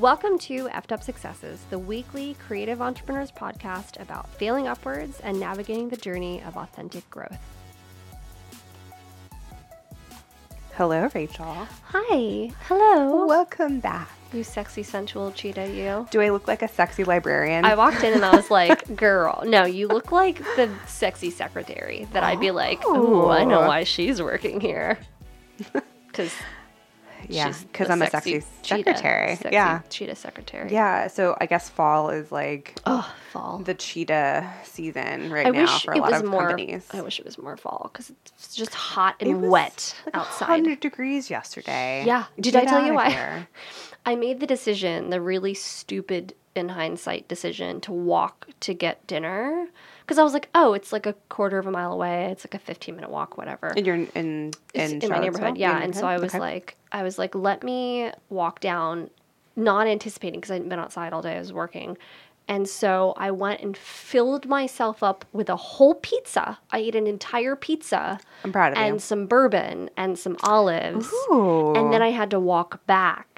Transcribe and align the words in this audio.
Welcome 0.00 0.38
to 0.38 0.66
Effed 0.68 0.92
Up 0.92 1.02
Successes, 1.02 1.60
the 1.68 1.78
weekly 1.78 2.34
creative 2.46 2.80
entrepreneurs 2.80 3.30
podcast 3.30 4.00
about 4.00 4.30
failing 4.36 4.66
upwards 4.66 5.20
and 5.20 5.38
navigating 5.38 5.90
the 5.90 5.96
journey 5.98 6.42
of 6.42 6.56
authentic 6.56 7.08
growth. 7.10 7.36
Hello, 10.72 11.10
Rachel. 11.14 11.68
Hi. 11.88 12.50
Hello. 12.62 13.26
Welcome 13.26 13.80
back. 13.80 14.08
You 14.32 14.42
sexy, 14.42 14.82
sensual 14.82 15.32
cheetah, 15.32 15.68
you. 15.68 16.08
Do 16.10 16.22
I 16.22 16.30
look 16.30 16.48
like 16.48 16.62
a 16.62 16.68
sexy 16.68 17.04
librarian? 17.04 17.66
I 17.66 17.74
walked 17.74 18.02
in 18.02 18.14
and 18.14 18.24
I 18.24 18.34
was 18.34 18.50
like, 18.50 18.96
girl, 18.96 19.42
no, 19.44 19.66
you 19.66 19.86
look 19.86 20.12
like 20.12 20.38
the 20.56 20.70
sexy 20.86 21.28
secretary 21.28 22.08
that 22.14 22.24
I'd 22.24 22.40
be 22.40 22.52
like, 22.52 22.80
oh, 22.86 23.28
I 23.28 23.44
know 23.44 23.60
oh. 23.60 23.68
why 23.68 23.84
she's 23.84 24.22
working 24.22 24.62
here. 24.62 24.98
Because 26.06 26.32
yeah, 27.34 27.52
because 27.72 27.90
I'm 27.90 28.02
a 28.02 28.10
sexy 28.10 28.42
cheetah- 28.62 28.84
secretary. 28.84 29.36
sexy 29.36 29.48
yeah. 29.52 29.80
cheetah 29.88 30.14
secretary. 30.16 30.70
Yeah, 30.72 31.06
so 31.08 31.36
I 31.40 31.46
guess 31.46 31.68
fall 31.68 32.10
is 32.10 32.30
like 32.32 32.78
Oh, 32.86 33.12
fall. 33.32 33.58
the 33.58 33.74
cheetah 33.74 34.50
season 34.64 35.30
right 35.32 35.46
I 35.46 35.50
now 35.50 35.78
for 35.78 35.92
a 35.92 35.96
it 35.96 36.00
lot 36.00 36.10
was 36.12 36.22
of 36.22 36.28
more. 36.28 36.48
companies. 36.48 36.86
I 36.92 37.00
wish 37.02 37.18
it 37.18 37.24
was 37.24 37.38
more 37.38 37.56
fall 37.56 37.90
because 37.92 38.10
it's 38.10 38.54
just 38.54 38.74
hot 38.74 39.16
and 39.20 39.48
wet 39.50 39.94
like 40.06 40.14
outside. 40.16 40.48
100 40.48 40.80
degrees 40.80 41.30
yesterday. 41.30 42.04
Yeah. 42.06 42.24
Did 42.38 42.52
Get 42.52 42.62
I 42.62 42.66
tell 42.66 42.84
you 42.86 42.94
why? 42.94 43.10
here. 43.10 43.48
I 44.06 44.16
made 44.16 44.40
the 44.40 44.46
decision, 44.46 45.10
the 45.10 45.20
really 45.20 45.52
stupid 45.54 46.34
in 46.54 46.70
hindsight 46.70 47.28
decision, 47.28 47.80
to 47.82 47.92
walk 47.92 48.48
to 48.60 48.74
get 48.74 49.06
dinner 49.06 49.68
because 50.10 50.18
I 50.18 50.24
was 50.24 50.32
like, 50.32 50.48
oh, 50.56 50.72
it's 50.72 50.92
like 50.92 51.06
a 51.06 51.12
quarter 51.28 51.56
of 51.58 51.68
a 51.68 51.70
mile 51.70 51.92
away. 51.92 52.30
It's 52.32 52.44
like 52.44 52.54
a 52.54 52.58
fifteen 52.58 52.96
minute 52.96 53.10
walk, 53.10 53.38
whatever. 53.38 53.68
And 53.76 53.86
you're 53.86 53.94
in 53.94 54.08
in, 54.16 54.50
in, 54.74 55.00
in 55.02 55.08
my 55.08 55.20
neighborhood, 55.20 55.56
yeah. 55.56 55.80
And 55.80 55.94
so 55.94 56.04
I 56.04 56.18
was 56.18 56.32
Okay. 56.34 56.40
like, 56.40 56.76
I 56.90 57.04
was 57.04 57.16
like, 57.16 57.36
let 57.36 57.62
me 57.62 58.10
walk 58.28 58.58
down, 58.58 59.08
not 59.54 59.86
anticipating 59.86 60.40
because 60.40 60.50
I'd 60.50 60.68
been 60.68 60.80
outside 60.80 61.12
all 61.12 61.22
day. 61.22 61.36
I 61.36 61.38
was 61.38 61.52
working. 61.52 61.96
And 62.48 62.68
so 62.68 63.14
I 63.16 63.30
went 63.30 63.60
and 63.60 63.76
filled 63.76 64.46
myself 64.48 65.04
up 65.04 65.24
with 65.32 65.48
a 65.48 65.54
whole 65.54 65.94
pizza. 65.94 66.58
I 66.72 66.78
ate 66.78 66.96
an 66.96 67.06
entire 67.06 67.54
pizza 67.54 68.18
I'm 68.42 68.50
proud 68.50 68.72
of 68.72 68.78
it. 68.78 68.80
and 68.80 68.94
you. 68.96 68.98
some 68.98 69.26
bourbon 69.26 69.88
and 69.96 70.18
some 70.18 70.36
olives. 70.42 71.08
Ooh. 71.30 71.74
And 71.76 71.92
then 71.92 72.02
I 72.02 72.10
had 72.10 72.28
to 72.32 72.40
walk 72.40 72.84
back 72.86 73.28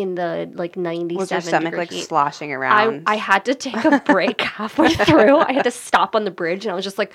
in 0.00 0.14
the 0.16 0.50
like 0.54 0.76
97 0.76 1.16
was 1.18 1.30
your 1.30 1.40
stomach 1.40 1.74
like 1.76 1.90
heat. 1.90 2.02
sloshing 2.04 2.52
around? 2.52 3.04
I 3.06 3.16
had 3.16 3.44
to 3.46 3.54
take 3.54 3.84
a 3.84 4.02
break 4.06 4.40
halfway 4.58 4.94
through. 4.94 5.38
I 5.38 5.52
had 5.52 5.64
to 5.64 5.70
stop 5.70 6.16
on 6.16 6.24
the 6.24 6.30
bridge 6.30 6.64
and 6.64 6.72
I 6.72 6.74
was 6.74 6.84
just 6.84 6.98
like, 6.98 7.12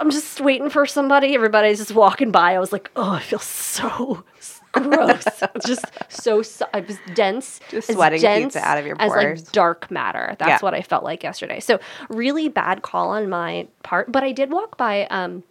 I'm 0.00 0.10
just 0.10 0.40
waiting 0.40 0.70
for 0.70 0.86
somebody. 0.86 1.34
Everybody's 1.34 1.78
just 1.78 1.92
walking 1.94 2.30
by. 2.30 2.54
I 2.54 2.58
was 2.58 2.72
like, 2.72 2.90
oh, 2.96 3.12
I 3.12 3.20
feel 3.20 3.38
so 3.38 4.24
gross. 4.72 5.24
Just 5.66 5.84
so, 6.08 6.40
so 6.42 6.66
I 6.72 6.80
was 6.80 6.96
dense. 7.14 7.60
Just 7.70 7.92
sweating 7.92 8.20
dense 8.20 8.54
pizza 8.54 8.66
out 8.66 8.78
of 8.78 8.86
your 8.86 8.96
as 8.98 9.10
pores. 9.12 9.42
like 9.44 9.52
dark 9.52 9.90
matter. 9.90 10.36
That's 10.38 10.48
Yeah. 10.48 10.58
what 10.60 10.72
I 10.74 10.80
felt 10.82 11.04
like 11.04 11.22
yesterday. 11.22 11.60
So 11.60 11.80
really 12.08 12.48
bad 12.48 12.80
call 12.82 13.10
on 13.10 13.28
my 13.28 13.68
part. 13.82 14.10
But 14.10 14.22
I 14.24 14.32
did 14.32 14.50
walk 14.52 14.76
by. 14.78 15.06
Um, 15.06 15.42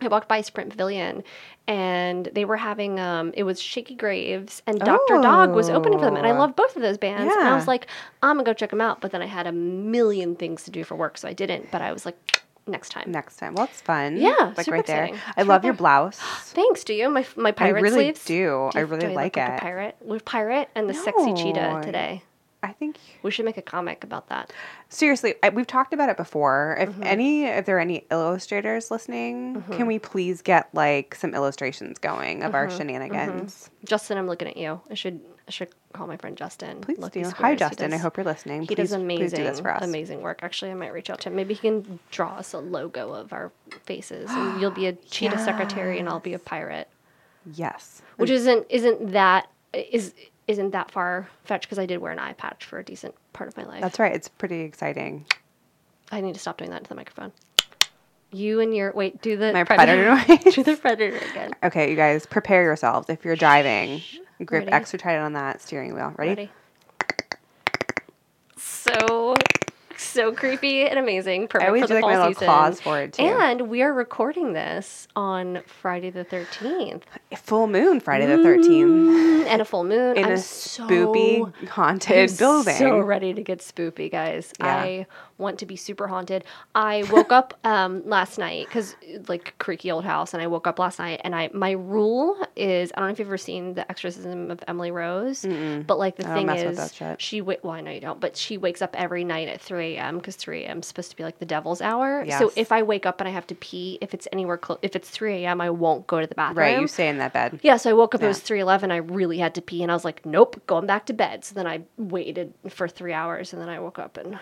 I 0.00 0.08
walked 0.08 0.28
by 0.28 0.40
Sprint 0.42 0.70
Pavilion 0.70 1.24
and 1.66 2.26
they 2.32 2.44
were 2.44 2.56
having 2.58 3.00
um 3.00 3.32
it 3.34 3.42
was 3.44 3.60
Shakey 3.60 3.94
Graves 3.94 4.62
and 4.66 4.78
Dr. 4.78 5.20
Dog 5.22 5.52
was 5.52 5.68
opening 5.70 5.98
for 5.98 6.04
them 6.04 6.16
and 6.16 6.26
I 6.26 6.30
Oh. 6.32 6.38
love 6.38 6.54
both 6.54 6.76
of 6.76 6.82
those 6.82 6.98
bands 6.98 7.34
and 7.34 7.46
I 7.48 7.54
was 7.54 7.66
like 7.66 7.86
I'm 8.22 8.36
going 8.36 8.44
to 8.44 8.48
go 8.50 8.54
check 8.54 8.70
them 8.70 8.80
out 8.80 9.00
but 9.00 9.10
then 9.10 9.22
I 9.22 9.26
had 9.26 9.46
a 9.46 9.52
million 9.52 10.36
things 10.36 10.64
to 10.64 10.70
do 10.70 10.84
for 10.84 10.96
work 10.96 11.16
so 11.18 11.26
I 11.28 11.32
didn't 11.32 11.70
but 11.70 11.80
I 11.82 11.92
was 11.92 12.04
like 12.06 12.42
next 12.68 12.88
time. 12.88 13.10
Next 13.12 13.36
time. 13.36 13.54
Well, 13.54 13.66
it's 13.66 13.80
fun. 13.80 14.16
Yeah, 14.16 14.52
like 14.56 14.66
right 14.66 14.84
there. 14.84 15.04
exciting. 15.04 15.20
I 15.36 15.42
love 15.44 15.64
your 15.64 15.72
blouse. 15.72 16.18
Thanks, 16.46 16.82
do 16.82 16.94
you? 16.94 17.08
My 17.08 17.24
my 17.36 17.52
pirate 17.52 17.78
I 17.78 17.80
really 17.80 17.94
sleeves. 18.06 18.24
do. 18.24 18.70
I 18.74 18.80
you- 18.80 18.86
really 18.86 19.06
do 19.06 19.12
like 19.14 19.36
look 19.36 19.46
it. 19.48 19.54
a 19.56 19.58
pirate 19.60 19.96
with 20.00 20.24
pirate 20.24 20.68
and 20.74 20.88
the 20.90 20.94
sexy 20.94 21.32
cheetah 21.34 21.82
today. 21.84 22.22
I 22.66 22.72
think 22.72 22.98
We 23.22 23.30
should 23.30 23.44
make 23.44 23.56
a 23.56 23.62
comic 23.62 24.04
about 24.04 24.28
that. 24.28 24.52
seriously, 24.88 25.34
I, 25.42 25.48
we've 25.50 25.66
talked 25.66 25.92
about 25.94 26.08
it 26.08 26.16
before. 26.16 26.76
If 26.80 26.88
Mm-hmm. 26.90 27.02
any, 27.04 27.44
if 27.44 27.64
there 27.66 27.76
are 27.76 27.80
any 27.80 28.04
illustrators 28.10 28.90
listening, 28.90 29.62
can 29.72 29.86
we 29.86 29.98
please 29.98 30.42
get 30.42 30.68
like 30.74 31.14
some 31.14 31.34
illustrations 31.34 31.98
going 31.98 32.42
of 32.42 32.48
Mm-hmm. 32.48 32.56
our 32.56 32.70
shenanigans? 32.70 33.70
Justin, 33.84 34.18
I'm 34.18 34.26
looking 34.26 34.48
at 34.48 34.56
you. 34.56 34.80
I 34.90 34.94
should 34.94 35.20
I 35.48 35.52
should 35.52 35.68
call 35.92 36.08
my 36.08 36.16
friend 36.16 36.36
Justin. 36.36 36.80
Please 36.80 36.98
Lucky 36.98 37.22
do. 37.22 37.30
Hi, 37.30 37.54
Justin. 37.54 37.92
I 37.92 37.98
hope 37.98 38.16
you're 38.16 38.24
listening. 38.26 38.62
He 38.62 38.66
please, 38.66 38.76
does 38.76 38.92
amazing, 38.92 39.36
do 39.38 39.44
this 39.44 39.60
for 39.60 39.70
us. 39.72 39.84
amazing 39.84 40.20
work. 40.20 40.40
Actually, 40.42 40.72
I 40.72 40.74
might 40.74 40.92
reach 40.92 41.08
out 41.08 41.20
to 41.20 41.28
him. 41.28 41.36
Maybe 41.36 41.54
he 41.54 41.60
can 41.60 42.00
draw 42.10 42.30
us 42.38 42.52
a 42.52 42.58
logo 42.58 43.12
of 43.12 43.32
our 43.32 43.52
faces, 43.84 44.28
and 44.28 44.60
you'll 44.60 44.72
be 44.72 44.86
a 44.86 44.92
cheetah 45.10 45.38
secretary, 45.38 46.00
and 46.00 46.08
I'll 46.08 46.18
be 46.18 46.34
a 46.34 46.40
pirate. 46.40 46.88
Yes. 47.54 48.02
Which 48.16 48.30
isn't 48.30 48.66
isn't 48.70 49.12
that 49.12 49.48
is 49.72 50.14
isn't 50.48 50.70
that 50.70 50.90
far 50.90 51.28
fetched 51.44 51.66
because 51.66 51.78
I 51.78 51.86
did 51.86 51.98
wear 51.98 52.12
an 52.12 52.18
eye 52.18 52.32
patch 52.34 52.64
for 52.64 52.78
a 52.78 52.84
decent 52.84 53.14
part 53.32 53.48
of 53.48 53.56
my 53.56 53.64
life. 53.64 53.80
That's 53.80 53.98
right. 53.98 54.14
It's 54.14 54.28
pretty 54.28 54.60
exciting. 54.60 55.26
I 56.12 56.20
need 56.20 56.34
to 56.34 56.40
stop 56.40 56.58
doing 56.58 56.70
that 56.70 56.84
to 56.84 56.88
the 56.88 56.94
microphone. 56.94 57.32
You 58.32 58.60
and 58.60 58.74
your 58.74 58.92
wait, 58.92 59.22
do 59.22 59.36
the 59.36 59.52
My 59.52 59.64
predator 59.64 60.14
noise. 60.38 60.54
do 60.54 60.62
the 60.62 60.76
predator 60.76 61.16
again. 61.30 61.52
Okay, 61.62 61.90
you 61.90 61.96
guys, 61.96 62.26
prepare 62.26 62.62
yourselves. 62.62 63.08
If 63.08 63.24
you're 63.24 63.36
driving, 63.36 64.02
grip 64.44 64.62
Ready? 64.64 64.72
extra 64.72 64.98
tight 64.98 65.18
on 65.18 65.32
that 65.34 65.62
steering 65.62 65.94
wheel. 65.94 66.12
Ready? 66.16 66.30
Ready? 66.30 66.50
So 68.56 69.34
so 70.02 70.32
creepy 70.32 70.86
and 70.86 70.98
amazing. 70.98 71.48
Perfect 71.48 71.64
I 71.64 71.68
always 71.68 71.82
for 71.82 71.88
do 71.88 71.94
the 71.94 72.00
like 72.00 72.12
my 72.14 72.18
little 72.18 72.32
season. 72.34 72.46
claws 72.46 72.80
for 72.80 73.00
it 73.00 73.12
too. 73.14 73.22
And 73.22 73.68
we 73.68 73.82
are 73.82 73.92
recording 73.92 74.52
this 74.52 75.08
on 75.16 75.62
Friday 75.66 76.10
the 76.10 76.24
13th. 76.24 77.02
Full 77.36 77.66
moon, 77.66 78.00
Friday 78.00 78.26
the 78.26 78.36
13th, 78.42 78.86
mm, 78.86 79.46
And 79.46 79.62
a 79.62 79.64
full 79.64 79.84
moon. 79.84 80.16
in 80.16 80.24
I'm 80.24 80.32
a 80.32 80.38
so, 80.38 80.86
spoopy 80.86 81.68
haunted 81.68 82.30
I'm 82.30 82.36
building. 82.36 82.74
So 82.76 82.98
ready 83.00 83.32
to 83.34 83.42
get 83.42 83.60
spoopy, 83.60 84.10
guys. 84.10 84.52
Yeah. 84.60 84.66
I 84.76 85.06
want 85.38 85.58
to 85.58 85.66
be 85.66 85.76
super 85.76 86.06
haunted. 86.08 86.44
I 86.74 87.04
woke 87.10 87.32
up 87.32 87.54
um, 87.64 88.02
last 88.08 88.38
night 88.38 88.66
because 88.68 88.96
like 89.28 89.54
creaky 89.58 89.90
old 89.90 90.04
house, 90.04 90.32
and 90.34 90.42
I 90.42 90.46
woke 90.46 90.66
up 90.66 90.78
last 90.78 90.98
night. 90.98 91.20
And 91.24 91.34
I 91.34 91.50
my 91.52 91.72
rule 91.72 92.36
is 92.56 92.92
I 92.94 93.00
don't 93.00 93.08
know 93.08 93.12
if 93.12 93.18
you've 93.18 93.28
ever 93.28 93.38
seen 93.38 93.74
the 93.74 93.90
Exorcism 93.90 94.50
of 94.50 94.62
Emily 94.68 94.90
Rose, 94.90 95.44
but 95.86 95.98
like 95.98 96.16
the 96.16 96.28
I 96.28 96.34
thing 96.34 96.46
is 96.50 96.92
she 97.18 97.40
wa- 97.40 97.56
well 97.62 97.72
I 97.74 97.80
know 97.80 97.90
you 97.90 98.00
don't, 98.00 98.20
but 98.20 98.36
she 98.36 98.56
wakes 98.58 98.82
up 98.82 98.94
every 98.98 99.24
night 99.24 99.48
at 99.48 99.60
three 99.60 99.96
a.m. 99.96 100.18
because 100.18 100.36
three 100.36 100.64
a.m. 100.64 100.78
is 100.80 100.86
supposed 100.86 101.10
to 101.10 101.16
be 101.16 101.22
like 101.24 101.38
the 101.38 101.46
devil's 101.46 101.80
hour. 101.80 102.24
So 102.38 102.52
if 102.56 102.72
I 102.72 102.82
wake 102.82 103.06
up 103.06 103.20
and 103.20 103.28
I 103.28 103.32
have 103.32 103.46
to 103.48 103.54
pee, 103.54 103.98
if 104.00 104.14
it's 104.14 104.26
anywhere 104.32 104.56
close, 104.56 104.78
if 104.82 104.96
it's 104.96 105.10
three 105.10 105.44
a.m., 105.44 105.60
I 105.60 105.70
won't 105.70 106.06
go 106.06 106.20
to 106.20 106.26
the 106.26 106.34
bathroom. 106.34 106.58
right, 106.58 106.80
you 106.80 106.86
stay 106.88 107.08
in 107.08 107.18
that 107.18 107.32
bed. 107.32 107.60
Yeah, 107.62 107.76
so 107.76 107.90
I 107.90 107.92
woke 107.92 108.14
up. 108.14 108.22
It 108.22 108.26
was 108.28 108.40
three 108.40 108.60
eleven. 108.60 108.90
I 108.90 108.96
really 108.96 109.38
had 109.38 109.54
to 109.56 109.62
pee, 109.62 109.82
and 109.82 109.90
I 109.92 109.94
was 109.94 110.04
like, 110.04 110.24
"Nope, 110.24 110.60
going 110.66 110.86
back 110.86 111.06
to 111.06 111.12
bed." 111.12 111.44
So 111.44 111.54
then 111.54 111.66
I 111.66 111.82
waited 111.98 112.52
for 112.68 112.88
three 112.88 113.12
hours, 113.12 113.52
and 113.52 113.60
then 113.60 113.68
I 113.68 113.78
woke 113.80 113.98
up, 113.98 114.16
and 114.16 114.38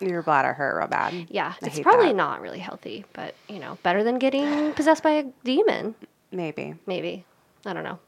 Your 0.00 0.22
bladder 0.22 0.52
hurt 0.52 0.76
real 0.78 0.88
bad. 0.88 1.26
yeah, 1.30 1.54
I 1.62 1.66
it's 1.66 1.80
probably 1.80 2.08
that. 2.08 2.16
not 2.16 2.40
really 2.40 2.58
healthy, 2.58 3.04
but 3.12 3.34
you 3.48 3.58
know, 3.58 3.78
better 3.82 4.02
than 4.04 4.18
getting 4.18 4.72
possessed 4.74 5.02
by 5.02 5.10
a 5.12 5.24
demon. 5.44 5.94
Maybe. 6.32 6.74
Maybe 6.86 7.24
I 7.64 7.72
don't 7.72 7.84
know. 7.84 7.98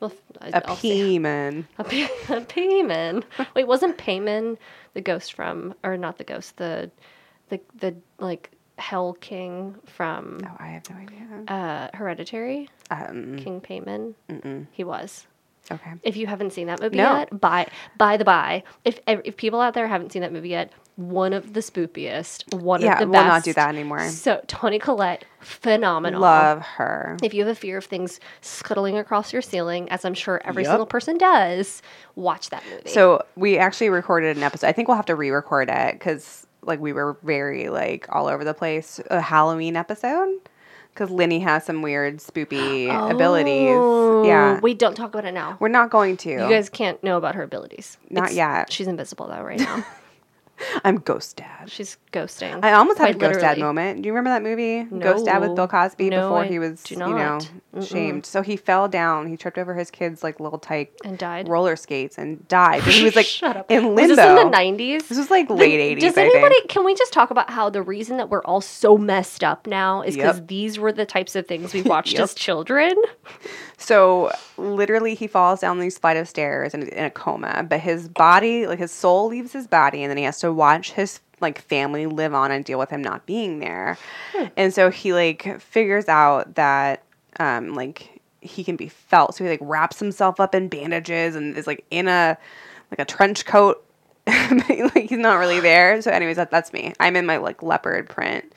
Well, 0.00 0.12
A. 0.42 0.60
Peeman. 0.60 1.64
A, 1.78 1.84
P- 1.84 2.02
a 2.04 2.08
Paimon. 2.42 3.22
Wait, 3.54 3.66
wasn't 3.66 3.96
Paimon 3.96 4.58
the 4.92 5.00
ghost 5.00 5.32
from, 5.32 5.74
or 5.82 5.96
not 5.96 6.18
the 6.18 6.24
ghost, 6.24 6.56
the, 6.58 6.90
the 7.48 7.60
the 7.78 7.94
like 8.18 8.50
Hell 8.78 9.14
King 9.14 9.74
from 9.86 10.40
Oh, 10.44 10.56
I 10.58 10.66
have 10.68 10.90
no 10.90 10.96
idea. 10.96 11.44
uh, 11.48 11.96
Hereditary? 11.96 12.68
Um, 12.90 13.36
King 13.38 13.60
Paimon. 13.62 14.66
He 14.72 14.84
was. 14.84 15.26
Okay. 15.70 15.92
If 16.02 16.16
you 16.16 16.26
haven't 16.26 16.52
seen 16.52 16.66
that 16.68 16.80
movie 16.80 16.96
No. 16.96 17.18
yet, 17.18 17.40
by 17.40 17.66
by 17.98 18.16
the 18.16 18.24
by, 18.24 18.62
if 18.84 19.00
if 19.06 19.36
people 19.36 19.60
out 19.60 19.74
there 19.74 19.86
haven't 19.88 20.12
seen 20.12 20.22
that 20.22 20.32
movie 20.32 20.50
yet, 20.50 20.72
one 20.96 21.32
of 21.32 21.52
the 21.52 21.60
spoopiest, 21.60 22.54
one 22.62 22.80
Yeah, 22.80 22.92
of 22.92 22.98
the. 22.98 23.04
Yeah, 23.04 23.10
we'll 23.10 23.12
best. 23.12 23.26
not 23.26 23.42
do 23.44 23.52
that 23.54 23.68
anymore. 23.68 24.08
So 24.08 24.40
Toni 24.46 24.78
Collette, 24.78 25.24
phenomenal. 25.40 26.20
Love 26.20 26.62
her. 26.62 27.16
If 27.22 27.34
you 27.34 27.44
have 27.44 27.50
a 27.50 27.58
fear 27.58 27.78
of 27.78 27.84
things 27.84 28.20
scuttling 28.40 28.96
across 28.96 29.32
your 29.32 29.42
ceiling, 29.42 29.88
as 29.90 30.04
I'm 30.04 30.14
sure 30.14 30.40
every 30.44 30.62
Yep. 30.62 30.70
single 30.72 30.86
person 30.86 31.18
does, 31.18 31.82
watch 32.14 32.50
that 32.50 32.62
movie. 32.70 32.88
So 32.90 33.22
we 33.36 33.58
actually 33.58 33.90
recorded 33.90 34.36
an 34.36 34.42
episode. 34.42 34.68
I 34.68 34.72
think 34.72 34.88
we'll 34.88 34.96
have 34.96 35.06
to 35.06 35.14
re-record 35.16 35.68
it 35.68 35.92
because 35.94 36.46
like 36.62 36.80
we 36.80 36.92
were 36.92 37.16
very 37.22 37.68
like 37.68 38.06
all 38.10 38.26
over 38.26 38.44
the 38.44 38.54
place. 38.54 39.00
A 39.10 39.20
Halloween 39.20 39.76
episode 39.76 40.28
because 40.96 41.10
Linnie 41.10 41.42
has 41.42 41.64
some 41.64 41.82
weird 41.82 42.18
spoopy 42.18 42.88
abilities. 43.10 43.74
Oh, 43.76 44.24
yeah, 44.24 44.58
we 44.60 44.72
don't 44.72 44.94
talk 44.94 45.10
about 45.10 45.26
it 45.26 45.34
now. 45.34 45.58
we're 45.60 45.68
not 45.68 45.90
going 45.90 46.16
to. 46.18 46.30
You 46.30 46.38
guys 46.48 46.70
can't 46.70 47.02
know 47.04 47.18
about 47.18 47.34
her 47.34 47.42
abilities. 47.42 47.98
Not 48.10 48.32
yet. 48.32 48.72
She's 48.72 48.86
invisible 48.86 49.28
though 49.28 49.42
right 49.42 49.60
now. 49.60 49.84
I'm 50.84 50.96
ghost 50.98 51.36
dad. 51.36 51.70
She's 51.70 51.96
ghosting. 52.12 52.60
I 52.64 52.72
almost 52.72 52.98
had 52.98 53.10
a 53.10 53.18
ghost 53.18 53.40
dad 53.40 53.58
moment. 53.58 54.02
Do 54.02 54.06
you 54.06 54.12
remember 54.14 54.30
that 54.30 54.42
movie, 54.42 54.84
Ghost 55.02 55.26
Dad 55.26 55.38
with 55.40 55.54
Bill 55.54 55.68
Cosby? 55.68 56.08
No, 56.10 56.22
before 56.22 56.42
I 56.44 56.46
he 56.46 56.58
was, 56.58 56.90
you 56.90 56.96
know, 56.96 57.38
not. 57.74 57.84
shamed. 57.84 58.24
So 58.24 58.40
he 58.42 58.56
fell 58.56 58.88
down. 58.88 59.26
He 59.28 59.36
tripped 59.36 59.58
over 59.58 59.74
his 59.74 59.90
kid's 59.90 60.22
like 60.22 60.40
little 60.40 60.58
tight 60.58 60.92
And 61.04 61.18
died. 61.18 61.48
roller 61.48 61.76
skates 61.76 62.16
and 62.18 62.46
died. 62.48 62.82
And 62.84 62.92
he 62.92 63.04
was 63.04 63.16
like 63.16 63.26
Shut 63.36 63.56
up. 63.56 63.70
in 63.70 63.94
limbo. 63.94 64.02
Was 64.02 64.16
this 64.16 64.26
in 64.26 64.34
the 64.36 64.44
nineties? 64.50 65.08
This 65.08 65.18
was 65.18 65.30
like 65.30 65.50
late 65.50 65.78
eighties. 65.80 66.02
Does 66.04 66.16
anybody? 66.16 66.54
Can 66.68 66.84
we 66.84 66.94
just 66.94 67.12
talk 67.12 67.30
about 67.30 67.50
how 67.50 67.68
the 67.68 67.82
reason 67.82 68.16
that 68.16 68.30
we're 68.30 68.44
all 68.44 68.60
so 68.60 68.96
messed 68.96 69.44
up 69.44 69.66
now 69.66 70.02
is 70.02 70.14
because 70.16 70.38
Yep. 70.38 70.48
these 70.48 70.78
were 70.78 70.92
the 70.92 71.06
types 71.06 71.36
of 71.36 71.46
things 71.46 71.74
we 71.74 71.82
watched 71.82 72.12
Yep. 72.14 72.22
as 72.22 72.34
children? 72.34 72.94
So 73.78 74.30
literally, 74.56 75.14
he 75.14 75.26
falls 75.26 75.60
down 75.60 75.78
these 75.80 75.98
flight 75.98 76.16
of 76.16 76.28
stairs 76.28 76.72
and 76.72 76.84
in 76.84 77.04
a 77.04 77.10
coma. 77.10 77.66
But 77.68 77.80
his 77.80 78.08
body, 78.08 78.66
like 78.66 78.78
his 78.78 78.90
soul, 78.92 79.28
leaves 79.28 79.52
his 79.52 79.66
body, 79.66 80.02
and 80.02 80.10
then 80.10 80.16
he 80.16 80.24
has 80.24 80.38
to 80.40 80.45
watch 80.52 80.92
his 80.92 81.20
like 81.40 81.60
family 81.60 82.06
live 82.06 82.32
on 82.32 82.50
and 82.50 82.64
deal 82.64 82.78
with 82.78 82.90
him 82.90 83.02
not 83.02 83.26
being 83.26 83.58
there. 83.58 83.98
And 84.56 84.72
so 84.72 84.90
he 84.90 85.12
like 85.12 85.60
figures 85.60 86.08
out 86.08 86.54
that 86.54 87.02
um 87.38 87.74
like 87.74 88.20
he 88.40 88.64
can 88.64 88.76
be 88.76 88.88
felt. 88.88 89.34
So 89.34 89.44
he 89.44 89.50
like 89.50 89.60
wraps 89.62 89.98
himself 89.98 90.40
up 90.40 90.54
in 90.54 90.68
bandages 90.68 91.36
and 91.36 91.56
is 91.56 91.66
like 91.66 91.84
in 91.90 92.08
a 92.08 92.38
like 92.90 93.00
a 93.00 93.04
trench 93.04 93.44
coat. 93.44 93.82
like 94.26 95.08
he's 95.08 95.18
not 95.18 95.36
really 95.36 95.60
there. 95.60 96.02
So, 96.02 96.10
anyways, 96.10 96.34
that, 96.36 96.50
that's 96.50 96.72
me. 96.72 96.92
I'm 96.98 97.14
in 97.14 97.26
my 97.26 97.36
like 97.36 97.62
leopard 97.62 98.08
print. 98.08 98.52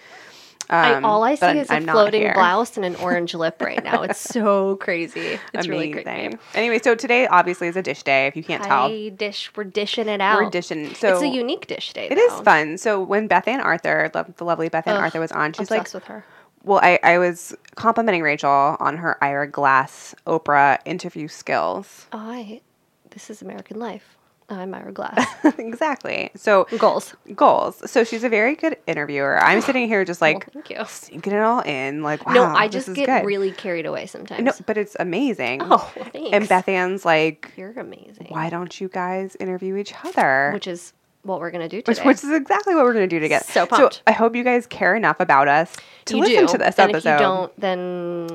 I, 0.69 0.93
Um, 0.93 1.05
all 1.05 1.23
I 1.23 1.35
see 1.35 1.45
is 1.57 1.69
a 1.69 1.73
I'm 1.73 1.85
not 1.85 1.93
floating 1.93 2.31
blouse 2.33 2.77
and 2.77 2.85
an 2.85 2.95
orange 3.01 3.33
lip 3.33 3.59
right 3.61 3.83
now. 3.83 4.03
It's 4.03 4.19
so 4.19 4.75
crazy. 4.81 5.39
It's 5.53 5.67
really 5.67 5.89
great. 5.91 6.05
Amazing. 6.05 6.39
Anyway, 6.53 6.79
so 6.79 6.93
today 6.95 7.25
obviously 7.27 7.67
is 7.67 7.75
a 7.75 7.81
dish 7.81 8.03
day. 8.03 8.27
If 8.27 8.35
you 8.35 8.43
can't 8.43 8.63
tell, 8.63 8.87
Hi, 8.89 9.09
dish. 9.09 9.51
We're 9.55 9.63
dishing 9.63 10.07
it 10.07 10.21
out. 10.21 10.41
we're 10.41 10.49
dishing. 10.49 10.93
So 10.93 11.13
it's 11.13 11.21
a 11.23 11.27
unique 11.27 11.65
dish 11.67 11.93
day. 11.93 12.07
It 12.09 12.17
is 12.17 12.31
though. 12.33 12.43
fun. 12.43 12.77
So 12.77 13.01
when 13.01 13.27
Beth 13.27 13.47
Ann 13.47 13.61
Arthur, 13.61 14.11
the 14.13 14.43
lovely 14.45 14.69
Beth 14.69 14.87
Ann 14.87 14.97
Ugh, 14.97 15.01
Arthur, 15.01 15.19
was 15.19 15.31
on, 15.31 15.53
she's 15.53 15.71
like, 15.71 15.81
Obsessed 15.81 15.95
with 15.95 16.03
her. 16.05 16.23
"Well, 16.63 16.79
I, 16.83 16.99
I 17.03 17.17
was 17.17 17.55
complimenting 17.75 18.21
Rachel 18.21 18.77
on 18.79 18.97
her 18.97 19.17
Ira 19.23 19.47
Glass 19.47 20.13
Oprah 20.27 20.77
interview 20.85 21.27
skills." 21.27 22.05
I. 22.11 22.61
This 23.09 23.31
is 23.31 23.41
American 23.41 23.79
life. 23.79 24.18
I'm 24.49 24.73
Ira 24.73 24.91
Glass. 24.91 25.25
exactly. 25.57 26.31
So 26.35 26.65
Goals. 26.77 27.15
goals. 27.35 27.89
So 27.89 28.03
she's 28.03 28.23
a 28.23 28.29
very 28.29 28.55
good 28.55 28.77
interviewer. 28.87 29.37
I'm 29.41 29.61
sitting 29.61 29.87
here 29.87 30.03
just 30.05 30.21
like 30.21 30.37
Well, 30.53 30.63
thank 30.63 30.69
you. 30.71 30.85
sinking 30.87 31.33
it 31.33 31.39
all 31.41 31.61
in. 31.61 32.01
Like, 32.03 32.25
wow, 32.25 32.33
no, 32.33 32.43
I 32.45 32.67
just 32.67 32.93
get 32.93 33.05
good. 33.05 33.25
really 33.25 33.51
carried 33.51 33.85
away 33.85 34.05
sometimes. 34.05 34.43
no, 34.43 34.51
but 34.65 34.77
it's 34.77 34.95
amazing. 34.99 35.61
Oh, 35.63 35.77
thanks. 36.11 36.29
and 36.33 36.47
Beth 36.49 36.67
Ann's 36.67 37.05
like, 37.05 37.51
You're 37.57 37.71
amazing. 37.79 38.27
"Why 38.29 38.49
don't 38.49 38.79
you 38.81 38.89
guys 38.89 39.35
interview 39.39 39.75
each 39.77 39.93
other?" 40.03 40.51
Which 40.53 40.67
is 40.67 40.93
what 41.23 41.39
we're 41.39 41.51
gonna 41.51 41.67
do 41.69 41.77
which, 41.77 41.97
today. 41.97 42.03
which 42.07 42.23
is 42.23 42.31
exactly 42.31 42.73
what 42.75 42.85
we're 42.85 42.93
going 42.93 43.07
to 43.07 43.15
do 43.15 43.19
together. 43.19 43.43
So 43.49 43.65
pumped. 43.65 44.01
I 44.07 44.13
hope 44.13 44.35
you 44.35 44.43
guys 44.43 44.65
care 44.65 44.95
enough 44.95 45.19
about 45.19 45.47
us 45.47 45.75
to 46.05 46.15
you 46.15 46.21
listen 46.21 46.45
do. 46.45 46.51
to 46.53 46.57
this 46.57 46.79
and 46.79 46.89
episode. 46.91 47.09
if 47.09 47.19
you 47.19 47.25
don't, 47.25 47.59
then 47.59 48.27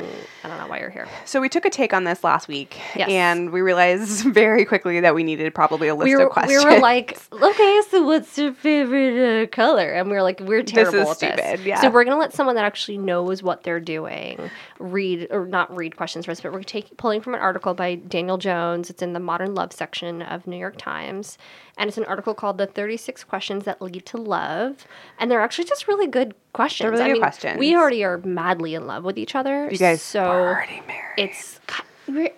I 0.45 0.49
don't 0.49 0.59
know 0.59 0.67
why 0.69 0.81
you're 0.81 0.91
here. 0.91 1.09
So 1.25 1.41
we 1.41 1.49
took 1.49 1.65
a 1.65 1.71
take 1.71 1.93
on 1.95 2.05
this 2.05 2.23
last 2.23 2.47
week, 2.47 2.79
Yes. 2.95 3.09
and 3.09 3.51
we 3.53 3.63
realized 3.63 4.25
very 4.35 4.65
quickly 4.67 5.01
that 5.01 5.15
we 5.15 5.25
needed 5.25 5.55
probably 5.55 5.89
a 5.89 5.95
list 5.95 6.05
We 6.05 6.15
were, 6.15 6.25
of 6.27 6.31
questions. 6.33 6.63
we 6.65 6.75
were 6.75 6.79
like, 6.81 7.19
okay, 7.33 7.81
so 7.91 8.05
what's 8.05 8.37
your 8.37 8.53
favorite 8.53 9.45
uh, 9.45 9.47
color? 9.49 9.91
And 9.91 10.09
we 10.11 10.15
were 10.15 10.23
like, 10.23 10.41
we're 10.41 10.63
terrible 10.63 11.11
at 11.11 11.17
stupid, 11.17 11.39
this. 11.39 11.61
yeah. 11.63 11.81
So 11.81 11.91
we're 11.91 12.05
gonna 12.05 12.19
let 12.19 12.35
someone 12.35 12.55
that 12.57 12.65
actually 12.65 12.99
knows 12.99 13.43
what 13.43 13.63
they're 13.63 13.81
doing 13.81 14.51
read 14.79 15.29
or 15.31 15.47
not 15.47 15.75
read 15.75 15.97
questions 15.97 16.27
for 16.27 16.33
us, 16.33 16.41
but 16.41 16.53
we're 16.53 16.63
taking 16.63 16.97
pulling 16.97 17.21
from 17.23 17.35
an 17.35 17.41
article 17.41 17.73
by 17.75 17.95
Daniel 17.95 18.37
Jones. 18.37 18.91
It's 18.91 19.03
in 19.03 19.15
the 19.15 19.21
Modern 19.21 19.55
Love 19.55 19.73
section 19.73 20.21
of 20.23 20.47
New 20.47 20.59
York 20.59 20.77
Times, 20.77 21.39
and 21.79 21.89
it's 21.89 21.97
an 21.99 22.05
article 22.05 22.35
called 22.35 22.59
"The 22.59 22.67
36 22.75 23.25
Questions 23.25 23.65
That 23.65 23.81
Lead 23.81 24.05
to 24.07 24.17
Love," 24.17 24.87
and 25.19 25.31
they're 25.31 25.41
actually 25.41 25.65
just 25.67 25.89
really 25.89 26.07
good 26.07 26.35
questions. 26.53 26.91
really 26.91 27.03
I 27.03 27.07
good 27.09 27.13
mean, 27.15 27.23
questions. 27.23 27.59
We 27.59 27.75
already 27.77 28.05
are 28.05 28.19
madly 28.19 28.75
in 28.75 28.87
love 28.87 29.05
with 29.05 29.19
each 29.19 29.35
other. 29.35 29.69
you 29.71 29.79
guys 29.79 30.03
so 30.03 30.25
already 30.25 30.83
married. 30.87 31.15
it's. 31.19 31.61
We're, 32.07 32.31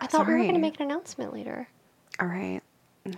I 0.00 0.06
thought 0.06 0.26
we 0.26 0.32
were 0.34 0.44
gonna 0.44 0.58
make 0.58 0.80
an 0.80 0.86
announcement 0.86 1.32
later 1.34 1.68
all 2.18 2.26
right. 2.26 2.62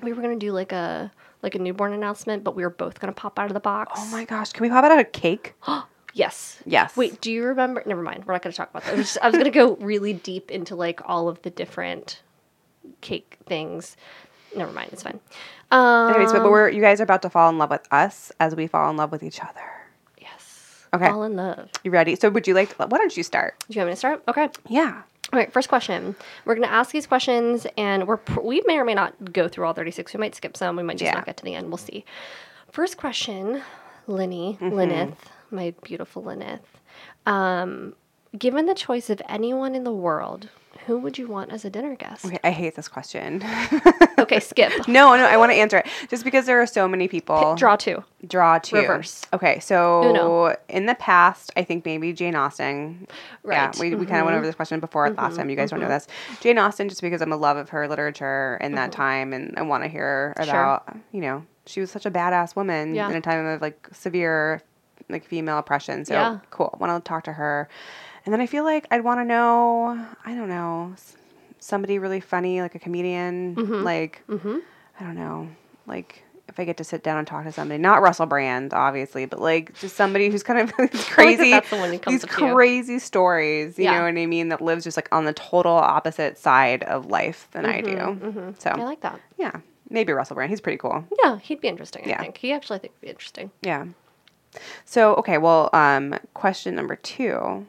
we 0.03 0.13
were 0.13 0.23
gonna 0.23 0.37
do 0.37 0.53
like 0.53 0.73
a 0.73 1.13
like 1.43 1.55
a 1.55 1.59
newborn 1.59 1.93
announcement, 1.93 2.43
but 2.43 2.57
we 2.57 2.63
were 2.65 2.71
both 2.71 2.99
gonna 3.01 3.13
pop 3.13 3.39
out 3.39 3.47
of 3.47 3.55
the 3.55 3.61
box. 3.61 3.93
Oh 3.97 4.07
my 4.11 4.25
gosh, 4.25 4.53
can 4.53 4.63
we 4.63 4.69
pop 4.71 4.85
out 4.85 4.93
of 4.93 4.99
a 4.99 5.05
cake? 5.05 5.55
Yes. 6.15 6.61
Yes. 6.65 6.97
Wait, 6.97 7.21
do 7.21 7.31
you 7.31 7.45
remember? 7.45 7.81
Never 7.87 8.03
mind. 8.03 8.25
We're 8.27 8.33
not 8.33 8.43
gonna 8.43 8.55
talk 8.55 8.71
about 8.71 8.83
that. 8.85 8.95
I 8.95 8.97
was, 8.97 9.19
I 9.23 9.29
was 9.29 9.37
gonna 9.37 9.51
go 9.51 9.77
really 9.77 10.15
deep 10.15 10.51
into 10.51 10.75
like 10.75 11.01
all 11.05 11.29
of 11.29 11.41
the 11.43 11.51
different 11.51 12.23
cake 13.03 13.37
things. 13.47 13.97
Never 14.57 14.73
mind. 14.73 14.89
It's 14.93 15.03
fine. 15.05 15.21
Um, 15.71 16.11
Anyways, 16.15 16.33
but, 16.33 16.43
but 16.43 16.51
we're 16.51 16.69
you 16.71 16.81
guys 16.81 17.01
are 17.01 17.05
about 17.05 17.23
to 17.23 17.31
fall 17.31 17.51
in 17.51 17.59
love 17.59 17.71
with 17.71 17.87
us 17.93 18.33
as 18.41 18.55
we 18.55 18.67
fall 18.67 18.89
in 18.91 18.97
love 18.97 19.13
with 19.13 19.23
each 19.23 19.41
other. 19.41 19.61
yes. 20.21 20.87
Okay. 20.95 21.09
Fall 21.09 21.25
in 21.25 21.37
love. 21.37 21.69
You 21.85 21.91
ready? 21.91 22.17
So 22.17 22.31
would 22.31 22.47
you 22.47 22.55
like? 22.55 22.75
To, 22.77 22.87
why 22.87 22.99
don't 22.99 23.15
you 23.17 23.23
start? 23.23 23.55
Do 23.69 23.75
you 23.75 23.81
want 23.81 23.89
me 23.89 23.93
to 23.93 23.97
start? 23.99 24.23
Okay. 24.29 24.49
Yeah. 24.69 25.03
All 25.31 25.39
right, 25.39 25.53
first 25.53 25.69
question. 25.69 26.17
We're 26.47 26.55
going 26.55 26.67
to 26.67 26.73
ask 26.73 26.91
these 26.91 27.07
questions, 27.07 27.67
and 27.77 28.07
we're 28.09 28.17
pr- 28.17 28.41
we 28.41 28.63
may 28.67 28.79
or 28.79 28.85
may 28.87 28.95
not 28.95 29.31
go 29.35 29.47
through 29.47 29.67
all 29.67 29.75
36. 29.75 30.15
We 30.15 30.19
might 30.21 30.35
skip 30.35 30.57
some. 30.57 30.75
We 30.77 30.83
might 30.83 30.97
just 30.97 31.05
Yeah. 31.11 31.13
not 31.17 31.27
get 31.27 31.37
to 31.37 31.45
the 31.45 31.55
end. 31.55 31.69
We'll 31.69 31.77
see. 31.77 32.07
First 32.73 32.97
question, 32.97 33.61
Linnie, 34.09 34.59
Mm-hmm. 34.59 34.71
Lyneth, 34.75 35.17
my 35.51 35.75
beautiful 35.83 36.23
Lyneth. 36.23 36.61
Um, 37.27 37.95
given 38.39 38.65
the 38.65 38.75
choice 38.75 39.11
of 39.11 39.21
anyone 39.29 39.75
in 39.75 39.85
the 39.85 39.93
world, 39.93 40.49
who 40.89 40.99
would 40.99 41.19
you 41.19 41.29
want 41.29 41.53
as 41.53 41.65
a 41.65 41.71
dinner 41.71 41.95
guest? 41.95 42.25
Okay, 42.25 42.41
I 42.43 42.51
hate 42.51 42.75
this 42.75 42.89
question. 42.89 43.45
Okay, 44.19 44.41
skip. 44.41 44.73
no, 44.89 45.17
no, 45.17 45.25
I 45.25 45.37
want 45.37 45.53
to 45.53 45.57
answer 45.57 45.79
it 45.79 45.87
just 46.11 46.25
because 46.25 46.45
there 46.47 46.61
are 46.61 46.67
so 46.67 46.89
many 46.89 47.07
people. 47.07 47.55
Draw 47.55 47.77
two. 47.77 48.03
Draw 48.27 48.59
two. 48.59 48.77
Reverse. 48.77 49.25
Okay, 49.33 49.61
so 49.61 50.03
Uno. 50.11 50.57
in 50.69 50.87
the 50.87 50.97
past, 50.97 51.53
I 51.57 51.63
think 51.63 51.85
maybe 51.85 52.13
Jane 52.13 52.35
Austen. 52.35 53.07
Right. 53.45 53.73
Yeah, 53.75 53.81
we, 53.81 53.95
we 53.95 54.07
kind 54.07 54.19
of 54.19 54.25
went 54.25 54.29
mm-hmm. 54.29 54.39
over 54.39 54.47
this 54.47 54.57
question 54.57 54.81
before 54.81 55.09
last 55.11 55.17
mm-hmm. 55.17 55.37
time. 55.37 55.51
You 55.51 55.57
guys 55.57 55.71
don't 55.71 55.79
know 55.79 55.87
mm-hmm. 55.87 55.95
this. 55.95 56.41
Jane 56.41 56.59
Austen, 56.59 56.89
just 56.89 57.01
because 57.01 57.23
I'm 57.23 57.33
a 57.33 57.37
love 57.37 57.57
of 57.57 57.69
her 57.69 57.87
literature 57.87 58.59
in 58.61 58.73
that 58.75 58.91
time, 58.91 59.33
and 59.33 59.55
I 59.57 59.63
want 59.63 59.85
to 59.85 59.89
hear 59.89 60.35
Sure. 60.37 60.51
about, 60.51 60.97
you 61.13 61.21
know, 61.21 61.45
she 61.67 61.81
was 61.81 61.91
such 61.93 62.05
a 62.05 62.11
badass 62.11 62.57
woman 62.57 62.97
Yeah. 62.97 63.09
in 63.09 63.15
a 63.15 63.21
time 63.21 63.47
of 63.47 63.63
like 63.63 63.89
severe, 63.93 64.63
like 65.09 65.25
female 65.25 65.59
oppression. 65.59 66.05
So 66.05 66.15
Yeah. 66.15 66.39
cool. 66.51 66.77
Want 66.81 67.05
to 67.05 67.09
talk 67.09 67.23
to 67.25 67.35
her, 67.35 67.69
and 68.29 68.33
then 68.35 68.43
I 68.43 68.47
feel 68.47 68.63
like 68.63 68.87
I'd 68.91 69.03
want 69.05 69.21
to 69.21 69.25
know. 69.25 70.07
I 70.27 70.35
don't 70.35 70.51
know, 70.51 70.95
somebody 71.61 71.99
really 71.99 72.21
funny, 72.21 72.61
like 72.61 72.75
a 72.75 72.79
comedian, 72.79 73.55
like 73.83 74.23
Mm-hmm. 74.29 74.59
I 75.01 75.03
don't 75.03 75.15
know, 75.15 75.49
like 75.87 76.25
if 76.47 76.61
I 76.61 76.67
get 76.67 76.77
to 76.77 76.85
sit 76.85 77.03
down 77.03 77.17
and 77.17 77.27
talk 77.27 77.45
to 77.45 77.53
somebody, 77.53 77.81
not 77.81 78.03
Russell 78.03 78.27
Brand, 78.27 78.75
obviously, 78.75 79.25
but 79.25 79.41
like 79.41 79.79
just 79.81 79.97
somebody 79.97 80.29
who's 80.29 80.43
kind 80.43 80.61
of 80.61 80.71
these 80.93 81.05
crazy, 81.07 81.53
that's 81.53 81.71
the 81.71 81.77
one 81.77 81.91
that 81.91 82.03
these 82.05 82.21
to 82.21 82.27
you. 82.47 82.53
crazy 82.55 82.99
stories, 82.99 83.79
you 83.79 83.85
Yeah. 83.85 83.93
know 83.99 84.05
what 84.05 84.19
I 84.21 84.27
mean, 84.27 84.51
that 84.51 84.61
lives 84.61 84.85
just 84.85 84.99
like 84.99 85.09
on 85.11 85.25
the 85.25 85.33
total 85.33 85.73
opposite 85.73 86.37
side 86.37 86.83
of 86.85 87.07
life 87.07 87.49
than 87.53 87.65
I 87.65 87.81
do. 87.81 88.53
So 88.59 88.71
I 88.71 88.83
like 88.83 89.01
that. 89.01 89.21
yeah, 89.39 89.61
maybe 89.89 90.13
Russell 90.13 90.35
Brand. 90.35 90.51
He's 90.51 90.61
pretty 90.61 90.77
cool. 90.79 91.03
Yeah, 91.25 91.39
he'd 91.39 91.63
be 91.63 91.69
interesting. 91.69 92.03
I 92.05 92.09
Yeah. 92.11 92.21
think 92.21 92.37
he 92.37 92.53
actually 92.53 92.77
I 92.77 92.81
think 92.81 92.93
would 92.95 93.01
be 93.07 93.09
interesting. 93.09 93.51
Yeah. 93.63 93.87
So 94.85 95.15
okay, 95.17 95.39
well, 95.39 95.71
um, 95.73 96.15
question 96.35 96.75
number 96.75 96.97
two, 96.97 97.67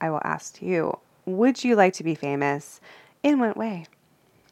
I 0.00 0.10
will 0.10 0.20
ask 0.24 0.62
you: 0.62 0.98
Would 1.26 1.64
you 1.64 1.76
like 1.76 1.92
to 1.94 2.04
be 2.04 2.14
famous? 2.14 2.80
In 3.22 3.40
what 3.40 3.56
way? 3.56 3.86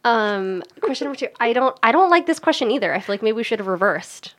Um, 0.05 0.63
question 0.81 1.07
number 1.07 1.19
two. 1.19 1.29
I 1.41 1.53
don't. 1.53 1.77
I 1.83 1.93
don't 1.93 2.11
like 2.11 2.27
this 2.27 2.39
question 2.39 2.71
either. 2.71 2.95
I 2.95 3.01
feel 3.01 3.13
like 3.15 3.23
maybe 3.23 3.37
we 3.37 3.43
should 3.43 3.59
have 3.59 3.69
reversed. 3.69 4.35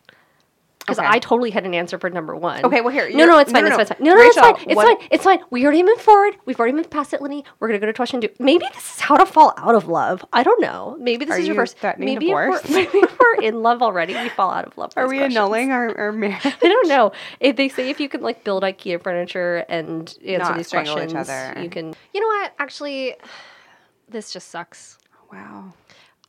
Because 0.87 0.99
Okay. 0.99 1.07
I 1.09 1.19
totally 1.19 1.49
had 1.51 1.65
an 1.65 1.73
answer 1.73 1.99
for 1.99 2.09
number 2.09 2.33
one. 2.33 2.63
Okay, 2.63 2.79
well, 2.79 2.93
here, 2.93 3.09
No, 3.09 3.25
no, 3.25 3.39
it's 3.39 3.51
fine. 3.51 3.65
no, 3.65 3.77
it's 3.77 3.89
no. 3.89 3.95
fine. 3.95 4.05
No, 4.05 4.13
no, 4.13 4.21
Rachel, 4.21 4.29
it's 4.29 4.37
fine. 4.59 4.69
It's 4.69 4.75
what- 4.77 4.99
fine. 4.99 5.07
It's 5.11 5.23
fine. 5.25 5.39
We 5.49 5.65
already 5.65 5.83
moved 5.83 5.99
forward. 5.99 6.37
We've 6.45 6.57
already 6.57 6.75
moved 6.77 6.89
past 6.89 7.13
it, 7.13 7.19
Linnie. 7.19 7.43
We're 7.59 7.67
gonna 7.67 7.79
go 7.79 7.87
to 7.87 7.93
question 7.93 8.21
two. 8.21 8.29
Maybe 8.39 8.65
this 8.73 8.95
is 8.95 9.01
how 9.01 9.17
to 9.17 9.25
fall 9.25 9.53
out 9.57 9.75
of 9.75 9.89
love. 9.89 10.23
I 10.31 10.43
don't 10.43 10.61
know. 10.61 10.95
Maybe 10.97 11.25
this 11.25 11.35
Are 11.35 11.39
is 11.41 11.47
you 11.49 11.55
first. 11.55 11.75
maybe 11.97 12.27
divorce? 12.27 12.61
If 12.63 12.69
we're, 12.69 12.75
maybe 12.85 12.97
if 12.99 13.19
we're 13.19 13.41
in 13.43 13.61
love 13.61 13.81
already, 13.81 14.13
we 14.15 14.29
fall 14.29 14.49
out 14.49 14.63
of 14.65 14.77
love. 14.77 14.93
Are 14.95 15.09
we 15.09 15.17
questions. 15.17 15.35
annulling 15.35 15.71
our, 15.71 15.93
our 15.97 16.11
marriage? 16.13 16.45
I 16.45 16.51
don't 16.69 16.87
know. 16.87 17.11
If 17.41 17.57
they 17.57 17.67
say 17.67 17.89
if 17.89 17.99
you 17.99 18.07
can 18.07 18.21
like 18.21 18.45
build 18.45 18.63
IKEA 18.63 19.03
furniture 19.03 19.65
and 19.67 20.07
answer 20.25 20.37
Not 20.37 20.55
these 20.57 20.69
questions, 20.69 21.13
other. 21.13 21.61
you 21.61 21.69
can. 21.69 21.93
You 22.13 22.21
know 22.21 22.27
what? 22.27 22.53
Actually, 22.59 23.15
this 24.07 24.31
just 24.31 24.49
sucks. 24.49 24.97
Wow. 25.33 25.73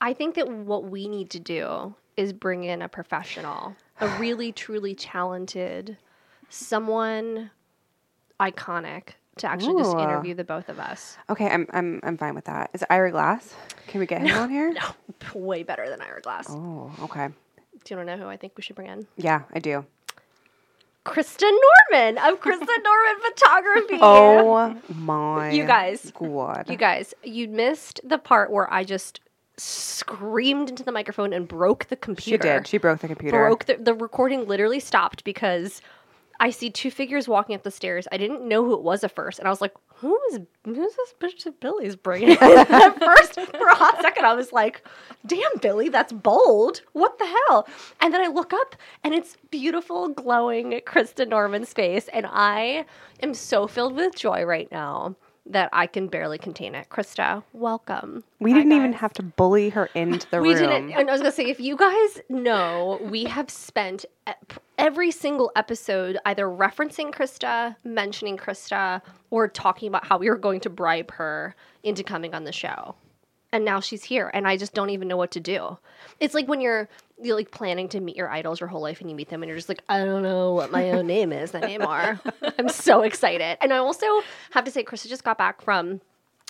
I 0.01 0.13
think 0.15 0.35
that 0.35 0.49
what 0.49 0.85
we 0.85 1.07
need 1.09 1.31
to 1.31 1.39
do 1.39 1.95
is 2.19 2.33
bring 2.33 2.65
in 2.65 2.83
a 2.83 2.89
professional, 2.89 3.77
a 4.01 4.09
really 4.19 4.53
truly 4.53 4.95
talented, 4.95 5.97
someone 6.49 7.51
iconic 8.41 9.11
to 9.37 9.47
actually 9.47 9.81
just 9.83 9.97
interview 9.97 10.35
the 10.35 10.43
both 10.45 10.69
of 10.69 10.81
us. 10.81 11.17
Okay, 11.31 11.49
I'm 11.49 11.67
I'm 11.71 12.01
I'm 12.03 12.17
fine 12.19 12.35
with 12.35 12.47
that. 12.47 12.71
Is 12.75 12.83
it 12.83 12.89
Ira 12.91 13.13
Glass? 13.13 13.55
Can 13.87 14.01
we 14.01 14.07
get 14.07 14.21
him 14.23 14.37
on 14.37 14.51
here? 14.51 14.75
No, 15.35 15.41
way 15.41 15.63
better 15.63 15.89
than 15.89 16.01
Ira 16.01 16.21
Glass. 16.21 16.47
Oh, 16.51 16.93
okay. 17.03 17.29
Do 17.85 17.95
you 17.95 17.97
want 17.97 18.09
to 18.09 18.17
know 18.17 18.23
who 18.23 18.29
I 18.29 18.37
think 18.37 18.55
we 18.57 18.63
should 18.63 18.77
bring 18.77 18.89
in? 18.89 19.07
Yeah, 19.17 19.43
I 19.53 19.59
do. 19.61 19.85
Krysta 21.05 21.51
Norman 21.91 22.19
of 22.19 22.41
Krysta 22.41 22.67
Norman 22.85 23.23
Photography. 23.25 23.99
Oh 24.03 24.77
my 24.95 25.51
You 25.51 25.65
guys. 25.67 26.13
God. 26.15 26.67
You 26.69 26.77
guys, 26.77 27.15
you 27.23 27.49
missed 27.49 28.01
the 28.05 28.19
part 28.19 28.51
where 28.51 28.73
I 28.73 28.85
just 28.85 29.21
screamed 29.59 30.71
into 30.71 30.83
the 30.83 30.93
microphone 30.93 31.33
and 31.33 31.47
broke 31.47 31.87
the 31.87 31.97
computer. 31.97 32.43
She 32.43 32.49
did. 32.49 32.67
She 32.67 32.79
broke 32.79 33.01
the 33.01 33.09
computer. 33.09 33.37
broke 33.37 33.67
the, 33.67 33.77
the 33.77 33.95
recording 33.95 34.47
literally 34.47 34.81
stopped 34.81 35.25
because 35.25 35.83
I 36.41 36.51
see 36.51 36.71
two 36.71 36.91
figures 36.91 37.27
walking 37.27 37.57
up 37.57 37.65
the 37.65 37.71
stairs. 37.71 38.07
I 38.13 38.17
didn't 38.17 38.47
know 38.47 38.65
who 38.65 38.75
it 38.75 38.83
was 38.83 39.03
at 39.03 39.15
first, 39.15 39.39
and 39.39 39.49
I 39.49 39.51
was 39.51 39.61
like, 39.61 39.75
"Who 39.97 40.19
is 40.31 40.41
who's 40.65 40.95
this 40.95 41.15
bitch 41.19 41.45
that 41.45 41.59
Billy's 41.61 41.97
bringing?" 41.97 42.31
at 42.41 42.99
first, 42.99 43.35
for 43.35 43.67
a 43.67 43.75
hot 43.75 44.01
second, 44.01 44.25
I 44.25 44.35
was 44.35 44.53
like, 44.53 44.87
"Damn, 45.27 45.59
Billy, 45.61 45.89
that's 45.89 46.13
bold. 46.13 46.83
What 46.93 47.19
the 47.19 47.27
hell?" 47.27 47.69
And 48.01 48.15
then 48.15 48.21
I 48.21 48.29
look 48.29 48.53
up, 48.53 48.77
and 49.03 49.15
it's 49.15 49.37
beautiful, 49.51 50.09
glowing 50.09 50.81
Krysta 50.87 51.27
Norman's 51.27 51.73
face, 51.73 52.09
and 52.13 52.27
I 52.29 52.85
am 53.21 53.35
so 53.35 53.67
filled 53.67 53.97
with 53.97 54.15
joy 54.15 54.45
right 54.45 54.71
now 54.71 55.17
that 55.49 55.71
I 55.73 55.87
can 55.87 56.09
barely 56.09 56.39
contain 56.39 56.75
it. 56.75 56.89
Krysta, 56.91 57.43
welcome. 57.53 58.25
we 58.41 58.53
Hi, 58.53 58.59
didn't 58.59 58.73
even 58.73 58.93
have 58.93 59.13
to 59.15 59.23
bully 59.23 59.71
her 59.71 59.89
into 59.95 60.27
the 60.31 60.41
We 60.41 60.55
room. 60.55 60.61
We 60.61 60.67
didn't. 60.67 60.93
And 60.93 61.09
I 61.09 61.13
was 61.13 61.21
gonna 61.21 61.33
say, 61.33 61.47
if 61.47 61.61
you 61.61 61.77
guys 61.77 62.21
know, 62.29 63.01
we 63.03 63.25
have 63.25 63.51
spent 63.51 64.05
every 64.77 65.11
single 65.11 65.51
episode 65.57 66.19
either 66.27 66.47
referencing 66.47 67.13
Krysta, 67.13 67.77
mentioning 67.85 68.37
Krysta, 68.37 69.01
or 69.31 69.49
talking 69.49 69.89
about 69.89 70.07
how 70.07 70.19
we 70.19 70.29
were 70.29 70.37
going 70.37 70.61
to 70.61 70.71
bribe 70.71 71.11
her 71.13 71.55
into 71.83 72.05
coming 72.05 72.35
on 72.35 72.45
the 72.45 72.53
show. 72.53 72.95
And 73.53 73.65
now 73.65 73.81
she's 73.81 74.05
here, 74.05 74.31
and 74.35 74.47
I 74.47 74.59
just 74.59 74.75
don't 74.75 74.91
even 74.91 75.09
know 75.09 75.17
what 75.17 75.31
to 75.33 75.41
do. 75.41 75.79
It's 76.21 76.35
like 76.35 76.49
when 76.49 76.61
you're 76.61 76.89
you're 77.21 77.35
like 77.35 77.51
planning 77.51 77.89
to 77.89 78.01
meet 78.01 78.15
your 78.15 78.29
idols 78.29 78.61
your 78.61 78.69
whole 78.69 78.83
life, 78.83 79.01
and 79.01 79.09
you 79.09 79.17
meet 79.17 79.31
them, 79.31 79.43
and 79.43 79.49
you're 79.49 79.57
just 79.57 79.69
like, 79.71 79.83
I 79.89 80.05
don't 80.05 80.23
know 80.23 80.53
what 80.53 80.71
my 80.71 80.91
own 80.91 81.07
name 81.07 81.33
is 81.33 81.55
anymore. 81.55 82.21
I'm 82.59 82.69
so 82.69 83.03
excited, 83.03 83.57
and 83.61 83.73
I 83.73 83.79
also 83.79 84.07
have 84.51 84.65
to 84.65 84.71
say, 84.71 84.85
Krysta 84.85 85.09
just 85.09 85.25
got 85.25 85.39
back 85.39 85.63
from 85.63 86.01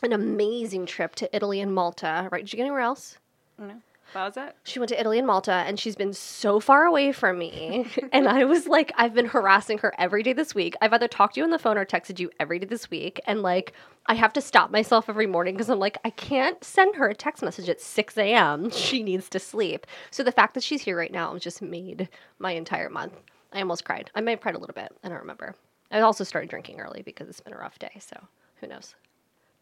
an 0.03 0.13
amazing 0.13 0.87
trip 0.87 1.15
to 1.17 1.35
Italy 1.35 1.61
and 1.61 1.73
Malta. 1.73 2.29
Right? 2.33 2.45
Did 2.45 2.53
you 2.53 2.57
get 2.57 2.65
anywhere 2.65 2.81
else? 2.81 3.19
No, 3.59 3.75
that 4.15 4.25
was 4.25 4.37
it. 4.37 4.57
She 4.65 4.79
went 4.79 4.89
to 4.91 5.01
Italy 5.01 5.19
and 5.19 5.27
Malta 5.27 5.53
and 5.53 5.79
she's 5.79 5.97
been 5.97 6.13
so 6.13 6.61
far 6.61 6.85
away 6.85 7.13
from 7.13 7.39
me. 7.39 7.87
and 8.13 8.29
I 8.29 8.45
was 8.45 8.67
like, 8.67 8.93
I've 8.97 9.15
been 9.15 9.27
harassing 9.27 9.79
her 9.79 9.93
every 9.99 10.23
day 10.23 10.33
this 10.33 10.55
week. 10.55 10.75
I've 10.81 10.93
either 10.93 11.09
talked 11.09 11.35
to 11.35 11.41
you 11.41 11.45
on 11.45 11.51
the 11.51 11.59
phone 11.59 11.77
or 11.79 11.85
texted 11.85 12.19
you 12.19 12.31
every 12.41 12.59
day 12.59 12.67
this 12.67 12.91
week. 12.91 13.21
And 13.27 13.43
like, 13.43 13.73
I 14.07 14.15
have 14.15 14.33
to 14.35 14.41
stop 14.41 14.71
myself 14.71 15.09
every 15.09 15.27
morning 15.27 15.55
because 15.55 15.69
I'm 15.69 15.79
like, 15.79 15.99
I 16.05 16.11
can't 16.11 16.63
send 16.65 16.97
her 16.97 17.09
a 17.09 17.15
text 17.15 17.43
message 17.43 17.69
at 17.69 17.81
6 17.81 18.17
a.m. 18.17 18.71
She 18.89 19.03
needs 19.03 19.29
to 19.31 19.39
sleep. 19.39 19.87
So 20.11 20.23
the 20.23 20.33
fact 20.33 20.55
that 20.55 20.63
she's 20.63 20.83
here 20.83 20.97
right 20.97 21.13
now 21.13 21.37
just 21.37 21.61
made 21.61 22.09
my 22.39 22.53
entire 22.53 22.89
month. 22.89 23.13
I 23.53 23.61
almost 23.61 23.85
cried. 23.85 24.11
I 24.15 24.21
may 24.21 24.33
have 24.33 24.41
cried 24.41 24.55
a 24.55 24.59
little 24.59 24.75
bit. 24.75 24.91
I 25.05 25.09
don't 25.09 25.19
remember. 25.19 25.55
I 25.91 26.01
also 26.01 26.25
started 26.25 26.51
drinking 26.51 26.81
early 26.81 27.03
because 27.03 27.29
it's 27.29 27.41
been 27.41 27.53
a 27.53 27.59
rough 27.59 27.79
day. 27.79 27.93
So 28.01 28.17
who 28.61 28.67
knows? 28.67 28.95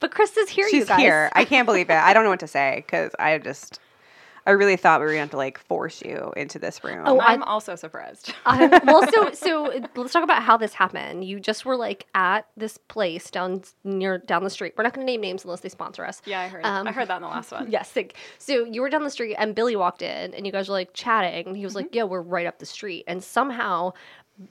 But 0.00 0.12
Krysta's 0.12 0.48
here, 0.50 0.66
you 0.66 0.70
She's 0.70 0.88
guys. 0.88 0.98
here. 0.98 1.30
I 1.32 1.44
can't 1.44 1.66
believe 1.66 1.88
it. 1.88 1.94
I 1.96 2.12
don't 2.12 2.24
know 2.24 2.30
what 2.30 2.40
to 2.40 2.46
say 2.46 2.82
because 2.86 3.12
I 3.18 3.38
just, 3.38 3.80
I 4.46 4.52
really 4.52 4.76
thought 4.76 5.00
we 5.00 5.06
were 5.06 5.12
going 5.12 5.18
to 5.18 5.22
have 5.24 5.30
to 5.32 5.36
like 5.36 5.58
force 5.58 6.00
you 6.02 6.32
into 6.36 6.58
this 6.60 6.84
room. 6.84 7.02
Oh, 7.04 7.18
I- 7.18 7.32
I'm 7.32 7.42
also 7.42 7.74
surprised. 7.74 8.32
Um, 8.46 8.70
well, 8.84 9.04
so 9.12 9.30
so 9.32 9.80
let's 9.96 10.12
talk 10.12 10.22
about 10.22 10.42
how 10.44 10.56
this 10.56 10.72
happened. 10.72 11.24
You 11.24 11.40
just 11.40 11.64
were 11.64 11.76
like 11.76 12.06
at 12.14 12.46
this 12.56 12.78
place 12.78 13.28
down 13.30 13.62
near 13.82 14.18
down 14.18 14.44
the 14.44 14.50
street. 14.50 14.74
We're 14.76 14.84
not 14.84 14.94
going 14.94 15.04
to 15.04 15.10
name 15.12 15.20
names 15.20 15.44
unless 15.44 15.60
they 15.60 15.68
sponsor 15.68 16.04
us. 16.04 16.22
yeah, 16.26 16.40
I 16.42 16.48
heard. 16.48 16.64
Um, 16.64 16.86
I 16.86 16.92
heard 16.92 17.08
that 17.08 17.16
in 17.16 17.22
the 17.22 17.28
last 17.28 17.50
one. 17.50 17.70
Yes. 17.70 17.94
Like, 17.96 18.14
so 18.38 18.64
you 18.64 18.80
were 18.82 18.88
down 18.88 19.02
the 19.02 19.10
street 19.10 19.34
and 19.36 19.54
Billy 19.54 19.74
walked 19.74 20.00
in 20.02 20.32
and 20.34 20.46
you 20.46 20.52
guys 20.52 20.68
were 20.68 20.74
like 20.74 20.94
chatting. 20.94 21.48
And 21.48 21.56
he 21.56 21.64
was 21.64 21.74
like, 21.74 21.86
Mm-hmm. 21.86 21.96
"Yeah, 21.96 22.04
we're 22.04 22.22
right 22.22 22.46
up 22.46 22.60
the 22.60 22.66
street." 22.66 23.04
And 23.08 23.22
somehow, 23.24 23.92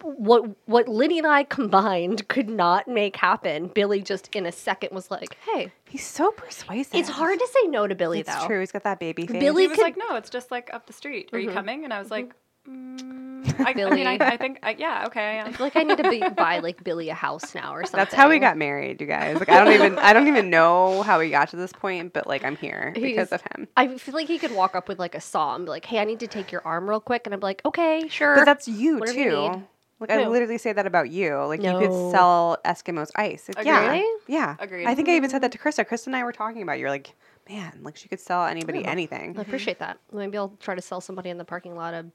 what 0.02 0.44
what 0.68 0.88
Liddy 0.88 1.18
and 1.20 1.28
I 1.28 1.44
combined 1.44 2.28
could 2.28 2.50
not 2.50 2.88
make 2.88 3.16
happen. 3.16 3.68
Billy 3.68 4.02
just 4.02 4.36
in 4.36 4.46
a 4.46 4.52
second 4.52 4.94
was 4.94 5.10
like, 5.12 5.38
"Hey, 5.46 5.72
He's 5.96 6.06
so 6.06 6.32
persuasive. 6.32 6.94
it's 6.96 7.10
hard 7.10 7.40
to 7.40 7.48
say 7.48 7.68
no 7.70 7.88
to 7.88 7.96
Billy 7.96 8.20
It's 8.20 8.34
though." 8.36 8.48
true. 8.48 8.60
He's 8.60 8.72
got 8.72 8.84
that 8.84 9.00
baby 9.00 9.28
face. 9.28 9.40
Billy 9.40 9.64
He 9.64 9.68
was 9.68 9.78
could- 9.78 9.84
like, 9.84 9.98
"No, 9.98 10.16
it's 10.16 10.30
just 10.30 10.52
like 10.52 10.70
up 10.74 10.88
the 10.88 10.94
street. 10.94 11.30
Are 11.34 11.40
you 11.40 11.52
coming?" 11.52 11.84
And 11.86 11.94
I 11.94 12.00
was 12.00 12.12
like, 12.12 12.34
mm, 12.70 13.60
I, 13.66 13.70
I 13.70 13.74
Billy. 13.74 13.92
mean, 13.96 14.08
I, 14.08 14.18
I 14.20 14.38
think, 14.38 14.60
I, 14.64 14.76
yeah, 14.78 15.06
okay, 15.08 15.22
I 15.22 15.32
I 15.44 15.48
am. 15.48 15.54
feel 15.54 15.66
like 15.68 15.76
I 15.76 15.84
need 15.84 15.98
to 16.00 16.10
be, 16.10 16.22
buy 16.36 16.60
like 16.60 16.84
Billy 16.84 17.10
a 17.10 17.14
house 17.14 17.54
now 17.56 17.74
or 17.76 17.84
something. 17.84 17.98
That's 18.00 18.14
how 18.14 18.28
we 18.30 18.40
got 18.40 18.58
married, 18.58 19.00
you 19.00 19.08
guys. 19.08 19.38
Like 19.40 19.50
I 19.50 19.64
don't 19.64 19.74
even 19.74 19.98
I 20.00 20.14
don't 20.14 20.28
even 20.28 20.50
know 20.50 21.02
how 21.04 21.20
we 21.20 21.30
got 21.30 21.50
to 21.50 21.56
this 21.56 21.72
point, 21.72 22.12
but 22.14 22.28
like 22.28 22.44
I'm 22.44 22.56
here 22.58 22.92
because 22.94 23.30
He's- 23.30 23.32
of 23.32 23.42
him. 23.56 23.68
I 23.78 23.98
feel 23.98 24.16
like 24.16 24.28
he 24.28 24.38
could 24.40 24.52
walk 24.54 24.76
up 24.76 24.88
with 24.88 25.00
like 25.00 25.16
a 25.16 25.22
saw 25.22 25.56
and 25.56 25.66
be 25.66 25.70
like, 25.70 25.86
"Hey, 25.86 26.00
I 26.00 26.04
need 26.06 26.20
to 26.22 26.28
take 26.28 26.52
your 26.52 26.62
arm 26.66 26.90
real 26.90 27.00
quick," 27.00 27.26
and 27.26 27.34
I'm 27.34 27.40
like, 27.40 27.62
"Okay, 27.66 28.08
sure." 28.10 28.36
But 28.36 28.46
that's 28.46 28.68
you 28.68 28.98
Whatever 29.00 29.14
too. 29.18 29.22
you 29.24 29.50
need. 29.52 29.64
Like 30.00 30.12
I 30.12 30.28
literally 30.28 30.58
say 30.58 30.74
that 30.74 30.86
about 30.86 31.10
you. 31.10 31.36
Like 31.46 31.64
you 31.64 31.72
could 31.80 31.92
sell 32.12 32.58
Eskimos 32.66 33.12
ice. 33.16 33.50
Like, 33.56 33.66
yeah, 33.66 33.86
Agreed. 33.94 34.06
yeah. 34.28 34.56
Agreed. 34.60 34.86
I 34.88 34.96
think 34.96 35.08
I 35.10 35.16
even 35.16 35.30
said 35.30 35.42
that 35.44 35.52
to 35.54 35.58
Krysta. 35.60 35.88
Krysta 35.88 36.08
and 36.08 36.16
I 36.16 36.24
were 36.24 36.34
talking 36.34 36.62
about. 36.62 36.74
you. 36.74 36.82
You're 36.82 36.90
like, 36.90 37.14
man, 37.50 37.80
like 37.82 37.96
she 37.96 38.10
could 38.10 38.20
sell 38.20 38.46
anybody 38.46 38.80
Oh. 38.86 38.90
anything. 38.90 39.38
I 39.38 39.42
appreciate 39.42 39.80
that. 39.80 39.98
Maybe 40.12 40.38
I'll 40.38 40.54
try 40.60 40.76
to 40.76 40.82
sell 40.82 41.00
somebody 41.00 41.30
in 41.30 41.38
the 41.38 41.46
parking 41.46 41.76
lot 41.76 41.94
a 41.94 42.06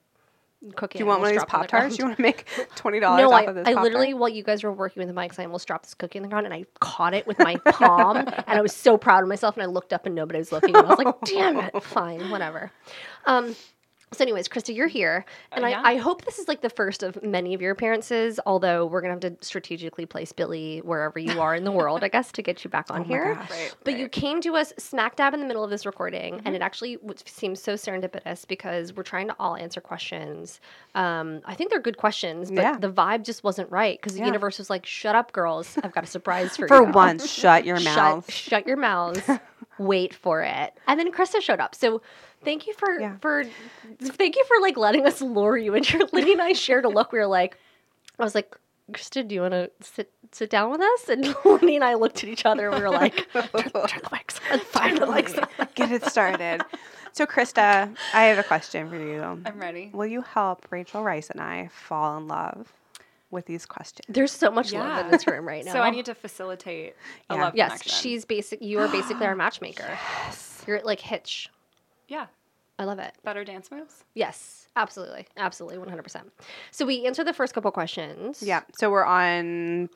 cookie. 0.77 0.99
Do 0.99 1.05
you 1.05 1.07
want 1.09 1.21
one 1.23 1.31
of 1.31 1.37
these 1.37 1.45
Pop 1.47 1.69
Tarts? 1.69 1.99
You 1.99 2.05
want 2.05 2.17
to 2.19 2.23
make 2.23 2.47
twenty 2.77 3.01
dollars 3.01 3.23
No, 3.23 3.33
off 3.33 3.41
I, 3.41 3.45
of 3.45 3.55
this? 3.55 3.63
I 3.67 3.71
Pop-Tart? 3.73 3.83
literally, 3.85 4.13
while 4.13 4.29
you 4.29 4.43
guys 4.43 4.63
were 4.63 4.73
working 4.73 5.01
with 5.01 5.09
the 5.09 5.19
mics, 5.19 5.39
I 5.39 5.45
almost 5.45 5.67
dropped 5.67 5.85
this 5.85 5.95
cookie 5.95 6.19
in 6.19 6.23
the 6.23 6.29
ground 6.29 6.45
and 6.45 6.55
I 6.55 6.67
caught 6.81 7.15
it 7.15 7.27
with 7.27 7.39
my 7.39 7.57
palm 7.71 8.19
and 8.19 8.45
I 8.47 8.61
was 8.61 8.75
so 8.77 8.99
proud 8.99 9.23
of 9.23 9.29
myself 9.31 9.57
and 9.57 9.63
I 9.63 9.67
looked 9.67 9.95
up 9.95 10.05
and 10.05 10.15
nobody 10.15 10.39
was 10.39 10.53
looking 10.53 10.77
and 10.77 10.87
I 10.87 10.91
was 10.91 10.99
like, 10.99 11.15
damn 11.25 11.57
it, 11.59 11.83
fine, 11.83 12.29
whatever. 12.31 12.71
Um, 13.25 13.57
so, 14.13 14.23
anyways, 14.25 14.49
Krysta, 14.49 14.75
you're 14.75 14.89
here, 14.89 15.25
and 15.53 15.65
Uh, 15.65 15.69
yeah. 15.69 15.83
I, 15.85 15.93
I 15.93 15.97
hope 15.97 16.25
this 16.25 16.39
is 16.41 16.49
like 16.49 16.63
the 16.63 16.69
first 16.71 17.05
of 17.05 17.23
many 17.23 17.55
of 17.55 17.63
your 17.63 17.71
appearances. 17.71 18.41
Although 18.45 18.87
we're 18.87 19.01
gonna 19.03 19.13
have 19.15 19.21
to 19.21 19.37
strategically 19.41 20.05
place 20.05 20.33
Billy 20.33 20.79
wherever 20.85 21.19
you 21.21 21.41
are 21.41 21.55
in 21.55 21.63
the 21.63 21.71
world, 21.71 22.03
I 22.03 22.09
guess, 22.09 22.33
to 22.33 22.43
get 22.43 22.65
you 22.65 22.71
back 22.71 22.87
on 22.91 23.01
Oh 23.03 23.05
my 23.05 23.07
here. 23.09 23.35
gosh. 23.37 23.51
Right. 23.51 23.75
But 23.85 23.97
you 23.99 24.09
came 24.09 24.41
to 24.41 24.57
us 24.57 24.73
smack 24.79 25.15
dab 25.17 25.33
in 25.35 25.41
the 25.41 25.47
middle 25.47 25.63
of 25.63 25.71
this 25.71 25.87
recording, 25.87 26.35
Mm-hmm. 26.35 26.47
and 26.47 26.57
it 26.57 26.63
actually 26.63 26.99
seems 27.25 27.63
so 27.63 27.75
serendipitous 27.75 28.47
because 28.49 28.93
we're 28.95 29.03
trying 29.05 29.29
to 29.29 29.37
all 29.39 29.55
answer 29.57 29.81
questions. 29.81 30.61
Um, 30.97 31.41
I 31.45 31.55
think 31.55 31.71
they're 31.71 31.79
good 31.81 31.97
questions, 31.97 32.51
but 32.51 32.63
Yeah. 32.63 32.77
the 32.79 32.91
vibe 32.91 33.25
just 33.25 33.45
wasn't 33.45 33.71
right 33.71 33.97
because 34.01 34.15
the 34.15 34.21
Yeah. 34.21 34.27
universe 34.27 34.59
was 34.59 34.71
like, 34.71 34.85
"Shut 34.87 35.15
up, 35.15 35.33
girls! 35.33 35.79
I've 35.85 35.93
got 35.93 36.03
a 36.03 36.09
surprise 36.09 36.57
for, 36.57 36.67
For 36.69 36.79
you." 36.81 36.87
For 36.87 36.91
once, 36.93 37.31
shut 37.31 37.65
your 37.65 37.77
shut, 37.81 37.95
mouth. 37.95 38.33
shut 38.33 38.67
your 38.67 38.77
mouths. 38.77 39.23
Wait 39.79 40.13
for 40.13 40.43
it. 40.43 40.75
And 40.89 40.99
then 41.01 41.11
Krysta 41.13 41.41
showed 41.41 41.61
up. 41.61 41.75
So 41.75 42.03
thank 42.45 42.67
you 42.67 42.75
for 42.75 43.01
Yeah. 43.01 43.17
for 43.21 43.45
thank 44.01 44.37
you 44.37 44.45
for 44.47 44.57
like 44.61 44.77
letting 44.77 45.07
us 45.07 45.21
lure 45.21 45.57
you 45.57 45.75
into. 45.75 46.09
Liddy 46.13 46.33
and 46.33 46.43
I 46.43 46.53
shared 46.53 46.85
a 46.85 46.89
look. 46.89 47.13
We 47.13 47.19
were 47.19 47.27
like, 47.27 47.57
I 48.19 48.25
was 48.25 48.35
like. 48.35 48.57
Krysta, 48.93 49.29
do 49.29 49.37
you 49.37 49.43
want 49.43 49.53
to 49.53 49.71
sit 49.83 50.11
sit 50.33 50.51
down 50.51 50.73
with 50.73 50.81
us? 50.81 51.09
And 51.09 51.33
Liddy 51.45 51.77
and 51.77 51.85
I 51.85 51.95
looked 51.95 52.25
at 52.25 52.29
each 52.29 52.45
other 52.45 52.67
and 52.71 52.75
we 52.77 52.83
were 52.83 52.91
like, 52.91 53.15
turn, 53.33 53.43
turn 53.53 53.71
the 53.73 54.11
mics 54.11 54.41
on. 54.51 54.59
Turn 54.59 54.95
the 54.99 55.07
mics 55.07 55.41
on. 55.41 55.69
Get 55.77 55.93
it 55.93 56.05
started. 56.07 56.63
So, 57.13 57.25
Krysta, 57.25 57.97
I 58.13 58.25
have 58.25 58.39
a 58.39 58.43
question 58.43 58.91
for 58.91 58.97
you. 58.97 59.23
I'm 59.23 59.61
ready. 59.61 59.91
Will 59.95 60.07
you 60.09 60.23
help 60.23 60.67
Rachel 60.71 61.05
Rice 61.05 61.31
and 61.31 61.41
I 61.41 61.69
fall 61.73 62.19
in 62.19 62.27
love 62.27 62.73
with 63.31 63.47
these 63.47 63.65
questions? 63.65 64.07
There's 64.09 64.33
so 64.33 64.51
much 64.51 64.73
love 64.73 65.05
in 65.07 65.13
this 65.13 65.25
room 65.25 65.47
right 65.47 65.65
now. 65.65 65.73
So 65.75 65.81
I 65.83 65.91
need 65.91 66.07
to 66.07 66.15
facilitate 66.17 66.97
a 67.29 67.35
Yeah. 67.37 67.43
love 67.45 67.55
Yes, 67.55 67.69
connection. 67.71 67.93
she's 67.93 68.25
basic. 68.25 68.61
You 68.61 68.81
are 68.81 68.89
basically 68.89 69.27
our 69.27 69.37
matchmaker. 69.45 69.85
Yes. 69.87 70.65
You're 70.67 70.81
like 70.83 70.99
Hitch. 70.99 71.49
Yeah. 72.11 72.27
I 72.79 72.85
love 72.85 72.99
it. 72.99 73.13
Better 73.25 73.45
dance 73.45 73.71
moves. 73.71 74.05
Yes, 74.15 74.67
absolutely, 74.75 75.27
absolutely, 75.37 75.77
one 75.77 75.89
hundred 75.91 76.03
percent. 76.03 76.33
So 76.71 76.87
we 76.87 77.05
answered 77.05 77.27
the 77.27 77.35
first 77.35 77.53
couple 77.53 77.71
questions. 77.71 78.43
Yeah. 78.43 78.63
So 78.79 78.91
we're 78.91 79.05
on 79.05 79.91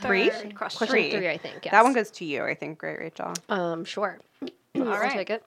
Three? 0.00 0.30
third 0.30 0.54
question. 0.56 0.56
question 0.56 0.88
Three. 0.88 1.10
three, 1.12 1.28
I 1.28 1.38
think. 1.38 1.64
Yes. 1.64 1.70
that 1.70 1.84
one 1.84 1.92
goes 1.92 2.10
to 2.12 2.24
you, 2.24 2.44
I 2.44 2.54
think. 2.56 2.78
Great, 2.78 2.98
Rachel. 2.98 3.32
Um, 3.48 3.84
sure. 3.84 4.18
All 4.42 4.48
I'll 4.76 4.84
right. 5.00 5.12
take 5.12 5.30
it. 5.30 5.44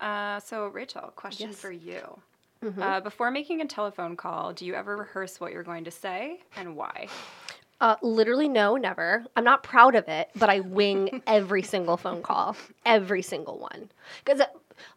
Uh, 0.00 0.38
so 0.40 0.66
Rachel, 0.68 1.12
question 1.16 1.48
Yes. 1.48 1.58
for 1.58 1.72
you. 1.72 2.20
Mm-hmm. 2.62 2.82
Uh, 2.82 3.00
before 3.00 3.30
making 3.30 3.62
a 3.62 3.66
telephone 3.66 4.14
call, 4.14 4.52
do 4.52 4.66
you 4.66 4.74
ever 4.74 4.96
rehearse 4.98 5.40
what 5.40 5.52
you're 5.52 5.62
going 5.62 5.84
to 5.84 5.90
say 5.90 6.40
and 6.56 6.76
why? 6.76 7.06
Uh, 7.80 7.94
literally, 8.02 8.48
no, 8.48 8.76
never. 8.76 9.24
I'm 9.36 9.44
not 9.44 9.62
proud 9.62 9.94
of 9.94 10.08
it, 10.08 10.28
but 10.36 10.50
I 10.50 10.60
wing 10.60 11.22
every 11.26 11.62
single 11.62 11.96
phone 11.96 12.20
call, 12.22 12.56
every 12.84 13.22
single 13.22 13.58
one. 13.58 13.88
Because 14.24 14.42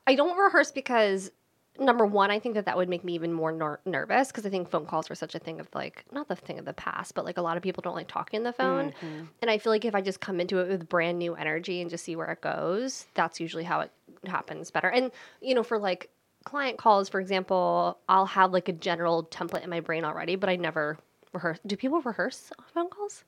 I 0.07 0.15
don't 0.15 0.37
rehearse 0.37 0.71
because 0.71 1.31
number 1.79 2.05
one, 2.05 2.31
I 2.31 2.39
think 2.39 2.55
that 2.55 2.65
that 2.65 2.77
would 2.77 2.89
make 2.89 3.03
me 3.03 3.13
even 3.13 3.33
more 3.33 3.51
ner- 3.51 3.79
nervous 3.85 4.27
because 4.27 4.45
I 4.45 4.49
think 4.49 4.69
phone 4.69 4.85
calls 4.85 5.09
are 5.09 5.15
such 5.15 5.35
a 5.35 5.39
thing 5.39 5.59
of 5.59 5.67
like 5.73 6.05
not 6.11 6.27
the 6.27 6.35
thing 6.35 6.59
of 6.59 6.65
the 6.65 6.73
past, 6.73 7.15
but 7.15 7.25
like 7.25 7.37
a 7.37 7.41
lot 7.41 7.57
of 7.57 7.63
people 7.63 7.81
don't 7.81 7.95
like 7.95 8.07
talking 8.07 8.39
on 8.39 8.43
the 8.43 8.53
phone, 8.53 8.91
mm-hmm. 8.91 9.25
and 9.41 9.51
I 9.51 9.57
feel 9.57 9.71
like 9.71 9.85
if 9.85 9.95
I 9.95 10.01
just 10.01 10.19
come 10.19 10.39
into 10.39 10.59
it 10.59 10.69
with 10.69 10.89
brand 10.89 11.19
new 11.19 11.35
energy 11.35 11.81
and 11.81 11.89
just 11.89 12.05
see 12.05 12.15
where 12.15 12.31
it 12.31 12.41
goes, 12.41 13.05
that's 13.13 13.39
usually 13.39 13.63
how 13.63 13.81
it 13.81 13.91
happens 14.25 14.71
better. 14.71 14.89
And 14.89 15.11
you 15.41 15.55
know, 15.55 15.63
for 15.63 15.77
like 15.77 16.09
client 16.43 16.77
calls, 16.77 17.09
for 17.09 17.19
example, 17.19 17.97
I'll 18.09 18.25
have 18.25 18.51
like 18.51 18.69
a 18.69 18.73
general 18.73 19.23
template 19.25 19.63
in 19.63 19.69
my 19.69 19.79
brain 19.79 20.03
already, 20.03 20.35
but 20.35 20.49
I 20.49 20.55
never 20.55 20.97
rehearse. 21.33 21.59
Do 21.65 21.75
people 21.75 22.01
rehearse 22.01 22.51
phone 22.73 22.89
calls? 22.89 23.23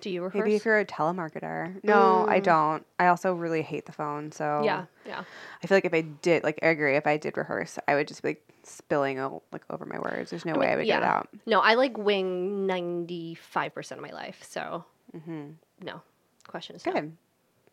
Do 0.00 0.10
you 0.10 0.22
rehearse? 0.22 0.44
Maybe 0.44 0.56
if 0.56 0.64
you're 0.64 0.78
a 0.78 0.84
telemarketer. 0.84 1.82
No, 1.82 2.26
I 2.28 2.40
mm. 2.40 2.42
don't. 2.42 2.86
I 2.98 3.06
also 3.08 3.32
really 3.32 3.62
hate 3.62 3.86
the 3.86 3.92
phone. 3.92 4.32
So 4.32 4.62
yeah, 4.64 4.84
yeah. 5.06 5.24
I 5.62 5.66
feel 5.66 5.76
like 5.76 5.84
if 5.84 5.94
I 5.94 6.02
did, 6.02 6.44
like, 6.44 6.58
I 6.62 6.66
agree. 6.66 6.96
If 6.96 7.06
I 7.06 7.16
did 7.16 7.36
rehearse, 7.36 7.78
I 7.88 7.94
would 7.94 8.08
just 8.08 8.22
be 8.22 8.28
like 8.30 8.42
spilling 8.62 9.18
o- 9.18 9.42
like 9.52 9.64
over 9.70 9.86
my 9.86 9.98
words. 9.98 10.30
There's 10.30 10.44
no 10.44 10.54
way 10.54 10.68
I 10.68 10.76
would 10.76 10.86
get 10.86 11.02
it 11.02 11.06
out. 11.06 11.28
No, 11.46 11.60
I 11.60 11.74
like 11.74 11.96
wing 11.96 12.66
ninety 12.66 13.34
five 13.34 13.74
percent 13.74 13.98
of 13.98 14.06
my 14.06 14.12
life. 14.12 14.42
So 14.48 14.84
mm-hmm. 15.16 15.52
no 15.82 16.02
question 16.46 16.76
is 16.76 16.84
no. 16.86 16.92
Good. 16.92 17.12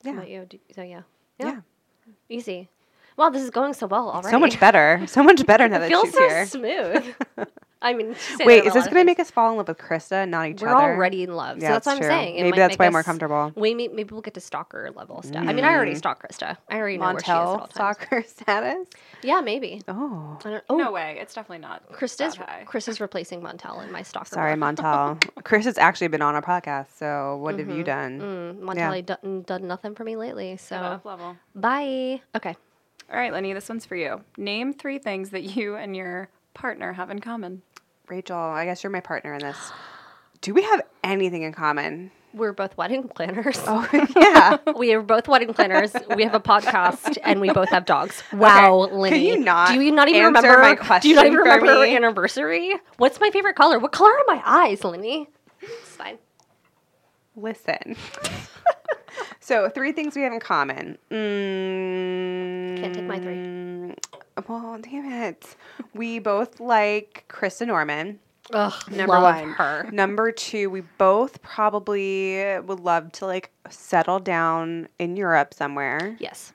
How 0.04 0.10
Yeah. 0.10 0.18
about 0.18 0.30
you? 0.30 0.46
Do, 0.46 0.60
so 0.76 0.82
yeah. 0.82 1.02
Yeah. 1.40 1.62
Easy. 2.30 2.70
Wow, 3.18 3.30
this 3.30 3.44
is 3.44 3.50
going 3.50 3.74
so 3.74 3.88
well 3.88 4.10
already. 4.10 4.30
So 4.30 4.40
much 4.40 4.60
better. 4.60 5.04
So 5.08 5.24
much 5.24 5.46
better 5.46 5.68
now 5.70 5.78
It 5.78 5.80
that 5.82 5.90
feels 5.90 6.04
she's 6.06 6.14
so 6.14 6.28
here. 6.28 6.46
smooth. 6.46 7.16
I 7.86 7.94
mean, 7.94 8.16
she's 8.16 8.40
wait, 8.40 8.64
is 8.64 8.74
this 8.74 8.86
going 8.86 9.02
to 9.02 9.04
make 9.04 9.20
us 9.20 9.30
fall 9.30 9.52
in 9.52 9.58
love 9.58 9.68
with 9.68 9.78
Krysta, 9.78 10.26
not 10.28 10.48
each 10.48 10.62
We're 10.62 10.70
other? 10.70 10.94
already 10.94 11.22
in 11.24 11.36
love, 11.36 11.58
Yeah, 11.58 11.68
so 11.68 11.74
that's 11.74 11.86
that's 11.86 11.86
what 11.86 11.92
I'm 11.92 11.98
true. 12.00 12.08
saying. 12.08 12.36
It 12.38 12.44
Maybe 12.44 12.52
might 12.52 12.58
that's 12.60 12.72
make 12.72 12.80
way 12.80 12.90
more 12.90 13.04
comfortable. 13.04 13.52
We 13.58 13.74
may, 13.74 13.90
maybe 13.90 14.14
we'll 14.14 14.22
get 14.22 14.36
to 14.36 14.40
stalker 14.40 14.90
level 14.96 15.22
stuff. 15.22 15.44
I 15.46 15.52
mean, 15.52 15.66
I 15.66 15.74
already 15.74 15.94
stalk 15.96 16.26
Krysta. 16.26 16.56
I 16.70 16.78
already 16.78 16.98
know 16.98 17.12
where 17.12 17.20
she 17.20 17.26
is 17.26 17.30
at 17.30 17.36
all 17.36 17.58
Montel 17.58 17.60
times. 17.60 17.98
stalker 17.98 18.24
status. 18.26 18.88
Yeah, 19.22 19.42
maybe. 19.42 19.82
Oh, 19.90 20.40
I 20.46 20.50
don't, 20.50 20.64
oh, 20.70 20.78
No 20.78 20.94
way. 20.94 21.18
It's 21.20 21.34
definitely 21.34 21.58
not. 21.58 21.92
Krysta's 21.92 22.36
that. 22.38 22.66
Krysta's 22.68 23.02
replacing 23.02 23.42
Montel 23.42 23.84
in 23.84 23.92
my 23.92 24.02
stalker. 24.02 24.28
sorry. 24.30 24.54
Montel. 24.56 25.22
Chris 25.44 25.66
has 25.66 25.78
actually 25.78 26.08
been 26.08 26.22
on 26.22 26.36
our 26.36 26.42
podcast. 26.42 26.98
So 26.98 27.36
what 27.44 27.60
have 27.60 27.68
you 27.70 27.84
done? 27.84 28.22
Mm, 28.22 28.60
Montel 28.62 28.76
Yeah. 28.78 28.94
ain't 28.94 29.08
done, 29.08 29.42
done 29.46 29.68
nothing 29.68 29.94
for 29.94 30.06
me 30.06 30.16
lately. 30.16 30.56
So 30.56 31.02
level. 31.04 31.36
bye. 31.54 32.22
Okay. 32.34 32.56
All 33.12 33.18
right, 33.20 33.32
Linnie, 33.32 33.54
this 33.54 33.70
one's 33.70 33.86
for 33.86 33.96
you. 33.96 34.22
Name 34.38 34.74
three 34.74 34.98
things 34.98 35.30
that 35.32 35.44
you 35.56 35.76
and 35.76 35.96
your 35.96 36.30
partner 36.54 36.94
have 36.94 37.10
in 37.10 37.20
common. 37.20 37.62
Rachel, 38.08 38.38
I 38.38 38.66
guess 38.66 38.84
you're 38.84 38.92
my 38.92 39.00
partner 39.02 39.34
in 39.34 39.40
this. 39.40 39.72
Do 40.42 40.54
we 40.54 40.64
have 40.64 40.82
anything 41.04 41.44
in 41.44 41.54
common? 41.54 42.12
We're 42.34 42.52
both 42.54 42.76
wedding 42.76 43.08
planners. 43.08 43.60
Oh, 43.68 43.88
yeah. 44.18 44.58
We 44.76 44.92
are 44.94 45.02
both 45.04 45.28
wedding 45.28 45.54
planners. 45.54 45.94
We 46.16 46.24
have 46.24 46.34
a 46.34 46.40
podcast, 46.40 47.18
and 47.24 47.40
we 47.40 47.52
both 47.52 47.70
have 47.70 47.86
dogs. 47.86 48.24
Wow, 48.34 48.88
Can 49.08 49.22
you 49.22 49.38
not 49.38 49.70
Do 49.70 49.80
you 49.80 49.92
not 49.92 50.10
even 50.10 50.24
remember? 50.26 50.58
my 50.58 50.76
question? 50.76 51.02
do 51.02 51.10
you 51.10 51.16
not 51.16 51.28
even 51.28 51.38
question 51.40 51.60
for 51.60 51.66
remember 51.68 51.82
our 51.92 51.96
anniversary? 51.96 52.74
What's 52.98 53.20
my 53.20 53.30
favorite 53.30 53.56
color? 53.56 53.78
What 53.78 53.92
color 53.92 54.10
are 54.12 54.24
my 54.26 54.42
eyes, 54.44 54.82
Linnie? 54.82 55.28
It's 55.62 55.90
fine. 55.96 56.18
Listen. 57.36 57.96
So, 59.40 59.70
three 59.70 59.92
things 59.92 60.16
we 60.16 60.22
have 60.24 60.34
in 60.34 60.40
common. 60.40 60.98
Mm, 61.12 62.78
Can't 62.82 62.94
take 62.96 63.04
my 63.06 63.20
three. 63.20 63.96
Well, 64.48 64.80
damn 64.82 65.12
it. 65.12 65.56
We 65.94 66.20
both 66.20 66.60
like 66.60 67.26
Krysta 67.30 67.68
Norman. 67.68 68.20
Ugh, 68.52 68.74
Number 68.92 69.14
love 69.20 69.36
one. 69.36 69.50
her. 69.54 69.90
Number 69.92 70.32
two, 70.32 70.70
we 70.70 70.82
both 70.98 71.42
probably 71.42 72.60
would 72.60 72.80
love 72.80 73.12
to 73.14 73.26
like 73.26 73.52
settle 73.70 74.20
down 74.20 74.88
in 75.00 75.16
Europe 75.16 75.54
somewhere. 75.54 76.16
Yes. 76.20 76.54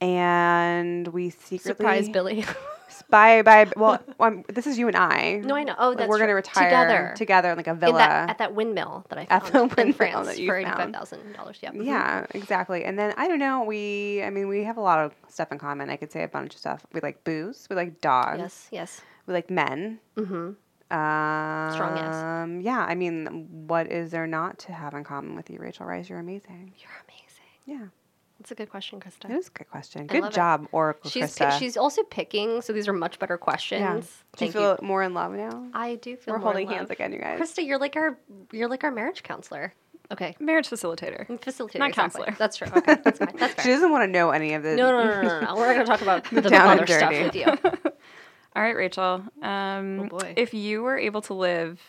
And 0.00 1.06
we 1.08 1.30
secretly 1.30 1.58
Surprise, 1.70 2.08
Billy. 2.08 2.44
By 3.12 3.42
by 3.42 3.70
well, 3.76 4.00
um, 4.18 4.42
this 4.48 4.66
is 4.66 4.78
you 4.78 4.88
and 4.88 4.96
I. 4.96 5.42
No, 5.44 5.54
I 5.54 5.64
know. 5.64 5.74
Oh, 5.78 5.90
Like, 5.90 5.98
that's 5.98 6.08
we're 6.08 6.18
gonna 6.18 6.34
retire 6.34 6.70
Together. 6.70 7.14
together 7.14 7.50
in 7.50 7.56
like 7.58 7.66
a 7.66 7.74
villa. 7.74 7.98
That, 7.98 8.30
at 8.30 8.38
that 8.38 8.54
windmill 8.54 9.04
that 9.10 9.18
I 9.18 9.26
At 9.28 9.46
found 9.46 9.70
the 9.70 9.82
in 9.82 9.92
France 9.92 10.26
that 10.28 10.38
you 10.38 10.48
for 10.48 10.56
eighty-five 10.56 10.90
thousand 10.92 11.34
dollars. 11.34 11.58
Yeah. 11.62 11.72
Yeah, 11.74 12.26
exactly. 12.30 12.84
And 12.84 12.98
then 12.98 13.12
I 13.18 13.28
don't 13.28 13.38
know. 13.38 13.64
We, 13.64 14.22
I 14.24 14.30
mean, 14.30 14.48
we 14.48 14.64
have 14.64 14.78
a 14.78 14.80
lot 14.80 14.98
of 14.98 15.12
stuff 15.28 15.52
in 15.52 15.58
common. 15.58 15.90
I 15.90 15.96
could 15.96 16.10
say 16.10 16.22
a 16.22 16.28
bunch 16.28 16.54
of 16.54 16.58
stuff. 16.60 16.86
We 16.94 17.00
like 17.00 17.22
booze. 17.22 17.66
We 17.68 17.76
like 17.76 18.00
dogs. 18.00 18.38
Yes. 18.38 18.68
Yes. 18.72 19.00
We 19.26 19.34
like 19.34 19.50
men. 19.50 20.00
Mm-hmm. 20.16 20.34
Um, 20.96 21.72
Strong 21.72 21.96
yes. 21.98 22.64
Yeah. 22.64 22.80
I 22.88 22.94
mean, 22.94 23.66
what 23.66 23.92
is 23.92 24.10
there 24.10 24.26
not 24.26 24.58
to 24.60 24.72
have 24.72 24.94
in 24.94 25.04
common 25.04 25.36
with 25.36 25.50
you, 25.50 25.58
Rachel 25.58 25.84
Rice? 25.84 26.08
You're 26.08 26.18
amazing. 26.18 26.72
You're 26.78 26.90
amazing. 27.06 27.28
Yeah, 27.64 27.86
That's 28.42 28.50
a 28.50 28.54
good 28.56 28.70
question, 28.70 28.98
Krysta. 28.98 29.28
That 29.28 29.38
is 29.38 29.46
a 29.46 29.50
good 29.52 29.70
question. 29.70 30.02
I 30.02 30.04
Good 30.06 30.22
love 30.22 30.32
it. 30.32 30.34
job, 30.34 30.66
Oracle 30.72 31.08
She's 31.08 31.36
pi- 31.36 31.46
Krysta. 31.46 31.58
she's 31.60 31.76
also 31.76 32.02
picking, 32.02 32.60
so 32.60 32.72
these 32.72 32.88
are 32.88 32.92
much 32.92 33.20
better 33.20 33.38
questions. 33.38 33.80
yeah. 33.80 33.92
Do 33.94 34.00
you 34.00 34.06
Thank 34.36 34.52
feel 34.54 34.78
more 34.82 35.04
in 35.04 35.14
love 35.14 35.30
now? 35.32 35.68
I 35.72 35.94
do 35.94 36.16
feel 36.16 36.34
We're 36.34 36.38
more 36.40 36.48
holding 36.52 36.66
in 36.66 36.72
hands 36.74 36.88
love. 36.88 36.90
again, 36.90 37.12
you 37.12 37.20
guys. 37.20 37.38
Krysta, 37.38 37.64
you're 37.64 37.78
like 37.78 37.94
our 37.94 38.18
you're 38.50 38.68
like 38.68 38.82
our 38.82 38.90
marriage 38.90 39.22
counselor. 39.22 39.72
Okay. 40.10 40.34
Marriage 40.40 40.68
facilitator. 40.68 41.26
Facilitator. 41.38 41.78
Not 41.78 41.90
exactly. 41.90 42.24
counselor. 42.24 42.34
That's 42.36 42.56
true. 42.56 42.66
Okay. 42.76 42.96
That's 43.04 43.18
fine. 43.20 43.36
That's 43.38 43.54
She 43.62 43.68
fair. 43.68 43.74
doesn't 43.76 43.92
want 43.92 44.02
to 44.02 44.08
know 44.08 44.30
any 44.30 44.54
of 44.54 44.62
the. 44.64 44.74
No, 44.74 44.90
no, 44.90 45.04
no, 45.04 45.22
no, 45.22 45.22
no, 45.22 45.40
no. 45.46 45.54
We're 45.54 45.68
not 45.68 45.74
going 45.74 45.78
to 45.78 45.84
talk 45.86 46.02
about 46.02 46.24
the 46.42 46.50
Down 46.50 46.70
and 46.72 46.80
other 46.80 46.86
stuff 46.98 47.10
dirty. 47.12 47.24
with 47.24 47.34
you. 47.36 47.46
All 48.56 48.62
right, 48.62 48.76
Rachel. 48.76 49.22
Um, 49.40 50.00
Oh, 50.00 50.06
boy. 50.18 50.34
If 50.36 50.52
you 50.52 50.82
were 50.82 50.98
able 50.98 51.22
to 51.22 51.34
live 51.34 51.80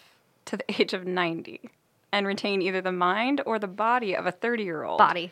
to 0.45 0.57
the 0.57 0.79
age 0.79 0.93
of 0.93 1.05
90 1.07 1.61
and 2.13 2.27
retain 2.27 2.61
either 2.61 2.79
the 2.79 2.91
mind 2.91 3.41
or 3.45 3.57
the 3.59 3.67
body 3.67 4.15
of 4.15 4.25
a 4.27 4.31
30 4.31 4.63
year 4.63 4.83
old 4.83 4.99
Body. 4.99 5.31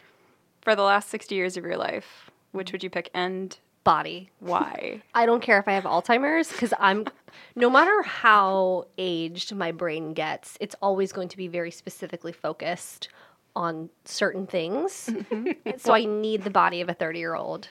For 0.62 0.75
the 0.75 0.84
last 0.84 1.10
60 1.10 1.36
years 1.36 1.58
of 1.58 1.63
your 1.63 1.77
life, 1.77 2.32
which 2.51 2.72
would 2.72 2.84
you 2.84 2.89
pick 2.89 3.10
and 3.13 3.58
Body. 3.84 4.30
why? 4.39 5.01
I 5.15 5.25
don't 5.25 5.41
care 5.41 5.58
if 5.60 5.68
I 5.68 5.72
have 5.72 5.86
Alzheimer's 5.86 6.51
because 6.51 6.72
I'm, 6.80 7.08
no 7.56 7.68
matter 7.70 8.03
how 8.03 8.86
aged 8.98 9.56
my 9.56 9.72
brain 9.72 10.13
gets, 10.13 10.56
it's 10.62 10.75
always 10.84 11.12
going 11.12 11.30
to 11.30 11.38
be 11.38 11.48
very 11.48 11.72
specifically 11.72 12.32
focused 12.32 13.10
on 13.56 13.89
certain 14.06 14.46
things. 14.46 15.10
Mm-hmm. 15.12 15.77
so 15.77 15.94
I 15.94 16.06
need 16.06 16.44
the 16.44 16.51
body 16.51 16.82
of 16.82 16.89
a 16.89 16.94
30 16.94 17.20
year 17.20 17.36
old. 17.36 17.70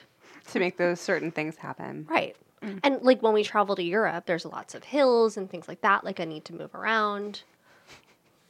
to 0.51 0.59
make 0.59 0.77
those 0.77 0.99
certain 0.99 1.31
things 1.31 1.55
happen. 1.55 2.05
Right. 2.09 2.35
Mm. 2.61 2.79
And 2.83 3.01
like 3.01 3.23
when 3.23 3.33
we 3.33 3.43
travel 3.43 3.75
to 3.77 3.83
Europe, 3.83 4.25
there's 4.25 4.45
lots 4.45 4.75
of 4.75 4.83
hills 4.83 5.37
and 5.37 5.49
things 5.49 5.67
like 5.67 5.81
that. 5.81 6.03
Like 6.03 6.19
I 6.19 6.25
need 6.25 6.45
to 6.45 6.53
move 6.53 6.75
around. 6.75 7.43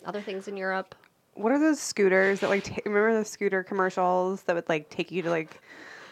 Other 0.03 0.21
things 0.21 0.47
in 0.47 0.57
Europe. 0.57 0.95
What 1.33 1.51
are 1.51 1.59
those 1.59 1.79
scooters 1.79 2.41
that 2.41 2.49
like? 2.49 2.63
ta 2.65 2.75
remember 2.85 3.13
those 3.13 3.29
scooter 3.29 3.63
commercials 3.63 4.43
that 4.43 4.55
would 4.55 4.67
like 4.69 4.89
take 4.89 5.11
you 5.11 5.21
to 5.23 5.29
like 5.29 5.61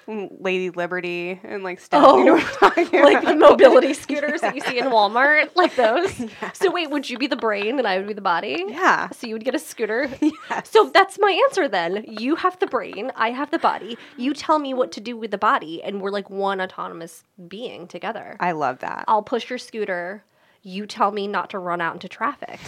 mm, 0.08 0.30
Lady 0.40 0.70
Liberty 0.70 1.40
and 1.44 1.62
like 1.64 1.80
stuff? 1.80 2.18
you 2.18 2.26
know 2.26 2.32
Oh, 2.32 2.36
what 2.36 2.44
I'm 2.78 2.86
talking 2.86 3.02
Like 3.04 3.22
the 3.24 3.32
about? 3.34 3.52
mobility 3.52 3.94
scooters 4.06 4.42
that 4.42 4.56
you 4.56 4.62
see 4.62 4.80
in 4.80 4.86
Walmart, 4.86 5.50
like 5.56 5.76
those. 5.76 6.26
So 6.54 6.72
wait, 6.72 6.90
would 6.90 7.10
you 7.10 7.18
be 7.18 7.28
the 7.28 7.36
brain 7.36 7.78
and 7.80 7.88
I 7.88 7.98
would 7.98 8.08
be 8.08 8.14
the 8.14 8.22
body? 8.22 8.64
Yeah. 8.68 9.10
So 9.12 9.28
you 9.28 9.34
would 9.36 9.44
get 9.44 9.56
a 9.56 9.60
scooter. 9.60 10.10
Yes. 10.50 10.70
So 10.72 10.90
that's 10.94 11.18
my 11.20 11.32
answer 11.48 11.68
then. 11.68 12.06
You 12.08 12.36
have 12.36 12.58
the 12.60 12.68
brain, 12.68 13.12
I 13.16 13.32
have 13.32 13.52
the 13.52 13.60
body. 13.60 13.98
You 14.18 14.34
tell 14.34 14.58
me 14.58 14.74
what 14.74 14.92
to 14.94 15.02
do 15.02 15.16
with 15.18 15.32
the 15.32 15.38
body, 15.38 15.84
and 15.84 16.02
we're 16.02 16.12
like 16.12 16.30
one 16.30 16.60
autonomous 16.62 17.24
being 17.48 17.88
together. 17.88 18.36
I 18.40 18.54
love 18.54 18.80
that. 18.80 19.06
I'll 19.08 19.22
push 19.24 19.50
your 19.50 19.60
scooter. 19.60 20.24
You 20.64 20.86
tell 20.88 21.12
me 21.12 21.28
not 21.28 21.50
to 21.52 21.60
run 21.60 21.82
out 21.82 21.94
into 21.94 22.08
traffic. 22.10 22.60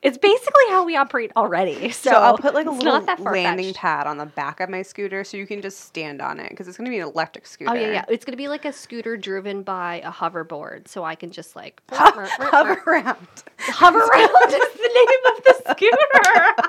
It's 0.00 0.16
basically 0.16 0.64
how 0.68 0.84
we 0.84 0.96
operate 0.96 1.32
already. 1.36 1.90
So, 1.90 2.10
so 2.10 2.16
I'll 2.16 2.38
put 2.38 2.54
like 2.54 2.66
a 2.66 2.70
little 2.70 3.02
landing 3.24 3.74
pad 3.74 4.06
on 4.06 4.16
the 4.16 4.26
back 4.26 4.60
of 4.60 4.70
my 4.70 4.82
scooter 4.82 5.24
so 5.24 5.36
you 5.36 5.46
can 5.46 5.60
just 5.60 5.80
stand 5.80 6.22
on 6.22 6.38
it 6.38 6.50
because 6.50 6.68
it's 6.68 6.76
going 6.76 6.84
to 6.84 6.90
be 6.90 7.00
an 7.00 7.08
electric 7.08 7.46
scooter. 7.46 7.72
Oh 7.72 7.74
yeah, 7.74 7.90
yeah. 7.90 8.04
It's 8.08 8.24
gonna 8.24 8.36
be 8.36 8.46
like 8.48 8.64
a 8.64 8.72
scooter 8.72 9.16
driven 9.16 9.62
by 9.62 10.00
a 10.04 10.12
hoverboard, 10.12 10.86
so 10.86 11.02
I 11.04 11.16
can 11.16 11.32
just 11.32 11.56
like 11.56 11.82
Hover 11.90 12.80
around. 12.86 13.26
Hoveround 13.58 14.48
is 14.48 14.72
the 14.74 14.90
name 14.94 15.36
of 15.36 15.44
the 15.44 15.54
scooter. 15.70 16.68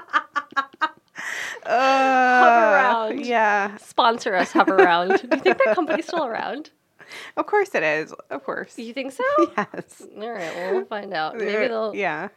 Uh, 1.66 1.70
around. 1.70 3.26
Yeah. 3.26 3.78
Sponsor 3.78 4.36
us, 4.36 4.52
Hoveround. 4.54 5.22
Do 5.22 5.28
you 5.38 5.42
think 5.44 5.58
that 5.64 5.76
company's 5.76 6.08
still 6.08 6.26
around? 6.26 6.72
Of 7.38 7.46
course 7.46 7.76
it 7.76 7.84
is. 7.84 8.14
Of 8.32 8.44
course. 8.44 8.78
You 8.78 8.94
think 8.94 9.12
so? 9.12 9.24
Yes. 9.58 10.02
All 10.18 10.30
right, 10.30 10.56
well 10.56 10.74
we'll 10.74 10.86
find 10.86 11.14
out. 11.14 11.38
Maybe 11.38 11.68
they'll 11.68 11.94
Yeah. 11.96 12.30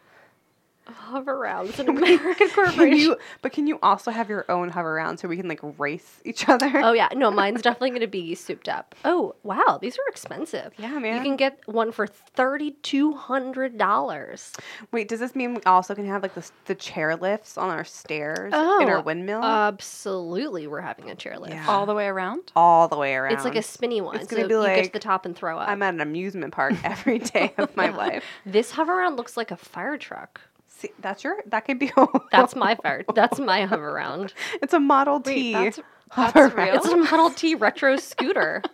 Hover 0.93 1.33
around. 1.33 1.69
It's 1.69 1.79
an 1.79 1.89
American 1.97 2.35
Can 2.37 2.51
corporation. 2.51 2.99
you, 2.99 3.17
but 3.43 3.53
can 3.53 3.67
you 3.67 3.79
also 3.83 4.11
have 4.11 4.29
your 4.29 4.45
own 4.51 4.71
Hoveround 4.71 5.19
so 5.19 5.29
we 5.29 5.37
can 5.37 5.49
like 5.49 5.61
race 5.79 6.21
each 6.25 6.49
other? 6.49 6.71
Oh 6.75 6.93
yeah, 6.93 7.09
no, 7.15 7.31
mine's 7.43 7.63
definitely 7.63 7.91
going 7.91 8.01
to 8.03 8.07
be 8.07 8.35
souped 8.35 8.69
up. 8.69 8.95
Oh 9.05 9.35
wow, 9.43 9.79
these 9.81 9.97
are 9.97 10.09
expensive. 10.09 10.73
Yeah, 10.79 10.99
man. 10.99 11.17
You 11.17 11.23
can 11.23 11.37
get 11.37 11.59
one 11.67 11.93
for 11.93 12.07
thirty 12.07 12.73
two 12.83 13.13
hundred 13.13 13.79
dollars. 13.79 14.53
Wait, 14.93 15.09
does 15.09 15.21
this 15.21 15.35
mean 15.35 15.55
we 15.55 15.63
also 15.63 15.95
can 15.95 16.07
have 16.07 16.23
like 16.23 16.35
the, 16.35 16.49
the 16.67 16.75
chair 16.75 17.17
lifts 17.17 17.59
on 17.59 17.71
our 17.71 17.85
stairs 17.85 18.53
in 18.53 18.59
our 18.89 18.99
oh, 18.99 19.03
windmill? 19.03 19.43
Absolutely, 19.43 20.67
we're 20.67 20.81
having 20.81 21.11
a 21.11 21.15
chairlift. 21.15 21.51
Yeah. 21.51 21.67
All 21.69 21.87
the 21.87 21.95
way 21.95 22.07
around? 22.07 22.53
all 22.55 22.89
the 22.89 22.97
way 22.97 23.15
around. 23.15 23.33
It's 23.35 23.45
like 23.45 23.57
a 23.57 23.63
spinny 23.63 24.01
one, 24.01 24.17
It's 24.17 24.29
so 24.31 24.37
gonna 24.37 24.49
be 24.49 24.55
like 24.57 24.71
you 24.71 24.83
get 24.83 24.87
to 24.87 24.93
the 24.93 24.99
top 24.99 25.27
and 25.27 25.35
throw 25.37 25.59
up. 25.59 25.69
I'm 25.69 25.83
at 25.83 25.95
an 25.95 26.01
amusement 26.01 26.53
park 26.53 26.75
every 26.85 27.19
day 27.19 27.53
of 27.59 27.75
my 27.77 27.87
Yeah. 27.87 27.97
life. 27.97 28.25
This 28.47 28.73
Hoveround 28.73 29.17
looks 29.17 29.37
like 29.37 29.51
a 29.51 29.57
fire 29.57 29.97
truck. 29.99 30.41
See, 30.83 30.91
that's 31.01 31.23
your. 31.25 31.37
That 31.47 31.65
could 31.65 31.79
be. 31.79 31.91
That's 32.33 32.55
my 32.57 32.75
fire. 32.75 33.05
That's 33.15 33.39
my 33.39 33.67
Hoveround. 33.67 34.33
It's 34.63 34.75
a 34.75 34.81
Model 34.81 35.21
Wait, 35.25 35.35
T. 35.35 35.53
that's, 35.53 35.81
that's 36.17 36.55
real? 36.55 36.75
It's 36.75 36.87
a 36.89 36.97
Model 36.97 37.31
T 37.31 37.55
retro 37.55 37.97
scooter. 37.97 38.63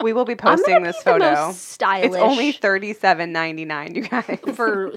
We 0.00 0.12
will 0.12 0.24
be 0.24 0.34
I'm 0.34 0.36
posting 0.36 0.82
this 0.84 0.96
be 0.98 1.00
the 1.00 1.10
photo. 1.18 1.30
most 1.46 1.70
stylish 1.70 2.06
It's 2.08 2.16
only 2.16 2.52
thirty 2.52 2.92
seven 2.92 3.32
ninety 3.32 3.64
nine, 3.64 3.96
you 3.96 4.02
guys. 4.02 4.38
for 4.54 4.92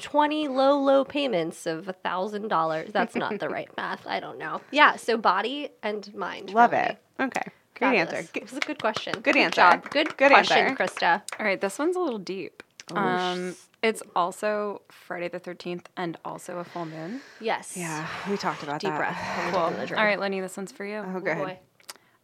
twenty 0.00 0.48
low 0.48 0.78
low 0.78 1.04
payments 1.04 1.66
of 1.66 1.88
a 1.88 1.92
thousand 1.92 2.48
dollars. 2.48 2.90
That's 2.92 3.14
not 3.14 3.38
the 3.38 3.48
right 3.50 3.68
math. 3.76 4.06
I 4.06 4.20
don't 4.20 4.38
know. 4.38 4.62
Yeah. 4.70 4.96
So 4.96 5.18
body 5.18 5.68
and 5.82 6.14
mind. 6.14 6.54
Love 6.54 6.70
for 6.70 6.76
it. 6.76 6.98
Okay, 7.20 7.42
great 7.74 7.98
Fabulous. 7.98 8.12
answer. 8.14 8.30
It 8.36 8.42
was 8.44 8.52
a 8.56 8.60
good 8.60 8.80
question. 8.80 9.20
Good 9.20 9.36
answer. 9.36 9.56
job. 9.56 9.90
Good, 9.90 10.16
Good 10.16 10.30
question, 10.30 10.56
answer. 10.58 10.76
Krysta. 10.84 11.22
All 11.38 11.44
right, 11.44 11.60
this 11.60 11.78
one's 11.78 11.96
a 11.96 12.00
little 12.00 12.18
deep. 12.20 12.62
Oh, 12.92 12.96
Um, 12.96 13.56
it's 13.82 14.02
also 14.14 14.82
Friday 14.90 15.28
the 15.28 15.40
13th 15.40 15.86
and 15.96 16.16
also 16.24 16.58
a 16.58 16.64
full 16.64 16.86
moon. 16.86 17.20
Yes. 17.40 17.76
Yeah, 17.76 18.06
we 18.28 18.36
talked 18.36 18.62
about 18.62 18.80
Deep 18.80 18.90
that. 18.90 18.98
breath. 18.98 19.52
Cool. 19.52 19.86
Cool. 19.86 19.98
All 19.98 20.04
right, 20.04 20.18
Linnie, 20.18 20.40
this 20.40 20.56
one's 20.56 20.72
for 20.72 20.84
you. 20.84 20.96
Oh, 20.98 21.14
Oh, 21.16 21.20
go 21.20 21.30
ahead. 21.30 21.58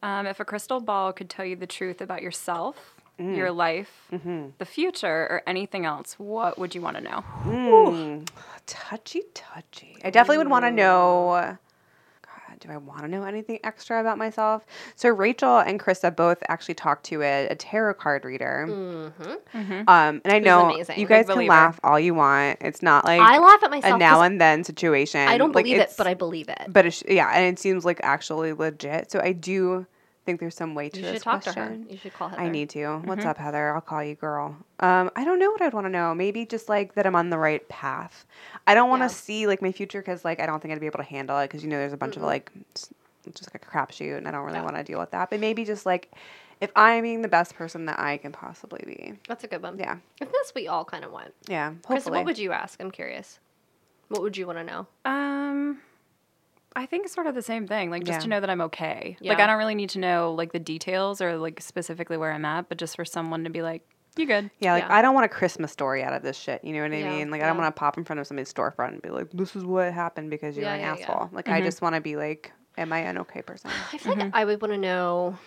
Um, 0.02 0.26
if 0.26 0.40
a 0.40 0.44
crystal 0.44 0.80
ball 0.80 1.12
could 1.12 1.30
tell 1.30 1.44
you 1.44 1.54
the 1.56 1.66
truth 1.66 2.00
about 2.00 2.22
yourself, 2.22 2.94
Mm. 3.20 3.36
your 3.36 3.50
life, 3.52 4.08
Mm-hmm. 4.10 4.46
the 4.58 4.64
future, 4.64 5.28
or 5.30 5.42
anything 5.46 5.84
else, 5.84 6.14
what 6.18 6.58
would 6.58 6.74
you 6.74 6.80
want 6.80 6.96
to 6.96 7.02
know? 7.02 7.22
Mm, 7.44 8.26
touchy, 8.66 9.22
touchy. 9.34 9.98
I 10.02 10.08
definitely 10.10 10.38
would 10.38 10.48
want 10.48 10.64
to 10.64 10.70
know. 10.70 11.58
God, 12.62 12.68
do 12.68 12.74
I 12.74 12.76
want 12.78 13.02
to 13.02 13.08
know 13.08 13.24
anything 13.24 13.58
extra 13.64 14.00
about 14.00 14.18
myself? 14.18 14.64
So 14.96 15.08
Rachel 15.08 15.58
and 15.58 15.80
Krysta 15.80 16.14
both 16.14 16.38
actually 16.48 16.74
talked 16.74 17.04
to 17.06 17.22
a, 17.22 17.48
a 17.48 17.54
tarot 17.54 17.94
card 17.94 18.24
reader. 18.24 18.66
Mm-hmm. 18.68 19.88
Um, 19.88 20.20
and 20.24 20.32
I 20.32 20.38
know 20.38 20.74
you 20.96 21.06
guys 21.06 21.26
can 21.26 21.46
laugh 21.46 21.80
all 21.82 21.98
you 21.98 22.14
want. 22.14 22.58
It's 22.60 22.82
not 22.82 23.04
like 23.04 23.20
I 23.20 23.38
laugh 23.38 23.62
at 23.62 23.70
myself. 23.70 23.94
a 23.94 23.98
now 23.98 24.22
and 24.22 24.40
then 24.40 24.64
situation. 24.64 25.20
I 25.20 25.38
don't 25.38 25.52
Like, 25.54 25.64
believe 25.64 25.80
it, 25.80 25.92
but 25.98 26.06
I 26.06 26.14
believe 26.14 26.48
it. 26.48 26.62
but 26.68 26.86
it's, 26.86 27.02
yeah, 27.08 27.30
and 27.34 27.46
it 27.46 27.58
seems 27.58 27.84
like 27.84 28.00
actually 28.02 28.52
legit. 28.52 29.10
So 29.10 29.20
I 29.22 29.32
do 29.32 29.86
think 30.24 30.40
there's 30.40 30.54
some 30.54 30.74
way 30.74 30.88
to 30.88 30.96
you 30.98 31.02
this 31.04 31.14
should 31.14 31.22
talk 31.22 31.42
question. 31.42 31.54
to 31.82 31.84
her. 31.86 31.90
You 31.92 31.96
should 31.98 32.14
call 32.14 32.28
her. 32.28 32.38
I 32.40 32.48
need 32.48 32.70
to. 32.70 32.98
What's 33.04 33.24
up, 33.24 33.38
Heather? 33.38 33.74
I'll 33.74 33.80
call 33.80 34.02
you, 34.04 34.14
girl. 34.14 34.56
Um, 34.80 35.10
I 35.16 35.24
don't 35.24 35.38
know 35.38 35.50
what 35.50 35.60
I'd 35.60 35.74
want 35.74 35.86
to 35.86 35.90
know. 35.90 36.14
Maybe 36.14 36.46
just 36.46 36.68
like 36.68 36.94
that 36.94 37.06
I'm 37.06 37.14
on 37.16 37.30
the 37.30 37.38
right 37.38 37.66
path. 37.68 38.24
I 38.66 38.74
don't 38.74 38.88
want 38.88 39.00
to 39.00 39.04
Yeah. 39.04 39.08
see 39.08 39.46
like 39.46 39.60
my 39.62 39.72
future 39.72 40.00
because 40.00 40.24
like 40.24 40.40
I 40.40 40.46
don't 40.46 40.60
think 40.60 40.72
I'd 40.72 40.80
be 40.80 40.86
able 40.86 40.98
to 40.98 41.04
handle 41.04 41.38
it 41.40 41.48
because 41.48 41.62
you 41.64 41.68
know 41.70 41.78
there's 41.78 41.92
a 41.92 41.96
bunch 41.96 42.16
of 42.16 42.22
like 42.22 42.50
s- 42.76 42.92
just 43.34 43.52
like 43.54 43.64
a 43.64 43.66
crapshoot 43.66 44.16
and 44.16 44.28
I 44.28 44.30
don't 44.30 44.44
really 44.44 44.58
Yeah. 44.58 44.64
want 44.64 44.76
to 44.76 44.84
deal 44.84 44.98
with 45.00 45.10
that. 45.10 45.30
But 45.30 45.40
maybe 45.40 45.64
just 45.64 45.86
like 45.86 46.12
if 46.60 46.70
I'm 46.76 47.02
being 47.02 47.22
the 47.22 47.28
best 47.28 47.56
person 47.56 47.86
that 47.86 47.98
I 47.98 48.16
can 48.18 48.30
possibly 48.30 48.82
be. 48.86 49.14
That's 49.26 49.42
a 49.42 49.48
good 49.48 49.62
one. 49.62 49.76
Yeah, 49.78 49.94
I 49.94 50.18
think 50.24 50.30
that's 50.32 50.50
what 50.50 50.54
we 50.62 50.68
all 50.68 50.84
kind 50.84 51.04
of 51.04 51.10
want. 51.10 51.34
yeah. 51.48 51.72
Krysta, 51.82 51.86
Hopefully. 51.88 52.18
what 52.18 52.26
would 52.26 52.38
you 52.38 52.52
ask? 52.52 52.80
I'm 52.80 52.92
curious. 52.92 53.40
What 54.08 54.22
would 54.22 54.36
you 54.36 54.46
want 54.46 54.58
to 54.58 54.64
know? 54.64 54.86
Um, 55.04 55.80
I 56.74 56.86
think 56.86 57.04
it's 57.04 57.14
sort 57.14 57.26
of 57.26 57.34
the 57.34 57.42
same 57.42 57.66
thing. 57.66 57.90
Like 57.90 58.04
just 58.04 58.16
Yeah. 58.16 58.22
to 58.22 58.28
know 58.28 58.40
that 58.40 58.50
I'm 58.50 58.60
okay. 58.62 59.16
Like 59.20 59.40
I 59.40 59.46
don't 59.46 59.58
really 59.58 59.74
need 59.74 59.90
to 59.90 59.98
know 59.98 60.32
like 60.32 60.52
the 60.52 60.58
details 60.58 61.20
or 61.20 61.36
like 61.36 61.60
specifically 61.60 62.16
where 62.16 62.32
I'm 62.32 62.44
at, 62.44 62.68
but 62.68 62.78
just 62.78 62.96
for 62.96 63.04
someone 63.04 63.44
to 63.44 63.50
be 63.50 63.62
like, 63.62 63.86
"You 64.16 64.26
good?" 64.26 64.50
Yeah, 64.58 64.72
like 64.72 64.84
Yeah. 64.84 64.94
I 64.94 65.02
don't 65.02 65.14
want 65.14 65.26
a 65.26 65.28
Christmas 65.28 65.70
story 65.72 66.02
out 66.02 66.12
of 66.12 66.22
this 66.22 66.36
shit. 66.36 66.64
You 66.64 66.72
know 66.72 66.82
what 66.82 66.92
I 66.92 66.98
Yeah, 66.98 67.10
mean? 67.10 67.30
Like 67.30 67.42
I 67.42 67.46
don't 67.46 67.58
want 67.58 67.74
to 67.74 67.78
pop 67.78 67.98
in 67.98 68.04
front 68.04 68.20
of 68.20 68.26
somebody's 68.26 68.52
storefront 68.52 68.92
and 68.92 69.02
be 69.02 69.10
like, 69.10 69.30
"This 69.32 69.54
is 69.54 69.64
what 69.64 69.92
happened 69.92 70.30
because 70.30 70.56
you're 70.56 70.66
Yeah, 70.66 70.74
an 70.74 70.80
yeah, 70.80 70.96
yeah. 70.96 71.02
asshole." 71.02 71.28
Like 71.32 71.48
I 71.48 71.58
mm-hmm. 71.58 71.66
just 71.66 71.82
want 71.82 71.94
to 71.94 72.00
be 72.00 72.16
like, 72.16 72.52
"Am 72.78 72.92
I 72.92 72.98
an 73.00 73.18
okay 73.18 73.42
person?" 73.42 73.70
I 73.92 73.98
feel 73.98 74.12
like 74.12 74.26
mm-hmm. 74.26 74.36
I 74.36 74.44
would 74.44 74.60
want 74.60 74.72
to 74.72 74.78
know 74.78 75.38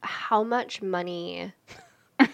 how 0.00 0.42
much 0.42 0.80
money 0.82 1.52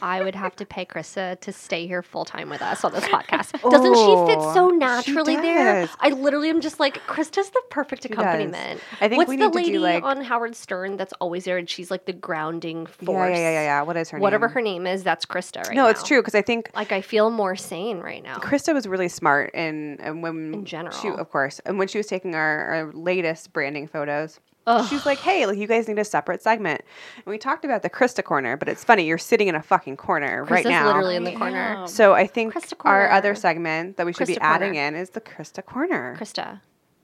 I 0.00 0.22
would 0.22 0.34
have 0.34 0.54
to 0.56 0.66
pay 0.66 0.84
Krysta 0.84 1.40
to 1.40 1.52
stay 1.52 1.86
here 1.86 2.02
full 2.02 2.24
time 2.24 2.48
with 2.50 2.62
us 2.62 2.84
on 2.84 2.92
this 2.92 3.04
podcast. 3.04 3.52
Doesn't 3.70 3.94
she 3.94 4.32
fit 4.32 4.38
Oh, 4.40 4.54
so 4.54 4.68
naturally 4.70 5.36
there? 5.36 5.88
I 6.00 6.10
literally 6.10 6.50
am 6.50 6.60
just 6.60 6.78
like, 6.78 7.04
Krysta's 7.06 7.50
the 7.50 7.62
perfect 7.70 8.02
She 8.04 8.08
does. 8.08 8.18
accompaniment. 8.18 8.80
I 9.00 9.08
think 9.08 9.18
What's 9.18 9.28
we 9.30 9.36
the 9.36 9.48
need 9.48 9.52
to 9.52 9.72
do, 9.72 9.80
lady 9.80 10.00
like- 10.00 10.04
on 10.04 10.22
Howard 10.22 10.54
Stern 10.54 10.96
that's 10.96 11.12
always 11.20 11.44
there 11.44 11.58
and 11.58 11.68
she's 11.68 11.90
like 11.90 12.04
the 12.06 12.12
grounding 12.12 12.86
force? 12.86 13.30
yeah, 13.32 13.36
yeah, 13.36 13.50
yeah, 13.50 13.62
yeah. 13.62 13.82
What 13.82 13.96
is 13.96 14.10
her 14.10 14.18
Whatever 14.18 14.46
name? 14.46 14.54
her 14.54 14.60
name 14.62 14.86
is, 14.86 15.02
that's 15.02 15.26
Krysta 15.26 15.66
right 15.66 15.74
no, 15.74 15.84
now. 15.84 15.88
it's 15.88 16.02
true 16.04 16.20
because 16.20 16.34
I 16.34 16.42
think 16.42 16.70
Like 16.74 16.92
I 16.92 17.00
feel 17.00 17.30
more 17.30 17.56
sane 17.56 18.00
right 18.00 18.22
now. 18.22 18.36
Krysta 18.36 18.72
was 18.74 18.86
really 18.86 19.08
smart 19.08 19.50
and, 19.54 20.00
and 20.00 20.22
when 20.22 20.54
In 20.54 20.64
general. 20.64 20.96
she, 20.96 21.08
of 21.08 21.28
course, 21.30 21.60
and 21.66 21.78
when 21.78 21.88
she 21.88 21.98
was 21.98 22.06
taking 22.06 22.34
our, 22.34 22.64
our 22.66 22.92
latest 22.92 23.52
branding 23.52 23.88
photos, 23.88 24.38
Ugh. 24.66 24.88
she 24.88 24.94
was 24.94 25.04
like, 25.06 25.18
"Hey, 25.18 25.46
like 25.46 25.58
you 25.58 25.66
guys 25.66 25.88
need 25.88 25.98
a 25.98 26.04
separate 26.04 26.42
segment." 26.42 26.82
And 27.16 27.26
we 27.26 27.38
talked 27.38 27.64
about 27.64 27.82
the 27.82 27.90
Krysta 27.90 28.22
corner, 28.22 28.56
but 28.56 28.68
it's 28.68 28.84
funny 28.84 29.04
you're 29.06 29.18
sitting 29.18 29.48
in 29.48 29.54
a 29.54 29.62
fucking 29.62 29.96
corner 29.96 30.44
right 30.44 30.64
now. 30.64 30.86
literally 30.86 31.16
in 31.16 31.24
the 31.24 31.32
corner. 31.34 31.76
am. 31.78 31.88
so 31.88 32.14
I 32.14 32.26
think 32.26 32.54
our 32.84 33.10
other 33.10 33.34
segment 33.34 33.96
that 33.96 34.06
we 34.06 34.12
should 34.12 34.26
be 34.28 34.38
adding 34.38 34.74
corner. 34.74 34.88
in 34.88 34.94
is 34.94 35.10
the 35.10 35.20
Krysta 35.20 35.64
corner. 35.64 36.16
Krysta, 36.18 36.60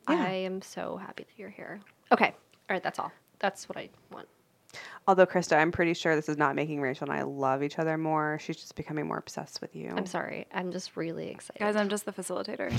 Yeah. 0.09 0.25
I 0.25 0.31
am 0.31 0.63
so 0.63 0.97
happy 0.99 1.25
that 1.25 1.39
you're 1.39 1.51
here. 1.51 1.81
Okay. 2.13 2.35
All 2.71 2.75
right, 2.75 2.83
that's 2.83 2.99
all. 2.99 3.13
That's 3.39 3.69
what 3.69 3.79
I 3.79 3.89
want. 4.13 4.29
Although 5.09 5.25
Krysta, 5.25 5.57
I'm 5.57 5.73
pretty 5.73 5.95
sure 5.95 6.15
this 6.15 6.29
is 6.29 6.37
not 6.37 6.55
making 6.55 6.83
Rachel 6.83 7.11
and 7.11 7.19
I 7.19 7.23
love 7.23 7.63
each 7.63 7.79
other 7.79 7.97
more. 7.97 8.39
She's 8.43 8.57
just 8.57 8.75
becoming 8.75 9.07
more 9.07 9.17
obsessed 9.17 9.63
with 9.63 9.75
you. 9.75 9.91
I'm 9.97 10.05
sorry. 10.05 10.47
I'm 10.53 10.71
just 10.71 10.99
really 10.99 11.31
excited. 11.31 11.59
Guys, 11.61 11.77
I'm 11.77 11.89
just 11.89 12.05
the 12.05 12.13
facilitator. 12.13 12.71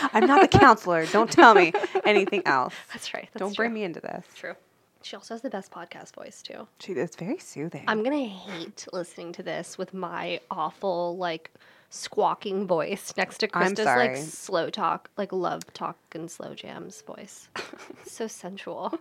I'm 0.12 0.26
not 0.26 0.50
the 0.50 0.58
counselor. 0.58 1.06
Don't 1.06 1.30
tell 1.30 1.54
me 1.54 1.72
anything 2.04 2.42
else. 2.44 2.74
that's 2.92 3.14
right. 3.14 3.28
That's 3.32 3.38
Don't 3.38 3.54
true. 3.54 3.66
bring 3.66 3.72
me 3.72 3.84
into 3.84 4.00
this. 4.00 4.26
True. 4.34 4.54
She 5.02 5.14
also 5.14 5.34
has 5.34 5.42
the 5.42 5.50
best 5.50 5.70
podcast 5.70 6.16
voice 6.16 6.42
too. 6.42 6.66
She 6.80 6.92
it's 6.94 7.14
very 7.14 7.38
soothing. 7.38 7.84
I'm 7.86 8.02
gonna 8.02 8.26
hate 8.26 8.88
listening 8.92 9.30
to 9.34 9.44
this 9.44 9.78
with 9.78 9.94
my 9.94 10.40
awful 10.50 11.16
like 11.18 11.52
squawking 11.90 12.66
voice 12.66 13.14
next 13.16 13.38
to 13.38 13.46
Krysta's 13.46 13.84
like 13.84 14.16
slow 14.16 14.70
talk, 14.70 15.08
like 15.16 15.32
love 15.32 15.72
talk 15.72 15.98
and 16.14 16.28
slow 16.28 16.52
jams 16.54 17.02
voice. 17.02 17.48
so 18.06 18.26
sensual. 18.26 18.98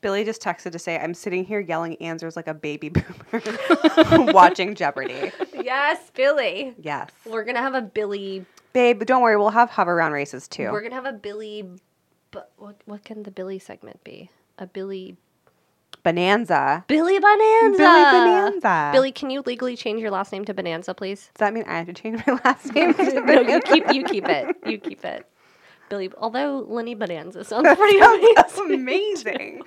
Billy 0.00 0.24
just 0.24 0.40
texted 0.40 0.72
to 0.72 0.78
say, 0.78 0.96
I'm 0.98 1.14
sitting 1.14 1.44
here 1.44 1.60
yelling 1.60 1.96
answers 1.96 2.36
like 2.36 2.46
a 2.46 2.54
baby 2.54 2.88
boomer 2.88 3.42
watching 4.32 4.74
Jeopardy. 4.74 5.32
yes, 5.54 6.10
Billy. 6.14 6.74
Yes. 6.80 7.10
We're 7.26 7.44
gonna 7.44 7.60
have 7.62 7.74
a 7.74 7.82
Billy. 7.82 8.44
Babe, 8.72 9.04
don't 9.04 9.22
worry, 9.22 9.36
we'll 9.36 9.50
have 9.50 9.70
Hoveround 9.70 10.12
races 10.12 10.46
too. 10.46 10.70
We're 10.70 10.82
gonna 10.82 10.94
have 10.94 11.06
a 11.06 11.12
Billy. 11.12 11.68
But 12.30 12.52
what 12.58 12.76
what 12.84 13.04
can 13.04 13.22
the 13.24 13.30
Billy 13.30 13.58
segment 13.58 14.04
be? 14.04 14.30
A 14.58 14.66
Billy 14.66 15.16
Bonanza. 16.04 16.84
Billy 16.86 17.18
Bonanza. 17.18 17.78
Billy 17.78 18.04
Bonanza. 18.04 18.90
Billy, 18.92 19.12
can 19.12 19.30
you 19.30 19.42
legally 19.44 19.76
change 19.76 20.00
your 20.00 20.10
last 20.10 20.32
name 20.32 20.44
to 20.44 20.54
Bonanza, 20.54 20.94
please? 20.94 21.30
Does 21.34 21.40
that 21.40 21.52
mean 21.54 21.64
I 21.66 21.78
have 21.78 21.86
to 21.86 21.92
change 21.92 22.24
my 22.26 22.38
last 22.44 22.72
name? 22.72 22.94
to 22.94 23.20
no, 23.26 23.40
you 23.40 23.60
keep 23.60 23.92
you 23.92 24.04
keep 24.04 24.28
it. 24.28 24.56
You 24.66 24.78
keep 24.78 25.04
it. 25.04 25.26
Billy, 25.88 26.10
although 26.18 26.66
Linnie 26.68 26.94
Bonanza 26.94 27.44
sounds 27.44 27.68
pretty 27.76 27.98
Sounds 27.98 28.58
amazing. 28.58 28.74
amazing. 28.74 29.62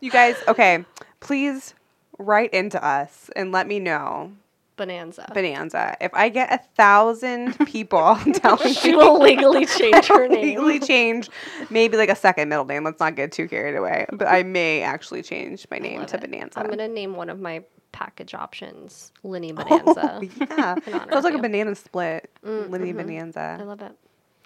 you 0.00 0.10
guys, 0.10 0.36
okay, 0.48 0.84
please 1.20 1.74
write 2.18 2.52
into 2.54 2.82
us 2.84 3.30
and 3.36 3.52
let 3.52 3.66
me 3.66 3.78
know. 3.80 4.32
Bonanza. 4.76 5.30
Bonanza. 5.32 5.96
If 6.00 6.12
I 6.14 6.28
get 6.28 6.52
a 6.52 6.58
thousand 6.76 7.56
people 7.66 8.16
telling 8.34 8.74
she 8.74 8.90
me 8.90 8.96
will 8.96 9.20
legally 9.20 9.66
change 9.66 10.06
her 10.08 10.26
name. 10.26 10.42
legally 10.42 10.80
change 10.80 11.30
maybe 11.70 11.96
like 11.96 12.08
a 12.08 12.16
second 12.16 12.48
middle 12.48 12.64
name. 12.64 12.82
Let's 12.82 12.98
not 12.98 13.14
get 13.14 13.30
too 13.30 13.46
carried 13.46 13.76
away. 13.76 14.06
But 14.12 14.26
I 14.26 14.42
may 14.42 14.82
actually 14.82 15.22
change 15.22 15.64
my 15.70 15.78
name 15.78 16.04
to 16.06 16.16
it. 16.16 16.20
Bonanza. 16.22 16.58
I'm 16.58 16.68
gonna 16.68 16.88
name 16.88 17.14
one 17.14 17.30
of 17.30 17.38
my 17.38 17.62
package 17.92 18.34
options 18.34 19.12
Linnie 19.22 19.54
Oh, 19.56 19.62
Bonanza. 19.64 20.20
yeah. 20.50 20.74
In 20.86 20.94
honor 20.94 21.12
Sounds 21.12 21.24
like 21.24 21.34
a 21.34 21.38
banana 21.38 21.74
split. 21.76 22.28
Mm, 22.44 22.70
Lindy 22.70 22.92
mhm. 22.92 23.36
I 23.36 23.62
love 23.62 23.80
it. 23.80 23.92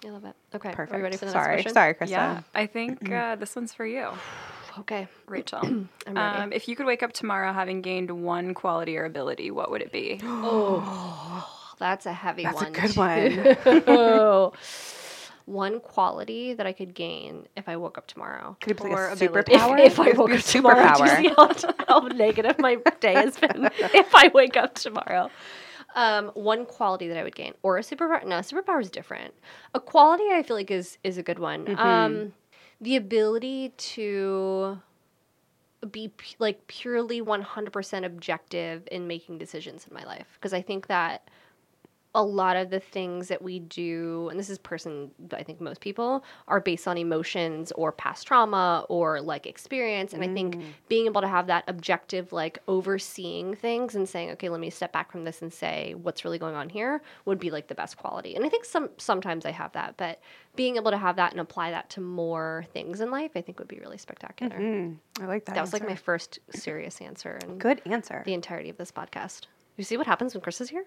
I 0.05 0.09
love 0.09 0.25
it. 0.25 0.35
Okay, 0.55 0.71
Perfect. 0.71 0.93
are 0.93 0.97
you 0.97 1.03
ready 1.03 1.17
for 1.17 1.25
the 1.25 1.31
sorry, 1.31 1.47
next 1.57 1.63
question? 1.63 1.73
sorry, 1.73 1.93
Krysta. 1.93 2.09
yeah, 2.11 2.41
I 2.55 2.65
think 2.67 3.11
uh, 3.11 3.35
this 3.35 3.55
one's 3.55 3.73
for 3.73 3.85
you, 3.85 4.09
Okay, 4.79 5.07
Rachel. 5.27 5.59
I'm 6.07 6.15
ready. 6.15 6.37
Um, 6.43 6.53
if 6.53 6.67
you 6.67 6.75
could 6.75 6.85
wake 6.85 7.03
up 7.03 7.11
tomorrow 7.13 7.51
having 7.53 7.81
gained 7.81 8.09
one 8.23 8.53
quality 8.53 8.97
or 8.97 9.05
ability, 9.05 9.51
what 9.51 9.71
would 9.71 9.81
it 9.81 9.91
be? 9.91 10.19
oh, 10.23 11.47
that's 11.79 12.05
a 12.05 12.13
heavy 12.13 12.43
That's 12.43 12.61
a 12.61 12.65
one. 12.65 12.73
good 12.73 12.95
one. 12.95 14.51
one 15.45 15.79
quality 15.79 16.53
that 16.53 16.67
I 16.67 16.73
could 16.73 16.93
gain 16.93 17.47
if 17.57 17.67
I 17.67 17.75
woke 17.77 17.97
up 17.97 18.07
tomorrow. 18.07 18.55
Could 18.61 18.71
it 18.71 18.83
be 18.83 18.89
Or 18.89 19.09
like 19.09 19.09
a 19.09 19.13
ability. 19.13 19.53
superpower? 19.53 19.79
If, 19.79 19.93
if 19.93 19.99
I 19.99 20.09
It 20.09 20.17
woke 20.17 20.27
be 20.27 20.33
a 20.33 20.37
up 20.37 20.43
tomorrow, 20.43 20.93
do 20.93 21.03
you 21.03 21.09
see 21.09 21.29
how, 21.35 21.49
how 21.87 21.99
negative 22.07 22.59
my 22.59 22.77
day 22.99 23.13
has 23.15 23.37
been? 23.37 23.69
if 23.93 24.13
I 24.15 24.29
wake 24.33 24.55
up 24.57 24.75
tomorrow, 24.75 25.31
um, 25.95 26.27
one 26.33 26.65
quality 26.65 27.07
that 27.07 27.17
I 27.17 27.23
would 27.23 27.35
gain, 27.35 27.53
or 27.63 27.77
a 27.77 27.81
superpower. 27.81 28.25
No, 28.25 28.37
superpower 28.37 28.81
is 28.81 28.89
different. 28.89 29.33
A 29.73 29.79
quality 29.79 30.25
I 30.31 30.43
feel 30.43 30.55
like 30.55 30.71
is 30.71 30.97
is 31.03 31.17
a 31.17 31.23
good 31.23 31.39
one. 31.39 31.65
Mm-hmm. 31.65 31.79
Um, 31.79 32.33
the 32.81 32.95
ability 32.95 33.73
to 33.77 34.81
be 35.91 36.09
p- 36.09 36.35
like 36.39 36.67
purely 36.67 37.21
100% 37.21 38.05
objective 38.05 38.87
in 38.91 39.07
making 39.07 39.37
decisions 39.37 39.87
in 39.87 39.93
my 39.93 40.03
life 40.03 40.27
because 40.33 40.53
I 40.53 40.61
think 40.61 40.87
that 40.87 41.29
a 42.15 42.23
lot 42.23 42.57
of 42.57 42.71
the 42.71 42.79
things 42.79 43.27
that 43.27 43.41
we 43.41 43.59
do, 43.59 44.29
and 44.29 44.39
this 44.39 44.49
is 44.49 44.57
person, 44.57 45.11
I 45.31 45.43
think 45.43 45.61
most 45.61 45.79
people 45.79 46.23
are 46.47 46.59
based 46.59 46.87
on 46.87 46.97
emotions 46.97 47.71
or 47.73 47.91
past 47.91 48.25
trauma 48.25 48.85
or 48.89 49.21
like 49.21 49.45
experience. 49.45 50.13
And 50.13 50.23
I 50.23 50.27
think 50.33 50.59
being 50.87 51.05
able 51.05 51.21
to 51.21 51.27
have 51.27 51.45
that 51.47 51.65
objective, 51.67 52.33
like 52.33 52.57
overseeing 52.67 53.55
things 53.55 53.93
and 53.93 54.09
saying, 54.09 54.31
okay, 54.31 54.49
let 54.49 54.59
me 54.59 54.71
step 54.71 54.91
back 54.91 55.11
from 55.11 55.23
this 55.23 55.43
and 55.43 55.53
say 55.53 55.93
what's 56.01 56.25
really 56.25 56.39
going 56.39 56.55
on 56.55 56.67
here 56.69 57.01
would 57.25 57.39
be 57.39 57.51
like 57.51 57.67
the 57.67 57.75
best 57.75 57.97
quality. 57.97 58.35
And 58.35 58.43
I 58.43 58.49
think 58.49 58.65
some 58.65 58.89
sometimes 58.97 59.45
I 59.45 59.51
have 59.51 59.71
that, 59.73 59.95
but 59.97 60.19
being 60.55 60.77
able 60.77 60.89
to 60.89 60.97
have 60.97 61.17
that 61.17 61.31
and 61.31 61.39
apply 61.39 61.69
that 61.71 61.91
to 61.91 62.01
more 62.01 62.65
things 62.73 63.01
in 63.01 63.11
life, 63.11 63.31
I 63.35 63.41
think 63.41 63.59
would 63.59 63.67
be 63.67 63.79
really 63.79 63.99
spectacular. 63.99 64.57
Mm, 64.57 64.97
I 65.21 65.25
like 65.25 65.45
that. 65.45 65.53
That 65.53 65.61
was 65.61 65.73
like 65.73 65.87
my 65.87 65.95
first 65.95 66.39
serious 66.49 67.01
answer 67.01 67.37
and 67.43 67.59
good 67.59 67.83
answer. 67.85 68.23
the 68.25 68.33
entirety 68.33 68.69
of 68.69 68.77
this 68.77 68.91
podcast. 68.91 69.41
You 69.77 69.83
see 69.83 69.95
what 69.95 70.07
happens 70.07 70.33
when 70.33 70.41
Chris 70.41 70.59
is 70.59 70.69
here? 70.69 70.85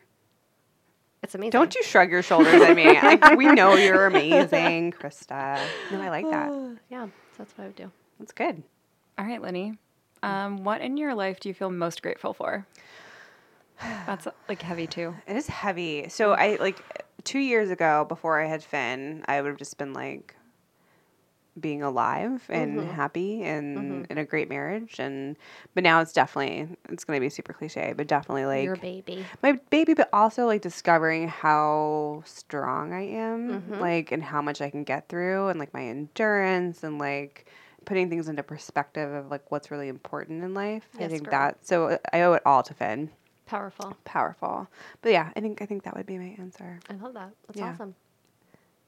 It's 1.22 1.34
amazing. 1.34 1.50
Don't 1.50 1.74
you 1.74 1.82
shrug 1.84 2.10
your 2.10 2.22
shoulders 2.22 2.60
at 2.60 2.74
me. 2.74 2.98
I, 3.00 3.34
we 3.36 3.46
know 3.46 3.74
you're 3.74 4.06
amazing, 4.06 4.92
Krysta. 4.92 5.60
No, 5.90 6.00
I 6.00 6.08
like 6.08 6.28
that. 6.30 6.78
Yeah, 6.90 7.06
so 7.06 7.10
that's 7.38 7.56
what 7.56 7.64
I 7.64 7.66
would 7.68 7.76
do. 7.76 7.90
That's 8.18 8.32
good. 8.32 8.62
All 9.18 9.24
right, 9.24 9.40
Linnie. 9.40 9.78
Um, 10.22 10.64
what 10.64 10.80
in 10.80 10.96
your 10.96 11.14
life 11.14 11.40
do 11.40 11.48
you 11.48 11.54
feel 11.54 11.70
most 11.70 12.02
grateful 12.02 12.32
for? 12.32 12.66
That's 14.06 14.28
like 14.48 14.62
heavy 14.62 14.86
too. 14.86 15.14
It 15.26 15.36
is 15.36 15.48
heavy. 15.48 16.08
So 16.08 16.32
I 16.32 16.56
like 16.60 16.80
two 17.24 17.40
years 17.40 17.70
ago 17.70 18.04
before 18.08 18.40
I 18.40 18.46
had 18.46 18.62
Finn, 18.62 19.24
I 19.26 19.40
would 19.40 19.48
have 19.48 19.58
just 19.58 19.78
been 19.78 19.92
like 19.92 20.36
being 21.60 21.82
alive 21.82 22.42
and 22.48 22.78
Mm-hmm. 22.80 22.90
happy 22.92 23.42
and 23.42 24.06
in 24.08 24.16
a 24.18 24.24
great 24.24 24.48
marriage 24.48 24.98
and 24.98 25.36
but 25.74 25.82
now 25.84 26.00
it's 26.00 26.12
definitely 26.12 26.66
it's 26.88 27.04
going 27.04 27.16
to 27.16 27.20
be 27.20 27.28
super 27.28 27.52
cliche 27.52 27.92
but 27.94 28.06
definitely 28.06 28.46
like 28.46 28.64
Your 28.64 28.76
baby. 28.76 29.26
my 29.42 29.52
baby 29.68 29.92
but 29.92 30.08
also 30.14 30.46
like 30.46 30.62
discovering 30.62 31.28
how 31.28 32.22
strong 32.24 32.94
i 32.94 33.02
am 33.02 33.48
Mm-hmm. 33.50 33.80
like 33.80 34.12
and 34.12 34.22
how 34.22 34.40
much 34.40 34.62
i 34.62 34.70
can 34.70 34.82
get 34.82 35.08
through 35.08 35.48
and 35.48 35.58
like 35.60 35.74
my 35.74 35.84
endurance 35.84 36.82
and 36.82 36.98
like 36.98 37.46
putting 37.84 38.08
things 38.08 38.28
into 38.28 38.42
perspective 38.42 39.12
of 39.12 39.30
like 39.30 39.50
what's 39.50 39.70
really 39.70 39.88
important 39.88 40.42
in 40.42 40.54
life 40.54 40.86
i 41.00 41.06
think 41.08 41.24
girl. 41.24 41.30
that 41.32 41.66
so 41.66 41.86
uh, 41.88 41.98
i 42.14 42.22
owe 42.22 42.32
it 42.32 42.42
all 42.46 42.62
to 42.62 42.72
finn 42.72 43.10
Powerful. 43.44 43.94
powerful 44.04 44.68
but 45.02 45.12
yeah 45.12 45.30
i 45.36 45.40
think 45.40 45.60
i 45.60 45.66
think 45.66 45.82
that 45.82 45.94
would 45.96 46.06
be 46.06 46.16
my 46.16 46.34
answer 46.38 46.80
I 46.88 46.94
love 46.94 47.12
that. 47.14 47.32
That's 47.46 47.58
Yeah. 47.58 47.72
awesome. 47.72 47.94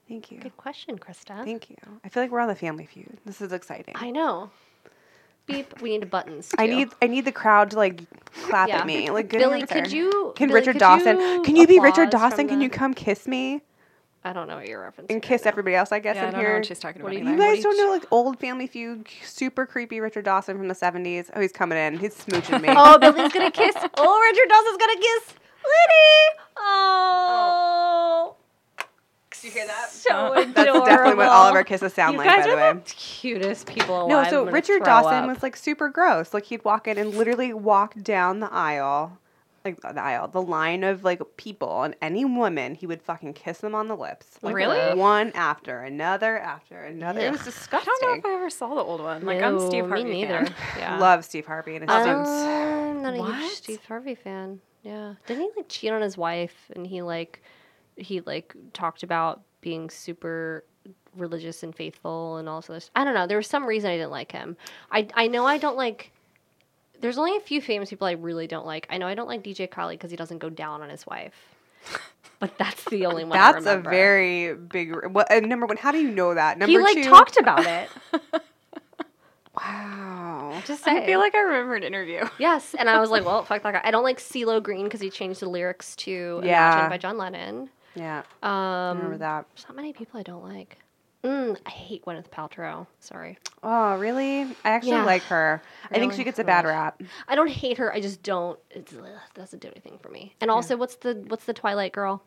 Thank 0.09 0.31
you 0.31 0.39
Good 0.41 0.57
question, 0.57 0.99
Krysta. 0.99 1.45
thank 1.45 1.71
you 1.71 1.77
i 2.05 2.09
feel 2.09 2.23
like 2.23 2.31
we're 2.31 2.41
on 2.41 2.49
the 2.49 2.55
family 2.55 2.87
feud 2.87 3.17
this 3.25 3.41
is 3.41 3.53
exciting 3.53 3.95
I 3.97 4.11
know. 4.11 4.51
Beep. 5.47 5.83
We 5.83 5.91
need 5.99 6.11
buttons. 6.11 6.55
I 6.57 6.67
need 6.67 6.89
I 7.03 7.07
need 7.07 7.27
the 7.27 7.33
crowd 7.33 7.71
to 7.73 7.77
like 7.77 8.01
clap 8.33 8.67
Yeah. 8.71 8.79
at 8.79 8.87
me. 8.87 9.11
Like 9.11 9.29
good 9.29 9.41
Billy, 9.41 9.61
answer. 9.61 9.75
could 9.83 9.93
you? 9.93 10.33
Can 10.37 10.49
Billy, 10.49 10.61
Richard 10.61 10.79
Dawson? 10.79 11.21
you 11.21 11.43
can 11.45 11.55
you 11.55 11.67
be 11.67 11.81
Richard 11.81 12.09
Dawson? 12.09 12.47
from 12.47 12.49
Can 12.49 12.61
you 12.63 12.71
come 12.71 12.95
kiss 12.95 13.27
me 13.29 13.61
I 14.25 14.33
don't 14.33 14.49
know 14.49 14.57
what 14.57 14.67
you're 14.67 14.81
referencing. 14.81 15.11
and 15.11 15.21
kiss 15.23 15.45
now. 15.45 15.51
everybody 15.51 15.77
else? 15.77 15.93
I 15.93 15.99
guess 15.99 16.17
Yeah, 16.17 16.23
I 16.23 16.27
in 16.29 16.33
don't 16.33 16.41
know 16.43 16.49
here. 16.49 16.57
what 16.57 16.65
she's 16.65 16.79
talking 16.79 17.03
What 17.03 17.13
about. 17.13 17.25
do 17.25 17.31
you 17.31 17.37
What 17.37 17.45
guys 17.45 17.57
you- 17.59 17.63
don't 17.65 17.77
know 17.77 17.91
like 17.93 18.07
old 18.11 18.41
Family 18.41 18.67
Feud, 18.67 19.07
super 19.23 19.67
creepy 19.67 20.01
Richard 20.01 20.25
Dawson 20.25 20.57
from 20.57 20.69
the 20.69 20.75
seventies. 20.75 21.31
Oh, 21.37 21.43
he's 21.43 21.53
coming 21.53 21.77
in. 21.77 21.99
He's 21.99 22.15
smooching 22.15 22.63
me. 22.63 22.69
Oh, 22.75 22.99
Billy's 22.99 23.31
gonna 23.31 23.51
kiss. 23.51 23.77
Oh, 23.99 24.21
Richard 24.33 24.49
Dawson's 24.49 24.79
gonna 24.79 24.97
kiss 24.97 25.35
Liddy. 25.63 26.41
Oh. 26.57 28.33
oh. 28.33 28.37
Did 29.45 29.53
you 29.53 29.61
hear 29.61 29.67
that? 29.67 29.91
So 29.91 30.11
uh, 30.11 30.35
That's 30.37 30.55
definitely 30.55 31.17
what 31.17 31.29
all 31.29 31.49
of 31.49 31.55
our 31.55 31.65
kisses 31.65 31.93
sound 31.93 32.13
you 32.15 32.19
like, 32.19 32.29
guys 32.29 32.47
by 32.47 32.51
the 32.51 32.57
way. 32.57 32.73
the 32.73 32.81
cutest 32.95 33.67
people 33.67 34.09
No, 34.09 34.25
so 34.31 34.47
I'm 34.49 34.55
Richard 34.55 34.79
throw 34.79 34.87
Dawson 34.87 35.25
up. 35.25 35.29
was 35.29 35.43
like 35.43 35.55
super 35.55 35.91
gross. 35.91 36.33
Like 36.33 36.47
he'd 36.47 36.65
walk 36.65 36.89
in 36.89 36.97
and 36.97 37.13
literally 37.15 37.53
walk 37.53 37.95
down 38.03 38.41
the 38.41 38.51
aisle, 38.51 39.19
like 39.63 39.83
the 39.83 40.01
aisle, 40.01 40.29
the 40.29 40.41
line 40.41 40.83
of 40.83 41.05
like 41.05 41.21
people, 41.37 41.83
and 41.83 41.95
any 42.01 42.25
woman, 42.25 42.75
he 42.75 42.87
would 42.87 43.03
fucking 43.03 43.35
kiss 43.35 43.59
them 43.59 43.75
on 43.75 43.87
the 43.89 43.97
lips. 43.97 44.39
Like, 44.41 44.55
Really? 44.55 44.99
One 44.99 45.31
after 45.35 45.81
another 45.81 46.39
after 46.39 46.81
another. 46.83 47.21
It 47.21 47.31
was 47.33 47.45
disgusting. 47.45 47.93
I 47.95 47.99
don't 48.01 48.11
know 48.13 48.19
if 48.19 48.25
I 48.25 48.39
ever 48.39 48.49
saw 48.49 48.75
the 48.75 48.81
old 48.81 49.03
one. 49.03 49.27
Like 49.27 49.43
I'm 49.43 49.61
Steve 49.61 49.85
No, 49.85 49.89
Harvey 49.91 50.05
Me 50.05 50.23
neither. 50.23 50.47
Yeah. 50.79 50.99
Love 50.99 51.23
Steve 51.23 51.45
Harvey 51.45 51.77
and 51.77 51.85
his 51.91 51.95
um, 51.95 52.25
suits. 52.25 52.31
I'm 52.31 53.03
not 53.03 53.15
a 53.15 53.41
huge 53.43 53.53
Steve 53.53 53.85
Harvey 53.87 54.15
fan. 54.15 54.61
Yeah. 54.83 55.17
Didn't 55.27 55.43
he 55.43 55.51
like 55.55 55.69
cheat 55.69 55.93
on 55.93 56.01
his 56.01 56.17
wife 56.17 56.71
and 56.75 56.87
he 56.87 57.03
like 57.03 57.43
he 57.97 58.21
like 58.23 58.55
talked 58.73 59.03
about 59.03 59.43
being 59.61 59.91
super 59.91 60.65
religious 61.17 61.63
and 61.63 61.75
faithful 61.75 62.37
and 62.37 62.49
all 62.49 62.61
this 62.61 62.71
other 62.71 62.81
stuff. 62.81 62.93
I 62.97 63.05
don't 63.05 63.15
know. 63.15 63.27
There 63.27 63.37
was 63.37 63.47
some 63.47 63.67
reason 63.67 63.91
I 63.91 63.97
didn't 63.97 64.11
like 64.11 64.33
him. 64.33 64.57
I 64.91 65.07
I 65.15 65.27
know 65.29 65.47
I 65.47 65.59
don't 65.59 65.77
like 65.77 66.11
there's 67.01 67.19
only 67.19 67.37
a 67.37 67.41
few 67.41 67.61
famous 67.61 67.91
people 67.91 68.07
I 68.07 68.13
really 68.13 68.47
don't 68.47 68.67
like. 68.67 68.87
I 68.91 68.99
know 68.99 69.07
I 69.07 69.15
don't 69.15 69.29
like 69.29 69.43
DJ 69.43 69.71
Khaled 69.71 69.99
because 69.99 70.11
he 70.11 70.17
doesn't 70.17 70.39
go 70.39 70.49
down 70.51 70.83
on 70.83 70.89
his 70.91 71.07
wife. 71.07 71.35
But 72.41 72.57
that's 72.59 72.85
the 72.87 73.07
only 73.07 73.25
one. 73.25 73.39
That's 73.39 73.67
a 73.67 73.79
very 73.79 74.55
big. 74.55 75.07
What 75.07 75.31
uh, 75.31 75.41
number 75.41 75.67
one? 75.67 75.77
How 75.77 75.93
do 75.93 75.99
you 75.99 76.11
know 76.11 76.35
that? 76.35 76.59
Number 76.59 76.71
He 76.71 76.79
like 76.79 76.95
two. 76.95 77.05
talked 77.05 77.37
about 77.39 77.65
it. 77.67 77.91
Wow. 79.57 80.61
Just 80.67 80.85
saying. 80.85 81.03
I 81.03 81.07
feel 81.07 81.21
like 81.21 81.35
I 81.35 81.41
remember 81.41 81.77
an 81.77 81.85
interview. 81.85 82.25
Yes, 82.39 82.75
and 82.77 82.91
I 82.91 83.01
was 83.01 83.11
like, 83.11 83.25
well, 83.25 83.45
fuck 83.45 83.63
that 83.63 83.73
guy. 83.73 83.81
I 83.85 83.91
don't 83.91 84.03
like 84.03 84.19
CeeLo 84.19 84.63
Green 84.63 84.85
because 84.85 85.01
he 85.01 85.11
changed 85.11 85.41
the 85.41 85.49
lyrics 85.49 85.95
to 85.97 86.41
Yeah. 86.43 86.73
Imagine 86.73 86.91
by 86.91 86.99
John 86.99 87.19
Lennon. 87.19 87.71
Yeah. 87.95 88.23
I 88.43 88.91
Um, 88.91 88.97
remember 88.99 89.19
that. 89.19 89.47
There's 89.55 89.67
not 89.69 89.77
many 89.77 89.93
people 89.93 90.19
I 90.21 90.23
don't 90.23 90.43
like. 90.43 90.79
Mm, 91.23 91.57
I 91.65 91.71
hate 91.71 92.05
Gwyneth 92.05 92.29
Paltrow. 92.29 92.87
Sorry. 93.01 93.39
Oh, 93.63 93.97
really? 93.97 94.43
I 94.43 94.71
actually 94.71 94.91
Yeah. 94.91 95.05
like 95.05 95.23
her. 95.23 95.63
I 95.91 95.95
think 95.99 96.13
she 96.13 96.23
gets 96.23 96.39
a 96.39 96.45
bad 96.45 96.67
rap. 96.67 97.01
I 97.27 97.35
don't 97.35 97.49
hate 97.49 97.79
her. 97.79 97.91
I 97.95 98.01
just 98.01 98.23
don't. 98.23 98.59
It 98.71 98.93
doesn't 99.35 99.61
do 99.63 99.69
anything 99.69 99.99
for 100.03 100.11
me. 100.11 100.35
And 100.43 100.51
also, 100.51 100.77
what's 100.77 100.97
the 100.97 101.25
what's 101.29 101.45
the 101.47 101.55
Twilight 101.55 101.93
girl? 101.93 102.23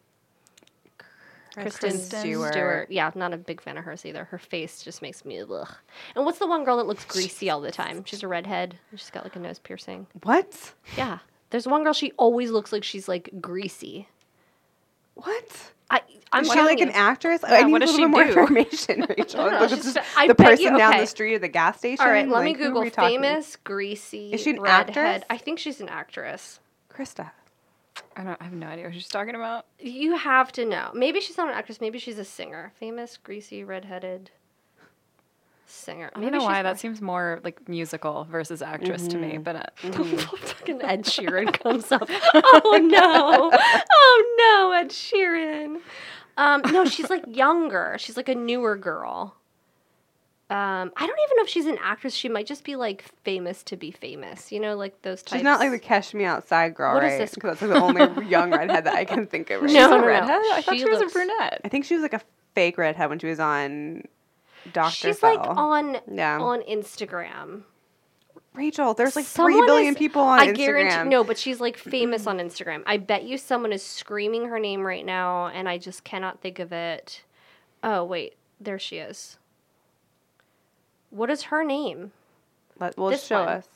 Kristen, 1.53 1.89
Kristen 1.91 2.19
Stewart. 2.21 2.53
Stewart. 2.53 2.91
Yeah, 2.91 3.10
not 3.15 3.34
a 3.34 3.38
big 3.38 3.62
fan 3.62 3.77
of 3.77 3.84
hers 3.84 4.06
either. 4.06 4.25
Her 4.25 4.38
face 4.38 4.84
just 4.84 5.01
makes 5.01 5.25
me 5.25 5.41
ugh. 5.41 5.67
And 6.15 6.23
what's 6.25 6.38
the 6.38 6.45
one 6.47 6.63
girl 6.63 6.77
that 6.77 6.86
looks 6.86 7.03
greasy 7.06 7.49
all 7.49 7.62
the 7.62 7.71
time? 7.71 8.03
She's 8.06 8.21
a 8.21 8.27
redhead. 8.27 8.77
She's 8.95 9.10
got 9.10 9.23
like 9.23 9.36
a 9.36 9.39
nose 9.39 9.58
piercing. 9.58 10.06
What? 10.23 10.73
Yeah. 10.95 11.19
There's 11.49 11.67
one 11.67 11.84
girl. 11.84 11.93
She 11.93 12.12
always 12.17 12.51
looks 12.51 12.71
like 12.71 12.84
she's 12.84 13.08
like 13.08 13.32
greasy. 13.41 14.08
What? 15.17 15.71
I 15.89 16.01
I'm 16.32 16.43
Is 16.43 16.49
she 16.49 16.53
telling 16.56 16.77
like 16.77 16.88
an 16.88 16.93
actress? 16.93 17.41
Yeah, 17.43 17.56
I 17.56 17.63
need 17.63 17.71
what 17.71 17.82
a 17.82 17.86
little 17.86 17.95
she 17.95 18.01
bit 18.06 18.08
do? 18.08 18.12
more 18.12 18.23
information, 18.43 19.06
Rachel. 19.17 19.45
don't 19.49 19.60
Like, 19.62 19.69
she's 19.69 19.77
this 19.80 19.88
is 19.88 19.93
just- 19.95 20.17
I 20.17 20.27
the 20.27 20.36
person 20.36 20.65
you- 20.73 20.77
down 20.77 20.97
the 20.97 21.06
street 21.08 21.36
at 21.36 21.41
the 21.41 21.47
gas 21.47 21.77
station. 21.77 22.06
All 22.06 22.12
right, 22.12 22.27
let 22.27 22.43
me 22.43 22.51
Like, 22.51 22.58
who 22.58 22.63
are 22.63 22.67
Google 22.67 22.82
we 22.84 22.89
famous 22.89 23.56
greasy 23.58 24.34
Is 24.34 24.41
she 24.41 24.51
an 24.51 24.62
redhead. 24.62 24.97
actress? 24.97 25.23
I 25.30 25.38
think 25.38 25.60
she's 25.60 25.80
an 25.82 25.89
actress. 25.89 26.60
Krysta. 26.93 27.32
I 28.15 28.23
don't. 28.23 28.38
I 28.41 28.43
have 28.43 28.53
no 28.53 28.67
idea 28.67 28.86
what 28.86 28.93
she's 28.93 29.08
talking 29.08 29.34
about. 29.36 29.65
You 29.80 30.17
have 30.17 30.51
to 30.53 30.65
know. 30.65 30.91
Maybe 30.93 31.19
she's 31.21 31.38
not 31.38 31.47
an 31.49 31.56
actress. 31.56 31.80
Maybe 31.82 31.97
she's 31.99 32.19
a 32.19 32.25
singer. 32.25 32.71
Famous 32.80 33.17
greasy 33.17 33.63
redheaded 33.63 34.30
singer. 35.69 36.10
I 36.15 36.21
don't 36.21 36.32
know 36.32 36.43
why 36.43 36.56
she's 36.58 36.63
that 36.63 36.80
seems 36.80 37.01
more 37.01 37.39
like 37.43 37.67
musical 37.69 38.25
versus 38.30 38.62
actress 38.62 39.08
to 39.10 39.17
me. 39.17 39.38
But 39.38 39.56
uh, 39.58 39.63
Fucking 39.91 40.82
Ed 40.82 41.03
Sheeran 41.06 41.53
comes 41.53 41.91
up. 41.91 42.10
Oh 42.34 42.80
no! 42.82 43.51
Oh 43.53 44.36
no, 44.39 44.71
Ed 44.71 44.89
Sheeran. 44.89 45.80
Um, 46.38 46.62
no, 46.71 46.86
she's 46.86 47.10
like 47.10 47.23
younger. 47.27 47.95
She's 47.99 48.15
like 48.17 48.30
a 48.30 48.36
newer 48.36 48.75
girl. 48.77 49.36
Um, 50.49 50.93
I 50.95 51.06
don't 51.06 51.19
even 51.25 51.36
know 51.38 51.43
if 51.43 51.49
she's 51.49 51.65
an 51.65 51.77
actress. 51.84 52.13
She 52.13 52.30
might 52.30 52.45
just 52.47 52.63
be 52.63 52.77
like 52.77 53.03
famous 53.23 53.63
to 53.63 53.75
be 53.75 53.91
famous. 53.91 54.49
You 54.51 54.62
know, 54.62 54.77
like 54.77 55.01
those 55.01 55.21
types. 55.21 55.34
She's 55.39 55.43
not 55.43 55.60
like 55.60 55.71
the 55.71 55.80
Cash 55.80 56.13
Me 56.13 56.23
Outside 56.23 56.73
girl, 56.73 56.93
What 56.93 57.03
is 57.03 57.19
right? 57.19 57.30
Because 57.34 57.60
that's 57.60 57.62
like 57.63 57.71
the 57.71 57.82
only 58.06 58.25
young 58.27 58.51
redhead 58.51 58.86
that 58.86 58.93
I 58.95 59.03
can 59.03 59.27
think 59.27 59.49
of. 59.49 59.62
Right 59.62 59.71
No, 59.73 59.89
now. 59.89 59.95
no, 59.97 60.01
no. 60.01 60.08
redhead. 60.08 60.30
I 60.53 60.62
thought 60.62 60.73
She 60.75 60.80
she, 60.80 60.89
was 60.89 60.99
looks- 60.99 61.12
a 61.12 61.13
brunette. 61.13 61.62
I 61.65 61.67
think 61.67 61.84
she 61.84 61.95
was 61.95 62.01
like 62.03 62.13
a 62.13 62.21
fake 62.56 62.77
redhead 62.77 63.10
when 63.10 63.19
she 63.19 63.27
was 63.27 63.41
on 63.41 64.03
Doctor 64.73 65.08
She's 65.10 65.19
Phil. 65.19 65.36
like 65.36 65.39
on 65.47 65.97
Yeah. 66.12 66.39
on 66.39 66.62
Instagram. 66.63 67.63
Rachel, 68.53 68.93
there's 68.95 69.15
like 69.15 69.25
Someone 69.25 69.53
three 69.53 69.65
billion 69.67 69.93
is- 69.93 69.97
people 69.99 70.21
on 70.23 70.39
I 70.39 70.47
Instagram. 70.47 70.56
guarantee 70.56 71.10
no, 71.10 71.23
but 71.23 71.38
she's 71.38 71.60
like 71.60 71.77
famous 71.77 72.25
on 72.25 72.39
Instagram. 72.39 72.82
I 72.88 72.97
bet 72.97 73.23
you 73.23 73.38
someone 73.38 73.71
is 73.71 73.84
screaming 73.84 74.45
her 74.47 74.58
name 74.60 74.82
right 74.82 75.06
now, 75.06 75.47
and 75.47 75.69
I 75.69 75.77
just 75.77 76.03
cannot 76.03 76.41
think 76.41 76.58
of 76.60 76.71
it. 76.73 77.23
Oh 77.84 78.03
wait, 78.03 78.36
there 78.60 78.80
she 78.80 78.97
is. 78.97 79.38
What 81.10 81.30
is 81.30 81.43
her 81.43 81.63
name? 81.63 82.12
Let, 82.80 82.97
well, 82.97 83.10
This 83.10 83.25
show 83.25 83.39
one. 83.45 83.47
us. 83.49 83.67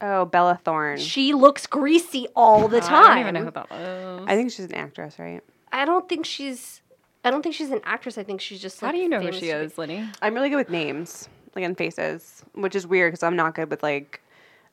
Oh, 0.00 0.24
Bella 0.24 0.58
Thorne. 0.64 0.98
She 0.98 1.32
looks 1.32 1.66
greasy 1.66 2.26
all 2.34 2.66
the 2.68 2.78
I 2.78 2.80
time. 2.80 3.04
don't 3.06 3.18
even 3.20 3.34
know 3.34 3.44
who 3.44 3.50
that 3.52 3.70
was. 3.70 4.24
I 4.26 4.34
think 4.34 4.50
she's 4.50 4.64
an 4.66 4.74
actress, 4.74 5.18
right? 5.18 5.42
I 5.70 5.84
don't 5.84 6.08
think 6.08 6.26
she's. 6.26 6.81
I 7.24 7.30
don't 7.30 7.42
think 7.42 7.54
she's 7.54 7.70
an 7.70 7.80
actress. 7.84 8.18
I 8.18 8.22
think 8.24 8.40
she's 8.40 8.60
just. 8.60 8.82
Like 8.82 8.88
How 8.88 8.92
like, 8.92 8.96
do 8.98 9.02
you 9.02 9.08
know 9.08 9.20
who 9.20 9.32
she 9.32 9.50
is, 9.50 9.74
Linnie? 9.74 10.12
I'm 10.20 10.34
really 10.34 10.48
good 10.50 10.56
with 10.56 10.70
names, 10.70 11.28
like 11.54 11.64
and 11.64 11.76
faces, 11.78 12.44
which 12.54 12.74
is 12.74 12.86
weird 12.86 13.12
because 13.12 13.22
I'm 13.22 13.36
not 13.36 13.54
good 13.54 13.70
with 13.70 13.82
like, 13.82 14.20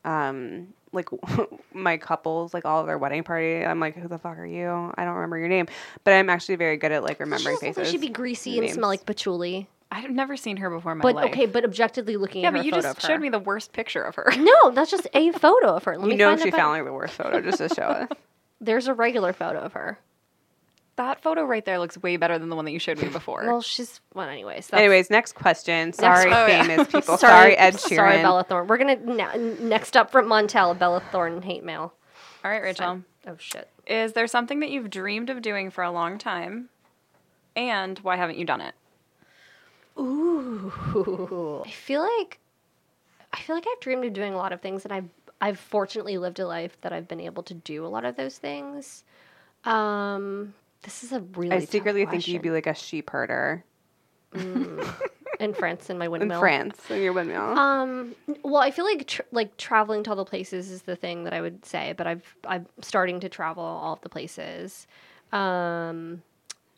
um, 0.04 0.68
like 0.92 1.08
my 1.74 1.96
couples, 1.96 2.52
like 2.52 2.64
all 2.64 2.80
of 2.80 2.86
their 2.86 2.98
wedding 2.98 3.22
party. 3.22 3.64
I'm 3.64 3.78
like, 3.80 3.96
who 3.96 4.08
the 4.08 4.18
fuck 4.18 4.36
are 4.38 4.46
you? 4.46 4.92
I 4.96 5.04
don't 5.04 5.14
remember 5.14 5.38
your 5.38 5.48
name, 5.48 5.68
but 6.04 6.12
I'm 6.14 6.28
actually 6.30 6.56
very 6.56 6.76
good 6.76 6.90
at 6.92 7.04
like 7.04 7.20
remembering 7.20 7.54
doesn't 7.56 7.68
look 7.68 7.76
like 7.76 7.86
faces. 7.86 7.92
she'd 7.92 8.00
be 8.00 8.08
greasy 8.08 8.58
and 8.58 8.68
smell 8.70 8.88
like 8.88 9.06
patchouli. 9.06 9.68
I've 9.92 10.10
never 10.10 10.36
seen 10.36 10.56
her 10.58 10.70
before 10.70 10.92
in 10.92 10.98
my 10.98 11.02
But 11.02 11.14
life. 11.16 11.30
okay, 11.32 11.46
but 11.46 11.64
objectively 11.64 12.16
looking 12.16 12.42
yeah, 12.42 12.48
at 12.48 12.52
her 12.52 12.58
Yeah, 12.58 12.62
but 12.62 12.66
you 12.66 12.72
photo 12.72 12.94
just 12.94 13.06
showed 13.06 13.20
me 13.20 13.28
the 13.28 13.40
worst 13.40 13.72
picture 13.72 14.02
of 14.04 14.14
her. 14.14 14.32
No, 14.38 14.70
that's 14.70 14.88
just 14.90 15.08
a 15.14 15.32
photo 15.32 15.74
of 15.74 15.82
her. 15.84 15.96
Let 15.96 16.04
You 16.04 16.10
me 16.10 16.16
know 16.16 16.28
find 16.30 16.40
she 16.40 16.48
a 16.48 16.50
better- 16.52 16.60
found 16.62 16.72
like 16.78 16.84
the 16.84 16.92
worst 16.92 17.14
photo 17.14 17.40
just 17.40 17.58
to 17.58 17.68
show 17.68 17.82
us. 17.82 18.08
There's 18.60 18.86
a 18.86 18.94
regular 18.94 19.32
photo 19.32 19.58
of 19.58 19.72
her. 19.72 19.98
That 20.96 21.22
photo 21.22 21.44
right 21.44 21.64
there 21.64 21.78
looks 21.78 21.96
way 22.02 22.16
better 22.18 22.38
than 22.38 22.50
the 22.50 22.56
one 22.56 22.66
that 22.66 22.72
you 22.72 22.78
showed 22.78 23.00
me 23.00 23.08
before. 23.08 23.44
Well, 23.46 23.62
she's 23.62 24.00
well. 24.12 24.28
Anyways, 24.28 24.66
that's, 24.68 24.80
Anyways, 24.80 25.08
next 25.08 25.34
question. 25.34 25.92
Sorry, 25.94 26.26
Oh, 26.30 26.46
yeah. 26.46 26.62
famous 26.64 26.88
people. 26.92 27.16
Sorry, 27.16 27.56
Ed 27.56 27.74
Sheeran. 27.74 27.96
Sorry, 27.96 28.16
Bella 28.18 28.44
Thorne. 28.44 28.66
We're 28.66 28.76
gonna 28.76 28.92
n- 29.32 29.68
next 29.68 29.96
up 29.96 30.10
from 30.10 30.26
Montel, 30.26 30.78
Bella 30.78 31.02
Thorne 31.10 31.40
hate 31.42 31.64
mail. 31.64 31.94
All 32.44 32.50
right, 32.50 32.62
Rachel. 32.62 33.02
Oh 33.26 33.36
shit. 33.38 33.68
Is 33.86 34.12
there 34.12 34.26
something 34.26 34.60
that 34.60 34.70
you've 34.70 34.90
dreamed 34.90 35.30
of 35.30 35.40
doing 35.42 35.70
for 35.70 35.82
a 35.84 35.90
long 35.90 36.18
time? 36.18 36.68
And 37.56 37.98
why 38.00 38.16
haven't 38.16 38.38
you 38.38 38.44
done 38.44 38.60
it? 38.60 38.74
Ooh. 39.98 41.62
I 41.66 41.70
feel 41.70 42.02
like 42.02 42.38
I 43.32 43.40
feel 43.40 43.54
like 43.56 43.66
I've 43.70 43.80
dreamed 43.80 44.04
of 44.04 44.12
doing 44.12 44.32
a 44.34 44.36
lot 44.36 44.52
of 44.52 44.60
things, 44.60 44.84
and 44.84 44.92
I've 44.92 45.08
I've 45.40 45.58
fortunately 45.58 46.18
lived 46.18 46.38
a 46.40 46.46
life 46.46 46.78
that 46.82 46.92
I've 46.92 47.08
been 47.08 47.20
able 47.20 47.42
to 47.44 47.54
do 47.54 47.84
a 47.84 47.88
lot 47.88 48.04
of 48.04 48.16
those 48.16 48.38
things. 48.38 49.04
Um, 49.64 50.54
this 50.82 51.04
is 51.04 51.12
a 51.12 51.20
really. 51.20 51.56
I 51.56 51.60
tough 51.60 51.70
secretly 51.70 52.06
think 52.06 52.26
you'd 52.28 52.42
be 52.42 52.50
like 52.50 52.66
a 52.66 52.74
sheep 52.74 53.10
herder 53.10 53.64
in 54.34 55.54
France 55.54 55.90
in 55.90 55.98
my 55.98 56.08
windmill. 56.08 56.38
in. 56.38 56.40
France 56.40 56.90
in 56.90 57.02
your 57.02 57.12
windmill. 57.12 57.42
Um. 57.58 58.14
Well, 58.42 58.62
I 58.62 58.70
feel 58.70 58.84
like 58.84 59.06
tr- 59.06 59.22
like 59.32 59.56
traveling 59.56 60.02
to 60.04 60.10
all 60.10 60.16
the 60.16 60.24
places 60.24 60.70
is 60.70 60.82
the 60.82 60.96
thing 60.96 61.24
that 61.24 61.32
I 61.32 61.40
would 61.40 61.64
say, 61.64 61.94
but 61.96 62.06
I've 62.06 62.36
I'm 62.46 62.66
starting 62.80 63.20
to 63.20 63.28
travel 63.28 63.62
all 63.62 63.94
of 63.94 64.00
the 64.02 64.08
places. 64.08 64.86
Um, 65.32 66.22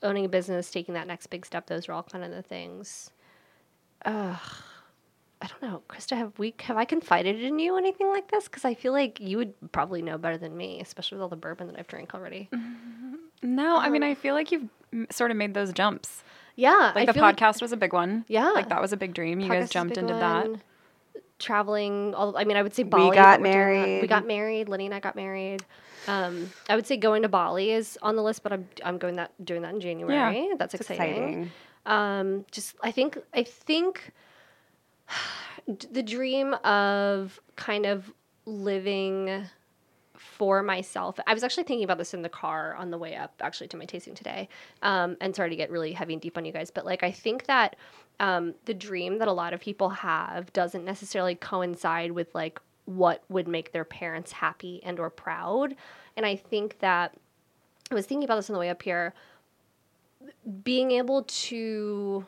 owning 0.02 0.24
a 0.24 0.28
business, 0.28 0.70
taking 0.70 0.94
that 0.94 1.06
next 1.06 1.28
big 1.28 1.46
step. 1.46 1.66
Those 1.66 1.88
are 1.88 1.92
all 1.92 2.02
kind 2.02 2.24
of 2.24 2.30
the 2.30 2.42
things. 2.42 3.10
Ugh. 4.04 4.38
I 5.40 5.46
don't 5.48 5.62
know, 5.62 5.82
Krysta. 5.88 6.16
Have 6.16 6.38
we 6.38 6.54
have 6.60 6.76
I 6.76 6.84
confided 6.84 7.42
in 7.42 7.58
you 7.58 7.76
anything 7.76 8.08
like 8.08 8.30
this? 8.30 8.44
Because 8.44 8.64
I 8.64 8.74
feel 8.74 8.92
like 8.92 9.18
you 9.18 9.38
would 9.38 9.54
probably 9.72 10.00
know 10.00 10.16
better 10.16 10.38
than 10.38 10.56
me, 10.56 10.80
especially 10.80 11.16
with 11.16 11.22
all 11.22 11.28
the 11.28 11.34
bourbon 11.36 11.66
that 11.66 11.76
I've 11.78 11.88
drank 11.88 12.14
already. 12.14 12.48
No, 13.42 13.76
I 13.76 13.87
Um, 13.87 13.92
mean 13.92 14.02
I 14.02 14.14
feel 14.14 14.35
like 14.35 14.52
you've 14.52 14.68
sort 15.11 15.31
of 15.31 15.37
made 15.37 15.55
those 15.55 15.72
jumps. 15.72 16.22
Yeah, 16.55 16.92
Like 16.94 16.96
I 16.96 17.07
the 17.07 17.12
feel 17.14 17.22
like 17.22 17.37
podcast 17.37 17.62
was 17.62 17.72
a 17.72 17.76
big 17.76 17.92
one. 17.92 18.24
Yeah. 18.28 18.50
like 18.50 18.68
that 18.68 18.81
was 18.81 18.92
a 18.92 18.96
big 18.96 19.14
dream. 19.14 19.40
You 19.40 19.48
podcast 19.48 19.61
guys 19.61 19.70
jumped 19.70 19.94
big 19.94 20.05
into 20.05 20.14
that. 20.14 20.48
Traveling, 21.38 22.14
all 22.14 22.37
I 22.37 22.44
mean, 22.44 22.57
I 22.57 22.62
would 22.62 22.74
say 22.74 22.83
Bali. 22.85 23.05
we're 23.09 23.11
doing 23.14 23.22
that. 23.22 23.40
We 24.02 24.07
got 24.07 24.26
married. 24.26 24.68
Linnie 24.68 24.85
and 24.85 24.94
I 24.94 25.00
got 25.00 25.16
married. 25.16 25.64
Um, 26.07 26.50
I 26.68 26.76
would 26.76 26.87
say 26.87 26.96
going 26.96 27.22
to 27.22 27.28
Bali 27.28 27.70
is 27.72 27.98
on 28.02 28.16
the 28.16 28.22
list, 28.22 28.42
but 28.42 28.52
I'm 28.52 28.68
I'm 28.85 28.98
going 28.98 29.16
that 29.16 29.33
doing 29.44 29.62
that 29.62 29.74
in 29.74 29.81
January. 29.81 30.14
Yeah, 30.48 30.55
That's 30.59 30.74
exciting. 30.74 31.07
exciting. 31.07 31.50
um 31.87 32.44
just 32.52 32.76
i 32.83 32.92
think 32.92 33.18
i 33.35 33.42
think 33.42 34.12
the 35.90 36.02
dream 36.02 36.55
of 36.64 37.40
kind 37.57 37.87
of 37.87 38.12
living 38.46 39.44
for 40.42 40.61
myself 40.61 41.20
i 41.28 41.33
was 41.33 41.44
actually 41.44 41.62
thinking 41.62 41.85
about 41.85 41.98
this 41.98 42.14
in 42.14 42.22
the 42.22 42.28
car 42.28 42.74
on 42.74 42.90
the 42.90 42.98
way 42.98 43.14
up 43.14 43.33
actually 43.42 43.68
to 43.68 43.76
my 43.76 43.85
tasting 43.85 44.12
today 44.12 44.48
um, 44.83 45.16
and 45.20 45.37
sorry 45.37 45.48
to 45.48 45.55
get 45.55 45.70
really 45.70 45.92
heavy 45.92 46.14
and 46.14 46.20
deep 46.20 46.37
on 46.37 46.44
you 46.44 46.50
guys 46.50 46.68
but 46.68 46.85
like 46.85 47.05
i 47.05 47.12
think 47.12 47.46
that 47.46 47.76
um, 48.18 48.52
the 48.64 48.74
dream 48.74 49.18
that 49.18 49.28
a 49.28 49.33
lot 49.33 49.52
of 49.52 49.61
people 49.61 49.90
have 49.90 50.52
doesn't 50.52 50.85
necessarily 50.85 51.37
coincide 51.37 52.11
with 52.11 52.35
like 52.35 52.61
what 52.87 53.22
would 53.28 53.46
make 53.46 53.70
their 53.70 53.85
parents 53.85 54.33
happy 54.33 54.81
and 54.83 54.98
or 54.98 55.11
proud 55.11 55.76
and 56.16 56.26
i 56.26 56.35
think 56.35 56.76
that 56.81 57.14
i 57.92 57.94
was 57.94 58.05
thinking 58.05 58.24
about 58.24 58.35
this 58.35 58.50
on 58.50 58.55
the 58.55 58.59
way 58.59 58.68
up 58.68 58.83
here 58.83 59.14
being 60.64 60.90
able 60.90 61.22
to 61.22 62.26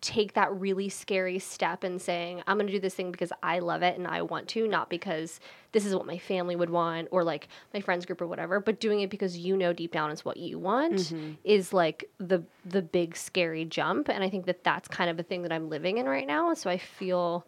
take 0.00 0.34
that 0.34 0.52
really 0.54 0.88
scary 0.88 1.38
step 1.38 1.82
and 1.82 2.00
saying 2.00 2.42
i'm 2.46 2.56
going 2.56 2.66
to 2.66 2.72
do 2.72 2.78
this 2.78 2.94
thing 2.94 3.10
because 3.10 3.32
i 3.42 3.58
love 3.58 3.82
it 3.82 3.96
and 3.98 4.06
i 4.06 4.22
want 4.22 4.46
to 4.46 4.68
not 4.68 4.88
because 4.88 5.40
this 5.72 5.84
is 5.84 5.94
what 5.94 6.06
my 6.06 6.16
family 6.18 6.54
would 6.54 6.70
want 6.70 7.08
or 7.10 7.24
like 7.24 7.48
my 7.74 7.80
friends 7.80 8.06
group 8.06 8.20
or 8.20 8.26
whatever 8.26 8.60
but 8.60 8.78
doing 8.78 9.00
it 9.00 9.10
because 9.10 9.36
you 9.36 9.56
know 9.56 9.72
deep 9.72 9.92
down 9.92 10.10
is 10.10 10.24
what 10.24 10.36
you 10.36 10.58
want 10.58 10.94
mm-hmm. 10.94 11.32
is 11.42 11.72
like 11.72 12.08
the 12.18 12.42
the 12.64 12.82
big 12.82 13.16
scary 13.16 13.64
jump 13.64 14.08
and 14.08 14.22
i 14.22 14.30
think 14.30 14.46
that 14.46 14.62
that's 14.62 14.86
kind 14.88 15.10
of 15.10 15.18
a 15.18 15.22
thing 15.22 15.42
that 15.42 15.52
i'm 15.52 15.68
living 15.68 15.98
in 15.98 16.06
right 16.06 16.26
now 16.26 16.54
so 16.54 16.70
i 16.70 16.78
feel 16.78 17.44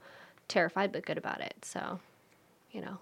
terrified 0.49 0.91
but 0.91 1.07
good 1.07 1.19
about 1.19 1.41
it 1.41 1.55
so 1.63 2.01
you 2.73 2.81
know 2.81 2.99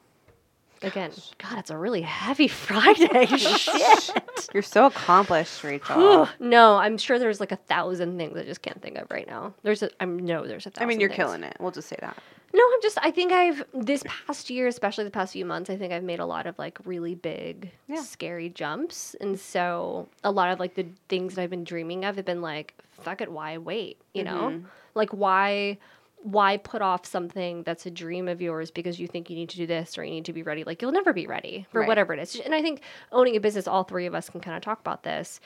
again 0.83 1.11
god 1.39 1.59
it's 1.59 1.71
a 1.71 1.77
really 1.77 2.03
heavy 2.03 2.49
friday 2.67 3.27
shit 3.37 4.11
You're 4.55 4.63
so 4.63 4.87
accomplished, 4.87 5.63
Rachel. 5.63 6.27
No, 6.41 6.77
I'm 6.77 6.97
sure 6.97 7.19
there's 7.19 7.39
like 7.41 7.53
a 7.53 7.57
thousand 7.57 8.17
things 8.17 8.37
I 8.39 8.45
just 8.45 8.63
can't 8.63 8.81
think 8.81 8.97
of 8.97 9.11
right 9.11 9.27
now. 9.27 9.53
There's 9.63 9.83
a, 9.83 9.91
I'm 10.01 10.19
no, 10.19 10.47
there's 10.47 10.65
a 10.65 10.71
I 10.71 10.73
thousand. 10.73 10.89
mean, 10.89 11.01
you're 11.01 11.11
things. 11.11 11.17
killing 11.19 11.43
it. 11.43 11.57
We'll 11.61 11.71
just 11.73 11.89
say 11.89 11.97
that. 12.01 12.17
No, 12.55 12.63
I'm 12.63 12.81
just. 12.81 12.97
I 13.03 13.11
think 13.11 13.31
I've 13.33 13.63
this 13.75 14.03
past 14.07 14.49
year, 14.49 14.67
especially 14.69 15.05
the 15.05 15.11
past 15.11 15.35
few 15.35 15.45
months, 15.45 15.69
I 15.69 15.77
think 15.77 15.93
I've 15.93 16.03
made 16.05 16.19
a 16.21 16.25
lot 16.25 16.47
of 16.47 16.59
like 16.59 16.79
really 16.87 17.15
big, 17.15 17.71
Yeah. 17.89 18.01
scary 18.01 18.49
jumps, 18.49 19.15
and 19.21 19.39
so 19.39 20.09
a 20.25 20.31
lot 20.31 20.51
of 20.51 20.59
like 20.59 20.75
the 20.75 20.87
things 21.11 21.35
that 21.35 21.43
I've 21.43 21.51
been 21.51 21.65
dreaming 21.65 22.07
of 22.07 22.17
have 22.17 22.25
been 22.25 22.41
like, 22.41 22.75
fuck 22.93 23.21
it, 23.21 23.31
why 23.31 23.59
wait? 23.59 24.01
You 24.15 24.25
know, 24.25 24.49
Mm-hmm. 24.51 24.67
like 24.95 25.11
why. 25.11 25.77
Why 26.23 26.57
put 26.57 26.83
off 26.83 27.07
something 27.07 27.63
that's 27.63 27.87
a 27.87 27.91
dream 27.91 28.29
of 28.29 28.43
yours 28.43 28.71
because 28.71 28.99
you 28.99 29.07
think 29.07 29.31
you 29.31 29.37
need 29.37 29.49
to 29.51 29.57
do 29.57 29.67
this 29.67 29.97
or 29.97 30.05
you 30.05 30.11
need 30.11 30.25
to 30.27 30.33
be 30.33 30.43
ready? 30.43 30.65
Like 30.65 30.83
you'll 30.83 30.93
never 30.93 31.13
be 31.13 31.27
ready 31.27 31.67
for 31.71 31.81
Right. 31.81 31.89
whatever 31.89 32.13
it 32.13 32.19
is. 32.19 32.35
And 32.41 32.55
I 32.55 32.61
think 32.63 32.81
owning 33.13 33.37
a 33.37 33.41
business, 33.41 33.69
all 33.69 33.85
three 33.85 34.07
of 34.07 34.15
us 34.15 34.29
can 34.29 34.41
kind 34.41 34.57
of 34.57 34.63
talk 34.63 34.81
about 34.81 35.05
this 35.05 35.41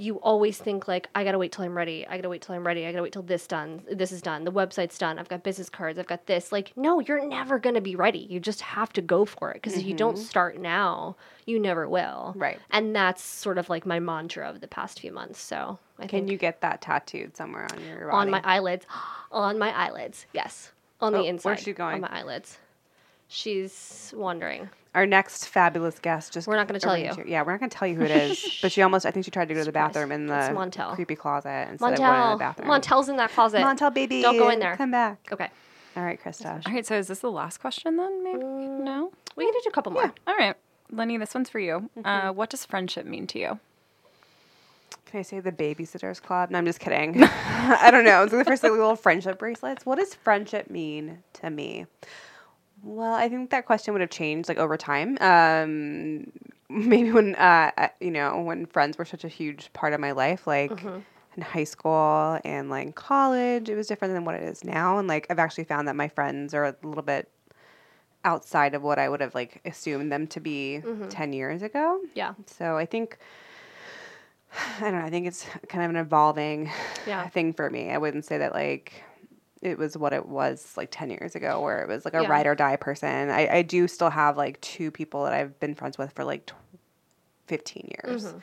you 0.00 0.16
always 0.16 0.56
think 0.56 0.88
like 0.88 1.08
I 1.14 1.24
gotta 1.24 1.38
wait 1.38 1.52
till 1.52 1.64
I'm 1.64 1.76
ready. 1.76 2.06
I 2.06 2.16
gotta 2.16 2.30
wait 2.30 2.40
till 2.40 2.54
I'm 2.54 2.66
ready. 2.66 2.86
I 2.86 2.90
gotta 2.90 3.02
wait 3.02 3.12
till 3.12 3.22
this 3.22 3.46
done. 3.46 3.82
This 3.90 4.12
is 4.12 4.22
done. 4.22 4.44
The 4.44 4.52
website's 4.52 4.96
done. 4.96 5.18
I've 5.18 5.28
got 5.28 5.42
business 5.42 5.68
cards. 5.68 5.98
I've 5.98 6.06
got 6.06 6.26
this. 6.26 6.50
Like, 6.50 6.72
no, 6.74 7.00
you're 7.00 7.26
never 7.26 7.58
gonna 7.58 7.82
be 7.82 7.94
ready. 7.96 8.20
You 8.20 8.40
just 8.40 8.62
have 8.62 8.92
to 8.94 9.02
go 9.02 9.26
for 9.26 9.50
it 9.50 9.54
because 9.54 9.76
if 9.76 9.84
you 9.84 9.94
don't 9.94 10.14
mm-hmm. 10.14 10.24
start 10.24 10.58
now, 10.58 11.16
you 11.44 11.60
never 11.60 11.86
will. 11.86 12.32
Right. 12.34 12.58
And 12.70 12.96
that's 12.96 13.22
sort 13.22 13.58
of 13.58 13.68
like 13.68 13.84
my 13.84 14.00
mantra 14.00 14.48
of 14.48 14.62
the 14.62 14.68
past 14.68 15.00
few 15.00 15.12
months. 15.12 15.38
So 15.38 15.78
I 15.98 16.06
Can 16.06 16.28
you 16.28 16.38
get 16.38 16.62
that 16.62 16.80
tattooed 16.80 17.36
somewhere 17.36 17.68
on 17.70 17.84
your 17.84 18.10
body? 18.10 18.16
on 18.16 18.30
my 18.30 18.40
eyelids, 18.42 18.86
on 19.30 19.58
my 19.58 19.70
eyelids, 19.76 20.24
yes, 20.32 20.72
on 21.00 21.14
Oh, 21.14 21.18
the 21.18 21.28
inside. 21.28 21.48
where's 21.48 21.60
she 21.60 21.74
going? 21.74 21.96
On 21.96 22.00
my 22.00 22.20
eyelids. 22.20 22.58
She's 23.32 24.12
wandering. 24.16 24.68
Our 24.92 25.06
next 25.06 25.46
fabulous 25.46 26.00
guest 26.00 26.32
just 26.32 26.48
We're 26.48 26.56
not 26.56 26.66
gonna 26.66 26.80
tell 26.80 26.98
you. 26.98 27.14
here- 27.14 27.24
Yeah, 27.24 27.42
we're 27.42 27.52
not 27.52 27.60
gonna 27.60 27.70
tell 27.70 27.86
you 27.86 27.94
who 27.94 28.02
it 28.02 28.10
is. 28.10 28.58
but 28.62 28.72
she 28.72 28.82
almost 28.82 29.06
I 29.06 29.12
think 29.12 29.24
she 29.24 29.30
tried 29.30 29.46
to 29.48 29.54
go 29.54 29.60
to 29.60 29.64
the 29.66 29.70
bathroom 29.72 30.10
in 30.10 30.28
It's 30.28 30.48
the 30.48 30.52
Montel. 30.54 30.94
creepy 30.96 31.14
closet 31.14 31.68
instead 31.70 31.92
of 31.92 31.98
going 31.98 32.10
to 32.10 32.16
Montel. 32.16 32.32
the 32.32 32.38
bathroom. 32.38 32.68
Montel's 32.68 33.08
in 33.08 33.16
that 33.18 33.30
closet. 33.30 33.60
Montel 33.60 33.94
baby. 33.94 34.20
Don't 34.20 34.36
go 34.36 34.48
in 34.48 34.58
there. 34.58 34.76
Come 34.76 34.90
back. 34.90 35.28
Okay. 35.30 35.48
All 35.96 36.02
right, 36.02 36.20
Krysta. 36.22 36.66
All 36.66 36.72
right, 36.72 36.84
so 36.84 36.96
is 36.96 37.06
this 37.06 37.20
the 37.20 37.30
last 37.30 37.58
question 37.58 37.96
then? 37.96 38.24
Maybe 38.24 38.40
Mm. 38.42 38.80
no. 38.80 39.12
We 39.36 39.44
can 39.44 39.52
do 39.62 39.68
a 39.68 39.72
couple 39.72 39.92
more. 39.92 40.12
All 40.26 40.36
right, 40.36 40.56
Linnie, 40.92 41.20
this 41.20 41.34
one's 41.34 41.48
for 41.50 41.60
you. 41.60 41.88
Mm-hmm. 41.96 42.06
Uh, 42.06 42.32
what 42.32 42.50
does 42.50 42.64
friendship 42.66 43.06
mean 43.06 43.28
to 43.28 43.38
you? 43.38 43.60
Can 45.06 45.20
I 45.20 45.22
say 45.22 45.38
the 45.40 45.52
Babysitters 45.52 46.20
Club? 46.20 46.50
No, 46.50 46.58
I'm 46.58 46.66
just 46.66 46.80
kidding. 46.80 47.22
I 47.24 47.90
don't 47.92 48.04
know. 48.04 48.24
It's 48.24 48.32
the 48.32 48.44
first 48.44 48.62
like, 48.64 48.72
little 48.72 48.96
friendship 48.96 49.38
bracelets. 49.38 49.86
What 49.86 49.98
does 49.98 50.14
friendship 50.14 50.68
mean 50.70 51.22
to 51.34 51.50
me? 51.50 51.86
Well, 52.82 53.14
I 53.14 53.28
think 53.28 53.50
that 53.50 53.66
question 53.66 53.92
would 53.94 54.00
have 54.00 54.10
changed 54.10 54.48
like 54.48 54.58
over 54.58 54.76
time. 54.76 55.18
Um, 55.20 56.32
maybe 56.68 57.10
when 57.10 57.34
uh, 57.34 57.88
you 58.00 58.10
know 58.10 58.40
when 58.42 58.66
friends 58.66 58.96
were 58.98 59.04
such 59.04 59.24
a 59.24 59.28
huge 59.28 59.72
part 59.72 59.92
of 59.92 60.00
my 60.00 60.12
life, 60.12 60.46
like 60.46 60.70
in 61.36 61.42
high 61.42 61.64
school 61.64 62.38
and 62.44 62.70
like 62.70 62.94
college, 62.94 63.68
it 63.68 63.76
was 63.76 63.86
different 63.86 64.14
than 64.14 64.24
what 64.24 64.34
it 64.34 64.42
is 64.42 64.64
now. 64.64 64.98
And 64.98 65.08
like 65.08 65.26
I've 65.30 65.38
actually 65.38 65.64
found 65.64 65.88
that 65.88 65.96
my 65.96 66.08
friends 66.08 66.54
are 66.54 66.64
a 66.64 66.76
little 66.82 67.02
bit 67.02 67.28
outside 68.24 68.74
of 68.74 68.82
what 68.82 68.98
I 68.98 69.08
would 69.08 69.20
have 69.20 69.34
like 69.34 69.60
assumed 69.64 70.12
them 70.12 70.26
to 70.28 70.40
be 70.40 70.82
ten 71.08 71.32
years 71.32 71.62
ago. 71.62 72.00
Yeah. 72.14 72.34
So 72.46 72.76
I 72.76 72.86
think 72.86 73.18
I 74.78 74.80
don't 74.90 74.98
know. 75.00 75.04
I 75.04 75.10
think 75.10 75.26
it's 75.26 75.46
kind 75.68 75.84
of 75.84 75.90
an 75.90 75.96
evolving 75.96 76.70
Yeah. 77.06 77.28
thing 77.28 77.52
for 77.52 77.68
me. 77.70 77.90
I 77.90 77.98
wouldn't 77.98 78.24
say 78.24 78.38
that 78.38 78.52
like 78.52 79.04
it 79.62 79.76
was 79.78 79.96
what 79.96 80.12
it 80.12 80.26
was 80.26 80.72
like 80.76 80.88
10 80.90 81.10
years 81.10 81.34
ago 81.34 81.60
where 81.60 81.82
it 81.82 81.88
was 81.88 82.04
like 82.04 82.14
a 82.14 82.22
Yeah. 82.22 82.28
ride 82.28 82.46
or 82.46 82.54
die 82.54 82.76
person. 82.76 83.28
I, 83.30 83.56
I 83.58 83.62
do 83.62 83.86
still 83.88 84.10
have 84.10 84.36
like 84.36 84.60
two 84.60 84.90
people 84.90 85.24
that 85.24 85.32
I've 85.34 85.58
been 85.60 85.74
friends 85.74 85.98
with 85.98 86.12
for 86.12 86.24
like 86.24 86.46
tw- 86.46 86.54
15 87.46 87.90
years. 88.04 88.24
Mm-hmm. 88.26 88.38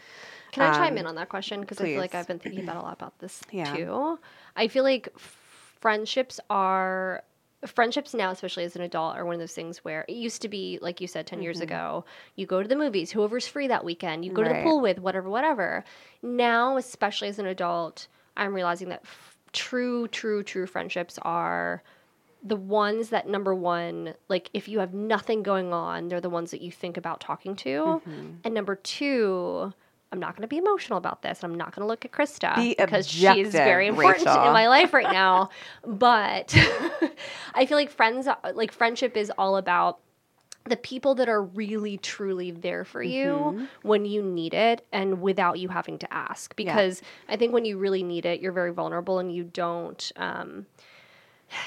Can 0.52 0.64
I 0.64 0.78
chime 0.78 0.94
Um, 0.94 0.98
in 1.00 1.08
on 1.08 1.16
that 1.16 1.30
question? 1.30 1.62
Because 1.62 1.80
I 1.82 1.86
feel 1.86 2.00
like. 2.02 2.14
I've 2.16 2.28
been 2.28 2.40
thinking 2.40 2.64
about 2.64 2.78
a 2.78 2.82
lot 2.82 2.94
about 2.94 3.18
this 3.20 3.42
Yeah. 3.52 3.76
too. 3.76 4.20
I 4.56 4.68
feel 4.68 4.84
like 4.84 5.10
friendships 5.18 6.40
are 6.50 7.24
friendships 7.66 8.14
now, 8.14 8.30
especially 8.32 8.64
as 8.64 8.76
an 8.76 8.84
adult, 8.84 9.16
are 9.16 9.26
one 9.26 9.34
of 9.34 9.40
those 9.40 9.54
things 9.54 9.80
where 9.80 10.06
it 10.08 10.14
used 10.14 10.42
to 10.44 10.48
be, 10.48 10.78
like 10.82 11.02
you 11.02 11.08
said, 11.08 11.26
10 11.26 11.42
years 11.42 11.60
ago, 11.60 12.06
you 12.36 12.46
go 12.46 12.62
to 12.62 12.68
the 12.68 12.76
movies, 12.76 13.12
whoever's 13.12 13.48
free 13.48 13.68
that 13.68 13.84
weekend, 13.84 14.24
you 14.24 14.32
go 14.32 14.44
to 14.44 14.50
the 14.50 14.62
pool 14.62 14.80
with, 14.80 15.00
whatever, 15.00 15.28
whatever. 15.30 15.84
Now, 16.22 16.78
especially 16.78 17.28
as 17.30 17.40
an 17.40 17.48
adult, 17.48 18.08
I'm 18.38 18.54
realizing 18.54 18.90
that 18.90 19.02
f- 19.04 19.37
true, 19.58 20.08
true, 20.08 20.44
true 20.44 20.68
friendships 20.68 21.18
are 21.24 21.84
the 22.44 22.56
ones 22.56 23.10
that 23.10 23.28
number 23.28 23.54
one, 23.54 24.14
like 24.30 24.50
if 24.54 24.68
you 24.68 24.80
have 24.80 24.94
nothing 24.94 25.44
going 25.44 25.74
on, 25.74 26.08
they're 26.08 26.22
the 26.22 26.30
ones 26.30 26.52
that 26.52 26.62
you 26.62 26.72
think 26.72 26.96
about 26.96 27.20
talking 27.20 27.56
to. 27.58 27.70
Mm-hmm. 27.70 28.28
And 28.44 28.54
number 28.54 28.76
two, 28.76 29.74
I'm 30.12 30.20
not 30.20 30.36
going 30.36 30.44
to 30.44 30.48
be 30.48 30.58
emotional 30.58 30.98
about 30.98 31.22
this. 31.22 31.44
I'm 31.44 31.56
not 31.56 31.76
going 31.76 31.84
to 31.84 31.88
look 31.88 32.06
at 32.06 32.12
Krysta 32.12 32.56
Be 32.56 32.76
because 32.78 33.08
she 33.08 33.28
is 33.28 33.52
very 33.52 33.88
important 33.88 34.26
Rachel. 34.28 34.46
in 34.46 34.54
my 34.54 34.68
life 34.70 34.94
right 34.94 35.12
now. 35.12 35.50
but 35.86 36.56
I 37.54 37.66
feel 37.66 37.78
like 37.78 37.90
friends, 37.90 38.28
like 38.54 38.72
friendship 38.72 39.18
is 39.18 39.32
all 39.38 39.58
about 39.58 40.00
the 40.68 40.78
people 40.78 41.16
that 41.16 41.30
are 41.30 41.42
really 41.42 41.98
truly 41.98 42.52
there 42.52 42.84
for 42.86 43.02
you 43.02 43.26
Mm-hmm. 43.28 43.66
when 43.84 44.06
you 44.06 44.22
need 44.22 44.54
it 44.54 44.86
and 44.92 45.22
without 45.22 45.60
you 45.60 45.70
having 45.70 45.98
to 46.00 46.14
ask. 46.14 46.56
Because 46.56 47.02
i 47.30 47.36
think 47.36 47.54
when 47.54 47.66
you 47.66 47.78
really 47.78 48.04
need 48.04 48.26
it 48.26 48.42
you're 48.42 48.52
very 48.52 48.72
vulnerable 48.72 49.20
and 49.20 49.34
you 49.34 49.44
don't 49.44 50.12
um, 50.18 50.66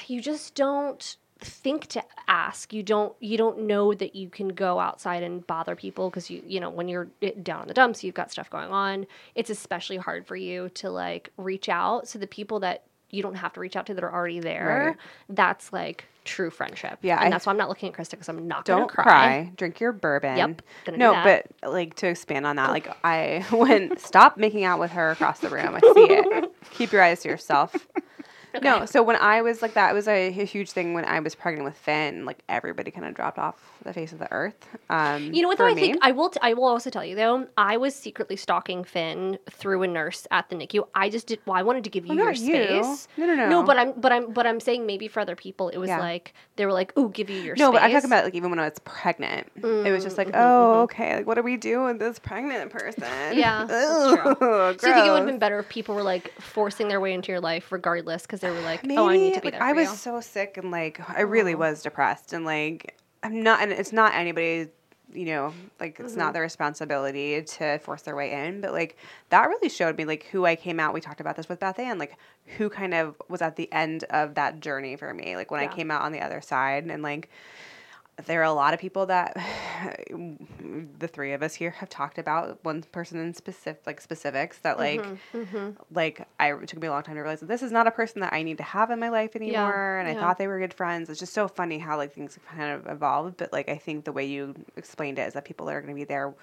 you 0.07 0.21
just 0.21 0.55
don't 0.55 1.17
think 1.39 1.87
to 1.87 2.03
ask. 2.27 2.71
You 2.71 2.83
don't 2.83 3.15
you 3.19 3.35
don't 3.35 3.61
know 3.63 3.93
that 3.95 4.15
you 4.15 4.29
can 4.29 4.49
go 4.49 4.79
outside 4.79 5.23
and 5.23 5.45
bother 5.47 5.75
people 5.75 6.09
because 6.09 6.29
you 6.29 6.43
you 6.45 6.59
know 6.59 6.69
when 6.69 6.87
you're 6.87 7.07
down 7.41 7.63
in 7.63 7.67
the 7.67 7.73
dumps 7.73 8.03
you've 8.03 8.13
got 8.13 8.31
stuff 8.31 8.49
going 8.49 8.69
on. 8.71 9.07
It's 9.33 9.49
especially 9.49 9.97
hard 9.97 10.27
for 10.27 10.35
you 10.35 10.69
to 10.75 10.91
like 10.91 11.31
reach 11.37 11.67
out 11.67 12.07
so 12.07 12.19
the 12.19 12.27
people 12.27 12.59
that 12.59 12.83
you 13.11 13.21
don't 13.21 13.35
have 13.35 13.53
to 13.53 13.59
reach 13.59 13.75
out 13.75 13.85
to 13.87 13.93
that 13.93 14.03
are 14.03 14.13
already 14.13 14.39
there 14.39 14.85
Right. 14.87 14.97
that's 15.29 15.71
like 15.73 16.05
true 16.23 16.49
friendship 16.51 16.99
Yeah, 17.01 17.17
and 17.17 17.25
I- 17.27 17.29
that's 17.31 17.45
why 17.45 17.51
i'm 17.51 17.57
not 17.57 17.67
looking 17.69 17.89
at 17.91 17.95
Krysta 17.97 18.11
because 18.11 18.29
i'm 18.29 18.47
not 18.47 18.65
gonna 18.65 18.81
Don't 18.81 18.87
cry. 18.89 19.03
cry. 19.03 19.51
Drink 19.57 19.79
your 19.79 19.91
bourbon. 19.91 20.37
Yep, 20.37 20.61
no, 20.97 21.13
but 21.23 21.47
like 21.69 21.95
to 21.95 22.07
expand 22.07 22.45
on 22.45 22.55
that, 22.57 22.69
like 22.69 22.87
I 23.03 23.45
when 23.51 23.97
stop 23.97 24.37
making 24.37 24.63
out 24.63 24.79
with 24.79 24.91
her 24.91 25.11
across 25.11 25.39
the 25.39 25.49
room. 25.49 25.75
I 25.75 25.79
see 25.79 26.07
it. 26.13 26.51
Keep 26.71 26.91
your 26.91 27.01
eyes 27.01 27.21
to 27.21 27.29
yourself. 27.29 27.87
No, 28.61 28.85
so 28.85 29.01
when 29.03 29.15
I 29.15 29.41
was 29.41 29.61
like 29.61 29.73
that, 29.75 29.93
was 29.93 30.07
a, 30.07 30.27
a 30.27 30.45
huge 30.45 30.71
thing 30.71 30.93
when 30.93 31.05
I 31.05 31.19
was 31.19 31.35
pregnant 31.35 31.65
with 31.65 31.77
Finn. 31.77 32.25
Like 32.25 32.39
everybody 32.49 32.91
kind 32.91 33.05
of 33.05 33.13
dropped 33.13 33.39
off 33.39 33.55
the 33.83 33.93
face 33.93 34.11
of 34.13 34.19
the 34.19 34.31
earth. 34.31 34.55
Um, 34.89 35.33
You 35.33 35.41
know 35.41 35.47
what 35.47 35.57
though? 35.57 35.65
I 35.65 35.73
me. 35.73 35.81
think 35.81 35.97
I 36.01 36.11
will. 36.11 36.29
T- 36.29 36.39
I 36.41 36.53
will 36.53 36.65
also 36.65 36.89
tell 36.89 37.03
you 37.05 37.15
though. 37.15 37.47
I 37.57 37.77
was 37.77 37.95
secretly 37.95 38.35
stalking 38.35 38.83
Finn 38.83 39.39
through 39.49 39.83
a 39.83 39.87
nurse 39.87 40.27
at 40.31 40.49
the 40.49 40.55
NICU. 40.55 40.87
I 40.93 41.09
just 41.09 41.27
did. 41.27 41.39
Well, 41.45 41.55
I 41.55 41.63
wanted 41.63 41.83
to 41.85 41.89
give 41.89 42.05
you 42.05 42.09
Well, 42.09 42.17
your 42.17 42.27
not 42.33 42.37
you. 42.39 42.83
space. 42.83 43.07
No, 43.17 43.25
no, 43.25 43.35
no. 43.35 43.49
No, 43.49 43.63
but 43.63 43.77
I'm. 43.77 43.93
But 43.99 44.11
I'm. 44.11 44.31
But 44.33 44.45
I'm 44.45 44.59
saying 44.59 44.85
maybe 44.85 45.07
for 45.07 45.19
other 45.19 45.35
people, 45.35 45.69
it 45.69 45.77
was 45.77 45.87
Yeah. 45.87 45.99
like 45.99 46.33
they 46.57 46.65
were 46.65 46.73
like, 46.73 46.95
"Ooh, 46.97 47.09
give 47.09 47.29
you 47.29 47.37
your 47.41 47.55
space. 47.55 47.59
no, 47.65 47.71
space." 47.71 47.79
but 47.81 47.83
I'm 47.85 47.91
talking 47.91 48.09
about 48.09 48.25
like 48.25 48.35
even 48.35 48.49
when 48.51 48.59
I 48.59 48.65
was 48.69 48.79
pregnant, 48.83 49.47
it 49.55 49.91
was 49.91 50.03
just 50.03 50.17
like, 50.17 50.29
oh, 50.33 50.81
okay, 50.81 51.15
like 51.15 51.25
what 51.27 51.35
do 51.35 51.41
we 51.43 51.57
do 51.57 51.83
with 51.85 51.99
this 51.99 52.19
pregnant 52.19 52.69
person? 52.71 53.03
Mm-hmm, 53.03 53.37
Yeah, 53.39 53.65
that's 53.65 54.21
true. 54.21 54.31
Ugh, 54.47 54.79
So 54.79 54.87
you 54.87 54.93
think 54.93 55.07
it 55.07 55.09
would 55.11 55.17
have 55.19 55.25
been 55.25 55.39
better 55.39 55.59
if 55.59 55.69
people 55.69 55.95
were 55.95 56.03
like 56.03 56.31
forcing 56.39 56.87
their 56.87 56.99
way 56.99 57.13
into 57.13 57.31
your 57.31 57.39
life 57.41 57.71
regardless 57.71 58.23
because 58.23 58.40
they 58.41 58.49
were 58.51 58.59
like, 58.61 58.83
Maybe, 58.85 58.97
"Oh, 58.97 59.07
I 59.07 59.17
need 59.17 59.33
to 59.35 59.39
be 59.41 59.47
like, 59.47 59.53
there." 59.53 59.63
I 59.63 59.71
was 59.73 59.89
you. 59.89 59.95
so 59.95 60.19
sick 60.21 60.57
and 60.57 60.71
like 60.71 60.99
I 61.09 61.21
really 61.21 61.55
was 61.55 61.81
depressed 61.81 62.33
and 62.33 62.43
like 62.45 62.97
I'm 63.23 63.41
not 63.43 63.61
and 63.61 63.71
it's 63.71 63.93
not 63.93 64.13
anybody's 64.15 64.67
you 65.13 65.25
know 65.25 65.53
like 65.79 65.99
it's 65.99 66.11
Mm-hmm. 66.11 66.19
not 66.19 66.33
their 66.33 66.41
responsibility 66.41 67.41
to 67.41 67.77
force 67.79 68.01
their 68.03 68.15
way 68.15 68.31
in 68.31 68.61
but 68.61 68.71
like 68.71 68.95
that 69.29 69.47
really 69.49 69.67
showed 69.69 69.97
me 69.97 70.05
like 70.05 70.23
who 70.31 70.45
I 70.45 70.55
came 70.55 70.79
out 70.79 70.93
we 70.93 71.01
talked 71.01 71.19
about 71.19 71.35
this 71.35 71.49
with 71.49 71.59
Beth 71.59 71.77
Ann 71.79 71.97
like 71.99 72.15
who 72.57 72.69
kind 72.69 72.93
of 72.93 73.21
was 73.27 73.41
at 73.41 73.57
the 73.57 73.71
end 73.73 74.05
of 74.05 74.35
that 74.35 74.61
journey 74.61 74.95
for 74.95 75.13
me 75.13 75.35
like 75.35 75.51
when 75.51 75.61
Yeah. 75.61 75.69
I 75.69 75.75
came 75.75 75.91
out 75.91 76.01
on 76.03 76.11
the 76.13 76.21
other 76.21 76.39
side 76.39 76.85
and 76.85 77.03
like 77.03 77.29
there 78.25 78.41
are 78.41 78.45
a 78.45 78.53
lot 78.53 78.73
of 78.73 78.79
people 78.79 79.05
that 79.07 79.35
the 80.99 81.07
three 81.07 81.33
of 81.33 81.41
us 81.43 81.53
here 81.55 81.71
have 81.71 81.89
talked 81.89 82.17
about. 82.17 82.63
One 82.63 82.83
person 82.83 83.19
in 83.19 83.33
specific 83.33 83.81
like 83.85 84.01
specifics 84.01 84.57
that 84.59 84.77
like 84.77 85.01
Mm-hmm, 85.33 85.69
like 85.93 86.27
I 86.39 86.53
it 86.53 86.67
took 86.67 86.81
me 86.81 86.87
a 86.87 86.91
long 86.91 87.03
time 87.03 87.15
to 87.15 87.21
realize 87.21 87.39
that 87.39 87.47
this 87.47 87.61
is 87.63 87.71
not 87.71 87.87
a 87.87 87.91
person 87.91 88.21
that 88.21 88.33
I 88.33 88.43
need 88.43 88.57
to 88.57 88.63
have 88.63 88.91
in 88.91 88.99
my 88.99 89.09
life 89.09 89.35
anymore 89.35 89.97
and 89.99 90.07
I 90.07 90.13
thought 90.21 90.37
they 90.37 90.47
were 90.47 90.59
good 90.59 90.73
friends. 90.73 91.09
It's 91.09 91.19
just 91.19 91.33
so 91.33 91.47
funny 91.47 91.79
how 91.79 91.97
like 91.97 92.13
things 92.13 92.37
kind 92.47 92.71
of 92.71 92.87
evolved, 92.87 93.37
but 93.37 93.51
like 93.53 93.69
I 93.69 93.77
think 93.77 94.05
the 94.05 94.11
way 94.11 94.25
you 94.25 94.55
explained 94.77 95.19
it 95.19 95.27
is 95.27 95.33
that 95.33 95.45
people 95.45 95.65
that 95.67 95.75
are 95.75 95.81
going 95.81 95.93
to 95.93 95.99
be 95.99 96.03
there 96.05 96.33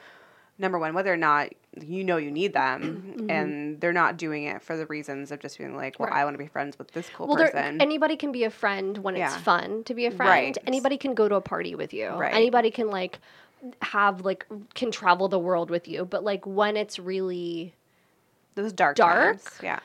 number 0.59 0.79
one 0.79 0.93
whether 0.95 1.13
or 1.13 1.17
not 1.17 1.49
you 1.81 2.03
know 2.03 2.17
you 2.17 2.31
need 2.31 2.53
them 2.53 3.27
and 3.31 3.81
they're 3.81 3.93
not 3.93 4.17
doing 4.17 4.45
it 4.45 4.61
for 4.63 4.77
the 4.77 4.87
reasons 4.87 5.31
of 5.31 5.39
just 5.41 5.57
being 5.59 5.77
like 5.77 5.99
well 5.99 6.07
Mm-hmm. 6.09 6.15
Right. 6.15 6.21
I 6.21 6.25
want 6.25 6.35
to 6.35 6.39
be 6.39 6.47
friends 6.49 6.79
with 6.79 6.91
this 6.93 7.09
cool 7.15 7.29
well, 7.29 7.37
person. 7.37 7.81
anybody 7.81 8.17
can 8.17 8.33
be 8.33 8.45
a 8.45 8.51
friend 8.51 8.99
when 8.99 9.15
it's 9.17 9.37
fun 9.37 9.85
to 9.85 9.95
be 9.95 10.07
a 10.07 10.11
friend. 10.11 10.29
Right. 10.31 10.59
Anybody 10.67 10.97
can 10.97 11.15
go 11.15 11.29
to 11.29 11.35
a 11.37 11.41
party 11.41 11.75
with 11.75 11.93
you. 11.93 12.09
Right. 12.09 12.35
Anybody 12.35 12.71
can 12.71 12.89
like 12.89 13.19
have 13.83 14.25
like 14.25 14.47
can 14.75 14.91
travel 14.91 15.29
the 15.29 15.39
world 15.39 15.71
with 15.71 15.87
you. 15.89 16.05
But 16.05 16.25
like 16.25 16.47
when 16.47 16.77
it's 16.77 16.99
really 16.99 17.75
Those 18.55 18.73
dark 18.73 18.97
dark? 18.97 19.37
times. 19.43 19.59
Yeah. 19.63 19.81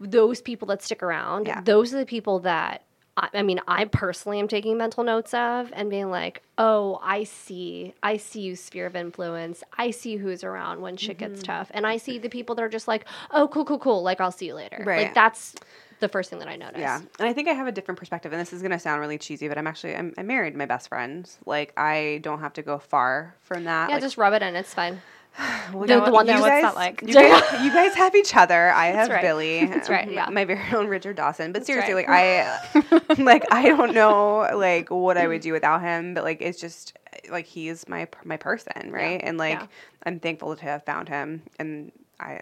those 0.00 0.40
people 0.40 0.68
that 0.68 0.82
stick 0.82 1.02
around, 1.02 1.46
Yeah. 1.46 1.60
those 1.62 1.92
are 1.94 1.98
the 1.98 2.06
people 2.06 2.38
that 2.40 2.82
I, 3.16 3.28
I 3.34 3.42
mean, 3.42 3.60
I 3.66 3.86
personally 3.86 4.38
am 4.40 4.48
taking 4.48 4.76
mental 4.76 5.02
notes 5.04 5.32
of 5.34 5.70
and 5.74 5.88
being 5.90 6.10
like, 6.10 6.42
oh, 6.58 7.00
I 7.02 7.24
see, 7.24 7.94
I 8.02 8.16
see 8.18 8.40
you 8.42 8.56
sphere 8.56 8.86
of 8.86 8.96
influence. 8.96 9.62
I 9.78 9.90
see 9.90 10.16
who's 10.16 10.44
around 10.44 10.80
when 10.80 10.96
shit 10.96 11.18
gets 11.18 11.40
Mm-hmm. 11.40 11.42
tough, 11.52 11.70
and 11.74 11.86
I 11.86 11.96
see 11.96 12.18
the 12.18 12.28
people 12.28 12.54
that 12.56 12.62
are 12.62 12.68
just 12.68 12.88
like, 12.88 13.04
oh, 13.30 13.48
cool, 13.48 13.64
cool, 13.64 13.78
cool. 13.78 14.02
Like 14.02 14.20
I'll 14.20 14.32
see 14.32 14.46
you 14.46 14.54
later. 14.54 14.82
Right. 14.84 15.04
Like 15.04 15.14
that's 15.14 15.54
the 16.00 16.08
first 16.08 16.28
thing 16.28 16.38
that 16.40 16.48
I 16.48 16.56
notice. 16.56 16.78
Yeah, 16.78 17.00
and 17.18 17.26
I 17.26 17.32
think 17.32 17.48
I 17.48 17.52
have 17.52 17.66
a 17.66 17.72
different 17.72 17.98
perspective, 17.98 18.32
and 18.32 18.40
this 18.40 18.52
is 18.52 18.60
gonna 18.60 18.78
sound 18.78 19.00
really 19.00 19.16
cheesy, 19.18 19.48
but 19.48 19.56
I'm 19.56 19.66
actually 19.66 19.96
I'm, 19.96 20.12
I'm 20.18 20.26
married 20.26 20.52
to 20.52 20.58
my 20.58 20.66
best 20.66 20.88
friend. 20.88 21.28
Like 21.46 21.72
I 21.76 22.20
don't 22.22 22.40
have 22.40 22.52
to 22.54 22.62
go 22.62 22.78
far 22.78 23.34
from 23.40 23.64
that. 23.64 23.88
Yeah, 23.88 23.96
like, 23.96 24.02
just 24.02 24.18
rub 24.18 24.34
it 24.34 24.42
in. 24.42 24.54
It's 24.56 24.74
fine. 24.74 25.00
well, 25.72 25.86
the- 25.86 26.04
the 26.04 26.10
one 26.10 26.26
that- 26.26 26.40
what's 26.40 26.50
guys, 26.50 26.62
that 26.62 26.74
like? 26.74 27.02
You 27.02 27.14
guys, 27.14 27.42
you 27.64 27.72
guys 27.72 27.94
have 27.94 28.14
each 28.14 28.34
other. 28.34 28.70
I 28.70 28.86
have 28.86 29.08
right. 29.08 29.22
Billy. 29.22 29.66
That's 29.66 29.88
right, 29.88 30.10
yeah. 30.10 30.28
My 30.30 30.44
very 30.44 30.62
own 30.74 30.88
Richard 30.88 31.16
Dawson. 31.16 31.52
But 31.52 31.66
seriously, 31.66 31.94
right. 31.94 32.46
like 32.74 33.10
I, 33.18 33.22
like 33.22 33.44
I 33.52 33.68
don't 33.68 33.94
know 33.94 34.48
like 34.54 34.90
what 34.90 35.16
I 35.16 35.26
would 35.26 35.40
do 35.40 35.52
without 35.52 35.82
him. 35.82 36.14
But 36.14 36.24
like 36.24 36.40
it's 36.40 36.60
just 36.60 36.96
like 37.30 37.46
he's 37.46 37.88
my 37.88 38.08
my 38.24 38.36
person, 38.36 38.90
right? 38.90 39.20
And 39.22 39.38
like 39.38 39.60
yeah. 39.60 39.66
I'm 40.04 40.20
thankful 40.20 40.56
to 40.56 40.62
have 40.62 40.84
found 40.84 41.08
him, 41.08 41.42
and 41.58 41.92
I. 42.20 42.40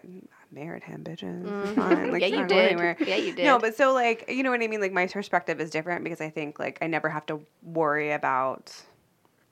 Married 0.53 0.85
him, 0.85 1.03
bitches. 1.03 1.43
Mm-hmm. 1.43 1.75
Fine. 1.75 2.13
Like, 2.13 2.21
Yeah, 2.23 2.29
you 2.29 2.47
did. 2.47 2.73
anywhere. 2.73 2.97
Yeah, 3.01 3.17
you 3.17 3.35
did. 3.35 3.45
No, 3.45 3.59
but 3.59 3.75
so 3.75 3.93
like 3.93 4.27
you 4.29 4.45
know 4.45 4.51
what 4.53 4.63
I 4.63 4.69
mean. 4.69 4.81
Like 4.81 4.93
my 4.93 5.09
perspective 5.09 5.61
is 5.61 5.69
different 5.69 6.05
because 6.05 6.21
I 6.21 6.31
think 6.31 6.61
like 6.61 6.79
I 6.81 6.87
never 6.87 7.09
have 7.09 7.27
to 7.27 7.41
worry 7.65 8.13
about 8.13 8.73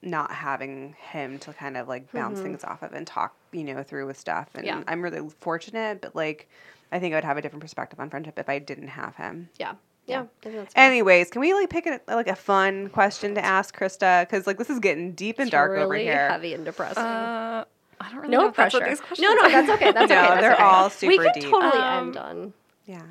not 0.02 0.32
having 0.32 0.94
him 1.12 1.38
to 1.38 1.52
kind 1.52 1.76
of 1.76 1.86
like 1.88 2.10
bounce 2.12 2.40
things 2.40 2.64
off 2.64 2.82
of 2.82 2.92
and 2.92 3.06
talk 3.06 3.34
you 3.52 3.62
know 3.64 3.82
through 3.82 4.06
with 4.06 4.18
stuff. 4.18 4.48
And 4.54 4.66
Mm-hmm. 4.66 4.78
Yeah. 4.80 4.84
I'm 4.88 5.02
really 5.02 5.28
fortunate, 5.40 6.00
but 6.00 6.14
like 6.16 6.48
I 6.90 6.98
think 6.98 7.14
I 7.14 7.16
would 7.16 7.24
have 7.24 7.36
a 7.36 7.42
different 7.42 7.62
perspective 7.62 7.98
on 8.00 8.10
friendship 8.10 8.38
if 8.38 8.48
I 8.48 8.58
didn't 8.58 8.88
have 8.88 9.14
him. 9.16 9.48
Yeah. 9.58 9.74
Yeah. 10.06 10.22
I 10.22 10.26
think 10.42 10.56
that's 10.56 10.74
fine. 10.74 10.84
Anyways, 10.90 11.30
can 11.30 11.40
we 11.40 11.54
like 11.54 11.70
pick 11.70 11.86
a, 11.86 12.00
like 12.08 12.26
a 12.28 12.34
fun 12.34 12.88
question 12.88 13.34
to 13.36 13.44
ask 13.44 13.76
Krysta? 13.78 14.22
Because 14.22 14.46
like 14.46 14.58
this 14.58 14.68
is 14.70 14.80
getting 14.80 15.12
deep 15.12 15.38
and 15.38 15.46
It's 15.46 15.52
dark 15.52 15.70
really 15.70 15.84
over 15.84 15.94
here. 15.96 16.28
heavy 16.28 16.54
and 16.54 16.64
depressing. 16.64 17.02
Uh, 17.02 17.64
I 18.00 18.10
don't 18.10 18.16
really 18.16 18.28
no 18.32 18.40
know 18.42 18.48
if 18.48 18.56
that's 18.56 18.74
pressure. 18.74 18.90
what 18.98 19.08
these 19.08 19.20
No, 19.20 19.32
no, 19.34 19.48
that's 19.48 19.70
okay. 19.70 19.92
That's 19.92 20.08
No, 20.10 20.18
okay. 20.18 20.28
That's 20.28 20.40
they're 20.40 20.54
okay. 20.54 20.62
all 20.62 20.84
We 20.86 20.90
super 20.90 21.22
could 21.22 21.32
deep. 21.34 21.44
totally 21.44 21.80
Um, 21.82 22.08
end 22.08 22.16
on 22.16 22.52
Yeah. 22.86 23.02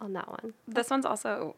on 0.00 0.14
that 0.14 0.28
one. 0.28 0.54
This 0.66 0.88
one's 0.88 1.04
also 1.04 1.54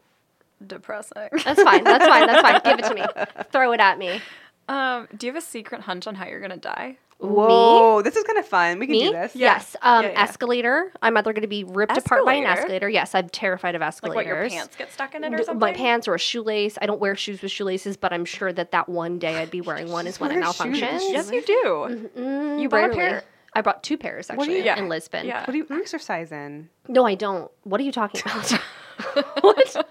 depressing. 0.66 1.28
That's 1.44 1.62
fine. 1.62 1.84
That's 1.84 2.06
fine. 2.06 2.26
That's 2.26 2.42
fine. 2.42 2.60
Give 2.64 2.78
it 2.80 2.88
to 2.88 2.94
me. 2.94 3.04
Throw 3.52 3.72
it 3.72 3.80
at 3.80 3.98
me. 3.98 4.20
Um, 4.68 5.08
do 5.16 5.26
you 5.26 5.32
have 5.32 5.42
a 5.42 5.46
secret 5.46 5.82
hunch 5.82 6.06
on 6.06 6.14
how 6.14 6.26
you're 6.26 6.40
gonna 6.40 6.56
die? 6.56 6.98
Whoa, 7.18 8.02
this 8.02 8.16
is 8.16 8.24
kind 8.24 8.36
of 8.40 8.46
fun. 8.46 8.80
We 8.80 8.86
can 8.86 8.92
Me? 8.94 9.04
do 9.04 9.12
this. 9.12 9.36
Yes. 9.36 9.76
Um, 9.80 10.02
Yeah, 10.04 10.10
yeah. 10.10 10.22
escalator. 10.24 10.92
I'm 11.02 11.16
either 11.16 11.32
going 11.32 11.42
to 11.42 11.46
be 11.48 11.62
ripped 11.62 11.96
apart 11.96 12.24
by 12.24 12.32
an 12.34 12.42
Escalator? 12.42 12.62
escalator. 12.62 12.88
Yes, 12.88 13.14
I'm 13.14 13.28
terrified 13.28 13.76
of 13.76 13.80
Like 13.80 13.88
escalators. 13.90 14.16
what 14.16 14.26
your 14.26 14.48
pants 14.50 14.74
get 14.74 14.92
stuck 14.92 15.14
in 15.14 15.22
it 15.22 15.32
or 15.32 15.36
D- 15.36 15.44
something? 15.44 15.60
My 15.60 15.72
pants 15.72 16.08
or 16.08 16.16
a 16.16 16.18
shoelace. 16.18 16.78
I 16.82 16.86
don't 16.86 17.00
wear 17.00 17.14
shoes 17.14 17.40
with 17.40 17.52
shoelaces, 17.52 17.96
but 17.96 18.12
I'm 18.12 18.24
sure 18.24 18.52
that 18.54 18.72
that 18.72 18.88
one 18.88 19.20
day 19.20 19.36
I'd 19.40 19.52
be 19.52 19.60
wearing 19.68 19.92
one 19.92 20.08
is 20.08 20.18
when 20.18 20.32
it 20.32 20.40
wear 20.40 20.46
shoes 20.52 20.58
with 20.58 20.66
malfunctions. 20.80 21.12
Yes, 21.12 21.30
you 21.30 21.42
do. 21.42 22.10
Mm, 22.20 22.60
You 22.60 22.68
bought 22.68 22.78
a 22.78 22.80
rarely. 22.88 22.96
pair? 22.96 23.24
I 23.52 23.60
brought 23.60 23.84
two 23.84 23.96
pairs 23.98 24.26
What 24.28 24.34
do 24.36 24.40
actually 24.42 24.58
you- 24.58 24.64
Yeah. 24.64 24.78
in 24.80 24.88
Lisbon. 24.88 25.24
Yeah. 25.24 25.42
What 25.44 25.52
do 25.52 25.58
you 25.58 25.66
exercise 25.70 26.32
in? 26.32 26.70
No, 26.88 27.06
I 27.06 27.14
don't. 27.14 27.48
What 27.62 27.80
are 27.80 27.84
you 27.84 27.92
talking 27.92 28.20
about? 28.26 28.52
what? 29.40 29.86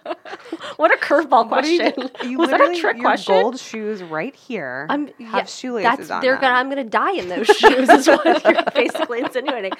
What 0.77 0.93
a 0.93 0.97
curveball 0.97 1.49
What 1.49 1.65
you 1.67 1.79
question. 1.79 2.09
do? 2.21 2.27
You 2.29 2.37
Was 2.37 2.49
that 2.49 2.59
a 2.59 2.63
literally- 2.63 2.79
trick 2.81 2.97
your 2.97 3.03
question? 3.03 3.33
gold 3.41 3.59
shoes 3.59 4.01
right 4.03 4.35
here 4.35 4.87
I'm 4.89 5.07
have 5.07 5.17
yeah, 5.19 5.43
shoelaces 5.45 5.97
that's, 5.97 6.11
on 6.11 6.21
they're 6.21 6.33
them. 6.35 6.41
gonna 6.41 6.55
I'm 6.55 6.69
gonna 6.69 6.83
die 6.83 7.13
in 7.13 7.29
those 7.29 7.47
shoes 7.47 7.89
is 7.89 8.07
what 8.07 8.25
you're 8.45 8.63
basically 8.73 9.19
insinuating. 9.19 9.71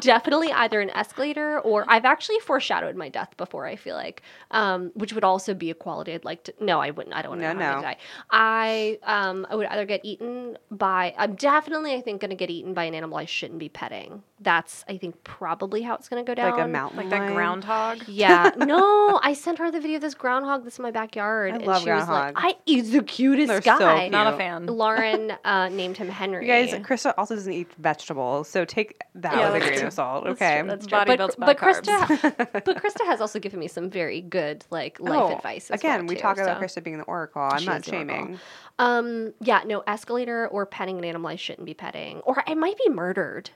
Definitely 0.00 0.52
either 0.52 0.80
an 0.80 0.90
escalator 0.90 1.60
or 1.60 1.84
I've 1.88 2.04
actually 2.04 2.38
foreshadowed 2.40 2.96
my 2.96 3.08
death 3.08 3.36
before, 3.36 3.66
I 3.66 3.76
feel 3.76 3.94
like. 3.96 4.22
Um, 4.50 4.90
which 4.94 5.12
would 5.12 5.24
also 5.24 5.54
be 5.54 5.70
a 5.70 5.74
quality 5.74 6.14
I'd 6.14 6.24
like 6.24 6.44
to 6.44 6.54
no, 6.60 6.80
I 6.80 6.90
wouldn't 6.90 7.14
I 7.14 7.22
don't 7.22 7.30
want 7.30 7.40
No, 7.42 7.48
know 7.48 7.52
I'm 7.52 7.58
no. 7.58 7.70
gonna 7.74 7.82
die. 7.82 7.96
I 8.30 8.98
um 9.04 9.46
I 9.50 9.54
would 9.56 9.66
either 9.66 9.84
get 9.86 10.00
eaten 10.04 10.56
by 10.70 11.14
I'm 11.18 11.34
definitely 11.34 11.94
I 11.94 12.00
think 12.00 12.20
gonna 12.20 12.34
get 12.34 12.50
eaten 12.50 12.74
by 12.74 12.84
an 12.84 12.94
animal 12.94 13.18
I 13.18 13.24
shouldn't 13.26 13.58
be 13.58 13.68
petting. 13.68 14.22
That's 14.40 14.84
I 14.88 14.96
think 14.98 15.22
probably 15.24 15.82
how 15.82 15.94
it's 15.94 16.08
gonna 16.08 16.24
go 16.24 16.34
down. 16.34 16.52
like 16.56 16.64
a 16.64 16.68
mountain 16.68 16.98
Like 16.98 17.10
that 17.10 17.32
groundhog. 17.32 18.02
Yeah. 18.06 18.50
No, 18.58 18.77
I 19.22 19.34
sent 19.34 19.58
her 19.58 19.70
the 19.70 19.80
video 19.80 19.96
of 19.96 20.02
this 20.02 20.14
groundhog 20.14 20.64
that's 20.64 20.78
in 20.78 20.82
my 20.82 20.90
backyard. 20.90 21.52
I 21.52 21.56
and 21.56 21.66
love 21.66 21.82
she 21.82 21.90
was 21.90 22.08
like. 22.08 22.34
I 22.36 22.56
he's 22.66 22.92
the 22.92 23.02
cutest 23.02 23.48
They're 23.48 23.62
so 23.62 23.78
guy. 23.78 24.00
cute. 24.02 24.12
Not 24.12 24.34
a 24.34 24.36
fan. 24.36 24.66
Lauren 24.66 25.32
uh, 25.44 25.68
named 25.68 25.96
him 25.96 26.08
Henry. 26.08 26.46
You 26.46 26.52
guys, 26.52 26.72
Krysta 26.86 27.14
also 27.18 27.34
doesn't 27.34 27.52
eat 27.52 27.68
vegetables, 27.78 28.48
so 28.48 28.64
take 28.64 29.00
that 29.16 29.34
Yeah, 29.36 29.52
with 29.52 29.62
a 29.62 29.66
grain 29.66 29.86
of 29.86 29.92
salt. 29.92 30.24
That's 30.24 30.40
Okay. 30.40 30.60
true, 30.60 30.68
that's 30.68 30.86
true. 30.86 30.98
Body 30.98 31.10
But, 31.12 31.16
builds 31.18 31.36
by 31.36 31.46
but 31.46 31.58
carbs. 31.58 31.82
Krysta, 31.82 32.52
but 32.64 32.82
Krysta 32.82 33.06
has 33.06 33.20
also 33.20 33.38
given 33.38 33.58
me 33.60 33.68
some 33.68 33.90
very 33.90 34.20
good 34.20 34.64
like 34.70 35.00
life 35.00 35.20
Oh, 35.22 35.36
advice. 35.36 35.70
As 35.70 35.80
Again, 35.80 36.00
well, 36.00 36.08
we 36.08 36.14
too, 36.16 36.20
talk 36.22 36.38
about 36.38 36.58
so. 36.58 36.80
Krysta 36.80 36.84
being 36.84 36.98
the 36.98 37.04
oracle. 37.04 37.42
I'm 37.42 37.58
She 37.60 37.66
not 37.66 37.78
is 37.80 37.84
the 37.86 37.96
oracle. 37.96 38.14
shaming. 38.16 38.38
Um, 38.78 39.32
yeah, 39.40 39.62
no 39.66 39.80
escalator 39.86 40.46
or 40.48 40.66
petting 40.66 40.98
an 40.98 41.04
animal 41.04 41.28
I 41.28 41.36
shouldn't 41.36 41.66
be 41.66 41.74
petting, 41.74 42.18
or 42.20 42.42
I 42.46 42.54
might 42.54 42.76
be 42.78 42.88
murdered. 42.90 43.50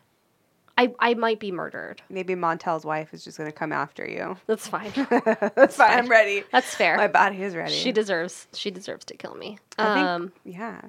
I 0.79 0.93
I 0.99 1.15
might 1.15 1.39
be 1.41 1.53
murdered. 1.53 2.03
Maybe 2.09 2.35
Montel's 2.35 2.85
wife 2.85 3.13
is 3.13 3.25
just 3.25 3.39
going 3.39 3.51
to 3.51 3.57
come 3.57 3.73
after 3.73 4.07
you. 4.07 4.37
That's 4.47 4.67
fine. 4.67 4.93
That's 5.55 5.77
fine. 5.77 5.91
I'm 5.99 6.09
ready. 6.09 6.45
That's 6.51 6.75
fair. 6.75 6.97
My 6.97 7.09
body 7.09 7.43
is 7.43 7.55
ready. 7.55 7.75
She 7.75 7.93
deserves. 7.93 8.47
She 8.55 8.71
deserves 8.71 9.05
to 9.07 9.17
kill 9.17 9.35
me. 9.35 9.59
I 9.79 9.95
think, 9.95 10.07
um, 10.07 10.33
yeah. 10.45 10.81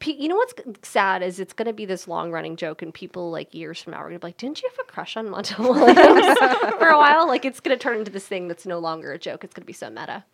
Pe- 0.00 0.16
you 0.16 0.26
know 0.28 0.36
what's 0.36 0.54
sad 0.82 1.22
is 1.22 1.38
it's 1.38 1.52
going 1.52 1.66
to 1.66 1.72
be 1.72 1.84
this 1.84 2.08
long 2.08 2.32
running 2.32 2.56
joke, 2.56 2.82
and 2.82 2.92
people 2.92 3.30
like 3.30 3.54
years 3.54 3.80
from 3.80 3.92
now 3.92 3.98
are 3.98 4.08
going 4.08 4.14
to 4.14 4.18
be 4.18 4.26
like, 4.26 4.36
"Didn't 4.36 4.60
you 4.60 4.68
have 4.68 4.78
a 4.80 4.90
crush 4.90 5.16
on 5.16 5.28
Montel 5.28 5.68
Williams 5.68 6.38
for 6.78 6.88
a 6.88 6.98
while?" 6.98 7.28
Like 7.28 7.44
it's 7.44 7.60
going 7.60 7.76
to 7.78 7.80
turn 7.82 7.98
into 7.98 8.10
this 8.10 8.26
thing 8.26 8.48
that's 8.48 8.66
no 8.66 8.80
longer 8.80 9.12
a 9.12 9.18
joke. 9.18 9.44
It's 9.44 9.54
going 9.54 9.62
to 9.62 9.66
be 9.66 9.72
so 9.72 9.88
meta. 9.90 10.24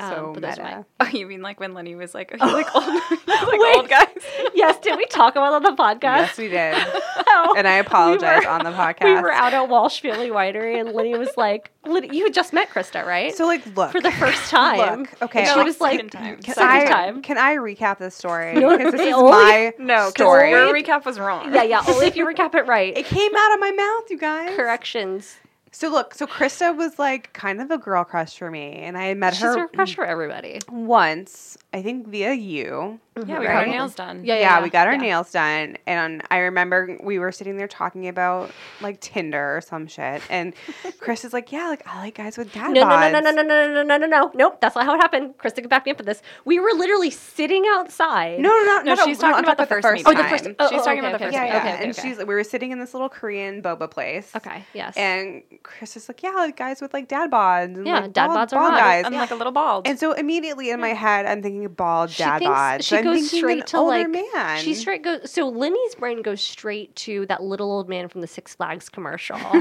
Um, 0.00 0.32
but 0.32 0.42
those 0.42 0.58
are 0.58 0.62
meta. 0.64 0.86
Oh, 1.00 1.06
you 1.06 1.26
mean 1.26 1.42
like 1.42 1.58
when 1.60 1.72
Linnie 1.74 1.96
was 1.96 2.14
like, 2.14 2.36
oh, 2.40 2.46
you 2.48 2.52
like 2.52 2.74
old, 2.74 2.84
you 2.86 3.18
like 3.26 3.76
old 3.76 3.88
guys? 3.88 4.08
yes, 4.54 4.78
did 4.80 4.96
we 4.96 5.06
talk 5.06 5.34
about 5.36 5.60
that 5.62 5.68
on 5.68 5.76
the 5.76 5.82
podcast? 5.82 6.00
Yes, 6.18 6.38
we 6.38 6.48
did. 6.48 6.74
How 6.74 7.54
And 7.54 7.66
I 7.68 7.74
apologize 7.74 8.44
were- 8.44 8.50
on 8.50 8.64
the 8.64 8.70
podcast. 8.72 9.04
We 9.04 9.14
were 9.20 9.32
out 9.32 9.52
at 9.54 9.68
Walsh 9.68 10.00
Family 10.00 10.28
Winery, 10.30 10.80
and 10.80 10.90
Linnie 10.90 11.18
was 11.18 11.30
like, 11.36 11.70
Lydia, 11.86 12.12
"You 12.12 12.24
had 12.24 12.34
just 12.34 12.52
met 12.52 12.68
Krysta, 12.68 13.04
right?" 13.06 13.34
So 13.34 13.46
like, 13.46 13.64
look 13.76 13.92
for 13.92 14.00
the 14.00 14.10
first 14.12 14.50
time. 14.50 15.00
Look, 15.00 15.22
okay, 15.22 15.40
And 15.40 15.48
she 15.48 15.60
I- 15.60 15.62
was 15.62 15.80
like, 15.80 15.94
Second 15.96 16.10
time. 16.10 16.36
Can 16.42 16.54
second 16.54 16.70
I, 16.70 16.84
time. 16.86 17.22
Can 17.22 17.38
I 17.38 17.56
recap 17.56 17.98
this 17.98 18.14
story? 18.14 18.54
No, 18.54 18.76
Because 18.76 18.92
this 18.92 19.00
is 19.02 19.14
only- 19.14 19.30
my 19.30 19.72
No, 19.78 20.10
story. 20.10 20.50
your 20.50 20.72
recap 20.74 21.04
was 21.04 21.18
wrong. 21.18 21.52
Yeah, 21.54 21.62
yeah. 21.62 21.82
Only 21.88 22.06
if 22.06 22.16
you 22.16 22.26
recap 22.26 22.54
it 22.54 22.66
right. 22.66 22.96
It 22.96 23.06
came 23.06 23.34
out 23.36 23.54
of 23.54 23.60
my 23.60 23.70
mouth, 23.72 24.10
you 24.10 24.18
guys. 24.18 24.54
Corrections. 24.56 25.36
So 25.70 25.88
look, 25.90 26.14
so 26.14 26.26
Krysta 26.26 26.74
was 26.76 26.98
like 26.98 27.32
kind 27.34 27.60
of 27.60 27.70
a 27.70 27.78
girl 27.78 28.04
crush 28.04 28.38
for 28.38 28.50
me, 28.50 28.72
and 28.76 28.96
I 28.96 29.04
had 29.06 29.18
met 29.18 29.34
She's 29.34 29.42
her 29.42 29.64
a 29.64 29.68
crush 29.68 29.94
for 29.94 30.04
everybody. 30.04 30.60
once, 30.70 31.58
I 31.72 31.82
think 31.82 32.08
via 32.08 32.32
you. 32.32 33.00
Yeah, 33.26 33.40
we 33.40 33.46
got 33.46 33.54
our 33.56 33.66
nails 33.66 33.94
done. 33.96 34.24
Yeah, 34.24 34.38
Yeah, 34.38 34.62
we 34.62 34.70
got 34.70 34.86
our 34.86 34.92
yeah. 34.94 35.00
nails 35.00 35.32
done, 35.32 35.76
and 35.88 36.22
I 36.30 36.38
remember 36.38 36.96
we 37.02 37.18
were 37.18 37.32
sitting 37.32 37.56
there 37.56 37.66
talking 37.66 38.06
about 38.06 38.52
like 38.80 39.00
Tinder 39.00 39.56
or 39.56 39.60
some 39.60 39.88
shit, 39.88 40.22
and 40.30 40.54
Chris 41.00 41.24
is 41.24 41.32
like, 41.32 41.50
"Yeah, 41.50 41.66
like 41.68 41.84
I 41.86 41.98
like 41.98 42.14
guys 42.14 42.38
with 42.38 42.52
dad 42.52 42.70
No, 42.70 42.86
no, 42.88 43.10
no, 43.10 43.18
no, 43.20 43.30
no, 43.30 43.42
no, 43.42 43.42
no, 43.42 43.72
no, 43.74 43.82
no, 43.82 43.96
no, 43.98 44.06
no. 44.06 44.30
Nope, 44.34 44.60
that's 44.60 44.76
not 44.76 44.84
how 44.86 44.94
it 44.94 44.98
happened. 44.98 45.36
Krysta 45.36 45.56
could 45.56 45.68
back 45.68 45.84
me 45.84 45.90
up 45.92 45.98
for 45.98 46.04
this. 46.04 46.22
We 46.44 46.60
were 46.60 46.70
literally 46.76 47.10
sitting 47.10 47.64
outside. 47.72 48.38
No, 48.38 48.50
no, 48.50 48.64
no, 48.64 48.82
No, 48.82 48.94
no. 48.94 49.04
she's 49.04 49.18
no, 49.20 49.32
talking 49.32 49.34
I'm 49.38 49.44
about 49.44 49.58
the 49.58 49.66
talking 49.66 49.82
first 49.82 50.06
Oh, 50.06 50.14
the 50.14 50.24
first. 50.28 50.46
Oh, 50.60 50.68
She's 50.70 50.80
oh, 50.80 50.84
talking 50.84 51.00
okay, 51.00 51.08
about 51.08 51.18
the 51.18 51.24
okay, 51.24 51.24
first 51.26 51.34
Yeah, 51.34 51.42
okay, 51.44 51.52
yeah. 51.52 51.58
okay, 51.74 51.82
and 51.84 51.90
okay. 51.98 52.08
she's 52.08 52.18
we 52.18 52.24
were 52.34 52.44
sitting 52.44 52.70
in 52.70 52.78
this 52.78 52.94
little 52.94 53.08
Korean 53.08 53.60
boba 53.62 53.90
place. 53.90 54.30
Okay, 54.36 54.64
yes. 54.74 54.96
And 54.96 55.42
Chris 55.62 55.96
is 55.96 56.08
like, 56.08 56.22
"Yeah, 56.22 56.30
like 56.30 56.56
guys 56.56 56.80
with 56.80 56.92
like 56.94 57.08
dad 57.08 57.30
bods." 57.30 57.76
And, 57.76 57.86
Yeah, 57.86 58.00
like, 58.00 58.12
dad 58.12 58.28
bald- 58.28 58.38
bods 58.38 58.52
are 58.52 58.60
bald 58.60 58.70
hot. 58.72 58.78
guys. 58.80 59.04
I'm 59.06 59.12
like 59.14 59.30
a 59.30 59.34
little 59.34 59.52
bald. 59.52 59.86
And 59.86 59.98
so 59.98 60.12
immediately 60.12 60.70
in 60.70 60.80
my 60.80 60.94
head, 60.94 61.26
I'm 61.26 61.42
thinking 61.42 61.66
bald 61.68 62.10
She 62.10 62.22
dad 62.22 62.38
thinks- 62.38 62.54
bods. 62.54 62.82
she 62.84 62.96
I'm 62.96 63.04
goes 63.04 63.14
thinking 63.20 63.38
straight 63.38 63.66
to 63.68 63.76
older 63.78 63.98
like 63.98 64.08
man. 64.10 64.58
she 64.60 64.74
straight 64.74 65.02
goes 65.02 65.30
so 65.30 65.50
Linnie's 65.52 65.94
brain 65.94 66.22
goes 66.22 66.40
straight 66.40 66.94
to 66.96 67.26
that 67.26 67.42
little 67.42 67.70
old 67.70 67.88
man 67.88 68.08
from 68.08 68.20
the 68.20 68.26
Six 68.26 68.54
Flags 68.54 68.88
commercial. 68.88 69.36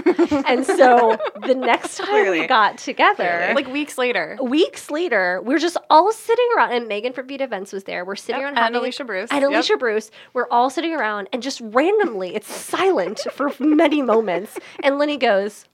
and 0.45 0.65
so 0.65 1.17
the 1.45 1.55
next 1.55 1.97
time 1.97 2.07
Clearly. 2.07 2.41
we 2.41 2.47
got 2.47 2.77
together, 2.77 3.51
like 3.55 3.67
weeks 3.67 3.97
later. 3.97 4.37
weeks 4.41 4.89
later, 4.91 5.41
we're 5.43 5.59
just 5.59 5.77
all 5.89 6.11
sitting 6.13 6.47
around, 6.55 6.71
and 6.73 6.87
Megan 6.87 7.13
from 7.13 7.27
Beat 7.27 7.41
Events 7.41 7.73
was 7.73 7.83
there. 7.83 8.05
We're 8.05 8.15
sitting 8.15 8.41
Yep, 8.41 8.43
around 8.45 8.57
and 8.57 8.63
having 8.63 8.79
Alicia 8.79 9.03
Bruce. 9.05 9.29
and 9.31 9.41
Yep. 9.41 9.49
Alicia 9.51 9.77
Bruce. 9.77 10.11
We're 10.33 10.47
all 10.49 10.69
sitting 10.69 10.93
around, 10.93 11.29
and 11.33 11.41
just 11.43 11.61
randomly, 11.63 12.35
it's 12.35 12.53
silent 12.53 13.19
for 13.31 13.51
many 13.59 14.01
moments. 14.01 14.57
And 14.83 14.95
Linnie 14.95 15.19
goes, 15.19 15.65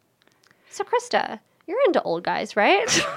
"So 0.73 0.83
Krysta, 0.83 1.39
you're 1.67 1.79
into 1.87 2.01
old 2.03 2.23
guys, 2.23 2.55
right?" 2.55 2.87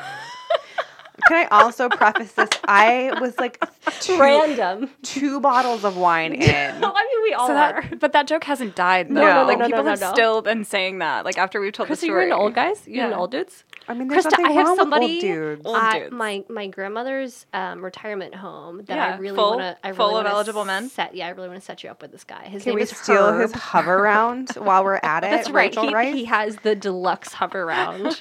Can 1.28 1.38
I 1.38 1.48
also 1.50 1.88
preface 1.88 2.32
this? 2.32 2.50
I 2.68 3.11
was 3.20 3.36
like 3.38 3.59
two, 4.00 4.20
Random. 4.20 4.90
two 5.02 5.40
bottles 5.40 5.82
of 5.82 5.96
wine 5.96 6.32
in. 6.34 6.44
I 6.44 6.78
mean, 6.80 7.22
we 7.24 7.32
all 7.32 7.48
So 7.48 7.54
are. 7.57 7.82
that, 7.82 7.98
but 7.98 8.12
that 8.12 8.28
joke 8.28 8.44
hasn't 8.44 8.76
died. 8.76 9.09
Though. 9.09 9.14
No, 9.22 9.42
no, 9.42 9.44
like 9.48 9.59
no, 9.59 9.66
people 9.66 9.82
no, 9.82 9.90
have 9.90 10.00
no. 10.00 10.12
still 10.12 10.42
been 10.42 10.64
saying 10.64 10.98
that. 10.98 11.24
Like 11.24 11.36
after 11.38 11.61
we've 11.61 11.72
told 11.72 11.88
the 11.88 11.94
Krysta, 11.94 11.98
story. 11.98 12.11
you're 12.12 12.22
into 12.24 12.36
old 12.36 12.54
guys. 12.54 12.86
You 12.86 13.00
into 13.02 13.14
Yeah. 13.16 13.18
old 13.20 13.30
dudes. 13.32 13.64
I 13.89 13.95
mean, 13.95 14.09
there's 14.09 14.24
Krysta, 14.26 14.30
nothing 14.32 14.47
I 14.47 14.51
have 14.53 14.66
wrong 14.66 14.76
somebody. 14.76 15.07
with 15.07 15.12
old 15.14 15.20
dudes. 15.22 15.62
Old 15.66 15.76
at 15.76 15.99
dudes. 16.01 16.12
my 16.12 16.45
my 16.49 16.66
grandmother's 16.66 17.47
um, 17.53 17.84
retirement 17.84 18.34
home 18.34 18.78
that 18.87 18.89
Yeah, 18.97 19.14
I 19.14 19.18
really 19.18 19.37
want 19.39 19.61
to. 19.61 19.76
I 19.84 19.89
really 19.89 19.97
full 19.97 20.16
of 20.16 20.26
eligible 20.26 20.64
men? 20.64 20.89
Set, 20.89 21.14
yeah, 21.14 21.26
I 21.26 21.30
really 21.30 21.49
want 21.49 21.61
to 21.61 21.64
set 21.64 21.84
you 21.84 21.91
up 21.91 22.03
with 22.03 22.11
this 22.12 22.24
guy. 22.24 22.49
His 22.49 22.62
Can 22.64 22.70
name 22.70 22.76
we 22.76 22.82
is 22.82 22.91
steal 22.97 23.26
Herb. 23.32 23.43
his 23.43 23.53
hover 23.53 23.97
round 24.03 24.51
while 24.57 24.82
we're 24.84 25.01
at 25.03 25.24
it? 25.24 25.30
That's 25.30 25.49
right. 25.51 25.66
Rachel 25.70 25.89
He, 25.89 25.95
Rice? 25.95 26.14
he 26.14 26.24
has 26.24 26.57
the 26.57 26.74
deluxe 26.74 27.30
Hoveround. 27.34 28.20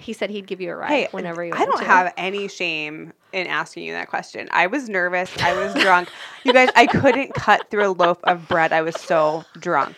he 0.00 0.12
said 0.12 0.30
he'd 0.30 0.46
give 0.46 0.60
you 0.60 0.70
a 0.72 0.76
ride 0.76 0.88
Hey, 0.90 1.08
whenever 1.10 1.44
you 1.44 1.52
I 1.54 1.64
don't 1.66 1.78
to. 1.78 1.84
have 1.84 2.12
any 2.16 2.48
shame 2.48 3.12
in 3.32 3.46
asking 3.46 3.84
you 3.84 3.92
that 3.92 4.08
question. 4.08 4.48
I 4.50 4.66
was 4.66 4.88
nervous. 4.88 5.30
I 5.38 5.54
was 5.54 5.74
drunk. 5.74 6.08
You 6.44 6.52
guys, 6.52 6.70
I 6.74 6.86
couldn't 6.86 7.34
cut 7.34 7.70
through 7.70 7.88
a 7.88 7.92
loaf 7.92 8.18
of 8.24 8.48
bread. 8.48 8.72
I 8.72 8.82
was 8.82 8.94
so 8.98 9.44
drunk. 9.58 9.96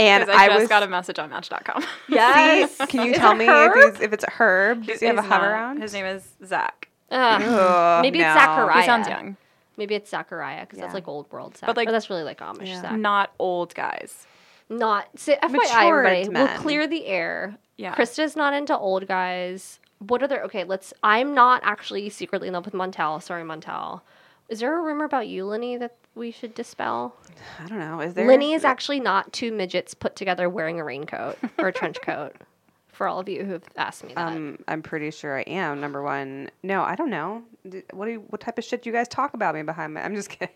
And 0.00 0.30
I, 0.30 0.44
I, 0.44 0.48
just 0.48 0.60
was. 0.60 0.68
got 0.68 0.82
a 0.82 0.88
message 0.88 1.18
on 1.18 1.30
Match.com. 1.30 1.84
Yes. 2.08 2.76
See, 2.76 2.86
can 2.88 3.06
you 3.06 3.14
tell 3.14 3.34
me 3.34 3.46
Herb? 3.46 3.76
if, 3.76 3.94
he's, 3.96 4.04
if 4.04 4.12
it's 4.12 4.24
Herb? 4.24 4.86
Does 4.86 5.00
he 5.00 5.06
have 5.06 5.18
a 5.18 5.22
hover 5.22 5.46
not. 5.46 5.52
round? 5.52 5.82
His 5.82 5.92
name 5.92 6.06
is 6.06 6.26
Zach. 6.44 6.88
Ugh. 7.10 7.42
Ugh, 7.42 8.02
Maybe 8.02 8.20
it's. 8.20 8.34
Zachariah. 8.34 8.80
He 8.80 8.86
sounds 8.86 9.08
young. 9.08 9.36
Maybe 9.76 9.94
it's 9.94 10.10
Zachariah 10.10 10.60
because 10.62 10.78
Yeah. 10.78 10.84
that's 10.84 10.94
like 10.94 11.08
old 11.08 11.30
world 11.32 11.56
Zach. 11.56 11.66
But, 11.66 11.76
like- 11.76 11.88
or 11.88 11.92
that's 11.92 12.10
really 12.10 12.22
like 12.22 12.38
Amish 12.40 12.66
Yeah. 12.66 12.82
Zach. 12.82 12.92
Not 12.98 13.32
old 13.38 13.74
guys. 13.74 14.26
Not 14.68 15.08
so, 15.16 15.34
FYI, 15.34 15.50
Matured 15.50 16.06
everybody. 16.06 16.28
We'll 16.28 16.58
clear 16.60 16.86
the 16.86 17.06
air. 17.06 17.56
Yeah. 17.76 17.94
Krysta's 17.94 18.36
not 18.36 18.52
into 18.54 18.76
old 18.76 19.08
guys. 19.08 19.80
What 19.98 20.22
other? 20.22 20.42
Okay, 20.44 20.64
let's. 20.64 20.92
I'm 21.02 21.34
not 21.34 21.60
actually 21.64 22.08
secretly 22.10 22.48
in 22.48 22.54
love 22.54 22.64
with 22.64 22.74
Montel. 22.74 23.20
Sorry, 23.22 23.42
Montel. 23.42 24.00
Is 24.48 24.60
there 24.60 24.78
a 24.78 24.80
rumor 24.82 25.04
about 25.04 25.28
you, 25.28 25.44
Linnie, 25.44 25.78
that 25.78 25.96
we 26.14 26.30
should 26.30 26.54
dispel? 26.54 27.14
I 27.62 27.66
don't 27.68 27.78
know. 27.78 28.00
Is 28.00 28.14
there? 28.14 28.26
Linnie 28.26 28.54
is 28.54 28.64
actually 28.64 29.00
not 29.00 29.32
two 29.32 29.52
midgets 29.52 29.94
put 29.94 30.16
together 30.16 30.48
wearing 30.48 30.80
a 30.80 30.84
raincoat 30.84 31.38
or 31.58 31.68
a 31.68 31.72
trench 31.72 32.00
coat. 32.02 32.34
For 32.88 33.06
all 33.08 33.18
of 33.18 33.30
you 33.30 33.44
who've 33.44 33.62
asked 33.76 34.04
me 34.04 34.12
that. 34.12 34.28
Um, 34.28 34.58
I'm 34.68 34.82
pretty 34.82 35.10
sure 35.10 35.38
I 35.38 35.42
am. 35.42 35.80
Number 35.80 36.02
one. 36.02 36.50
No, 36.62 36.82
I 36.82 36.96
don't 36.96 37.08
know. 37.08 37.42
D- 37.66 37.82
What 37.94 38.04
do 38.04 38.10
you, 38.12 38.24
what 38.28 38.42
type 38.42 38.58
of 38.58 38.64
shit 38.64 38.82
do 38.82 38.90
you 38.90 38.94
guys 38.94 39.08
talk 39.08 39.32
about 39.32 39.54
me 39.54 39.62
behind 39.62 39.94
my? 39.94 40.04
I'm 40.04 40.14
just 40.14 40.28
kidding. 40.38 40.54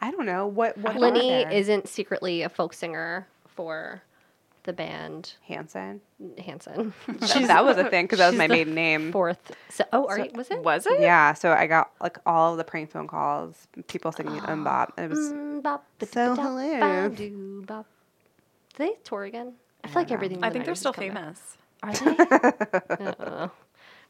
I 0.00 0.10
don't 0.10 0.24
know. 0.24 0.46
What 0.46 0.78
what? 0.78 0.96
are 0.96 0.98
Linnie 0.98 1.42
there? 1.44 1.50
isn't 1.52 1.88
secretly 1.88 2.40
a 2.42 2.48
folk 2.48 2.72
singer 2.72 3.26
for 3.46 4.00
the 4.64 4.72
band 4.72 5.34
Hanson. 5.46 6.00
Hanson. 6.44 6.92
That, 7.06 7.44
that 7.48 7.64
was 7.64 7.76
a 7.78 7.88
thing 7.90 8.04
because 8.04 8.18
that 8.18 8.28
was 8.28 8.36
my 8.38 8.46
the 8.46 8.54
maiden 8.54 8.74
name. 8.74 9.10
Fourth. 9.12 9.52
So, 9.70 9.84
oh, 9.92 10.06
are 10.06 10.16
So- 10.18 10.24
you, 10.24 10.30
was 10.34 10.50
it? 10.50 10.62
Was 10.62 10.86
it? 10.86 11.00
Yeah, 11.00 11.34
so 11.34 11.52
I 11.52 11.66
got 11.66 11.90
like 12.00 12.18
all 12.26 12.52
of 12.52 12.58
the 12.58 12.64
prank 12.64 12.90
phone 12.90 13.08
calls, 13.08 13.66
people 13.88 14.12
singing 14.12 14.34
MMMBop. 14.40 14.90
and 14.96 15.06
It 15.06 15.10
was 15.10 15.32
Mm, 15.32 15.62
bop, 15.62 15.84
So 16.00 16.06
da- 16.06 16.34
da- 16.36 16.42
hilarious. 16.42 17.10
ba- 17.10 17.16
doo, 17.16 17.64
bop. 17.66 17.86
Do 18.76 18.84
they 18.84 18.92
tour 19.04 19.24
again? 19.24 19.54
I 19.84 19.88
feel 19.88 19.96
like 20.02 20.10
know. 20.10 20.14
everything. 20.14 20.44
I 20.44 20.50
think 20.50 20.64
they're 20.64 20.74
still 20.74 20.92
is 20.92 20.96
back. 20.96 21.06
famous. 21.08 21.56
Are 21.82 21.92
they? 21.92 23.04
Uh-uh. 23.04 23.48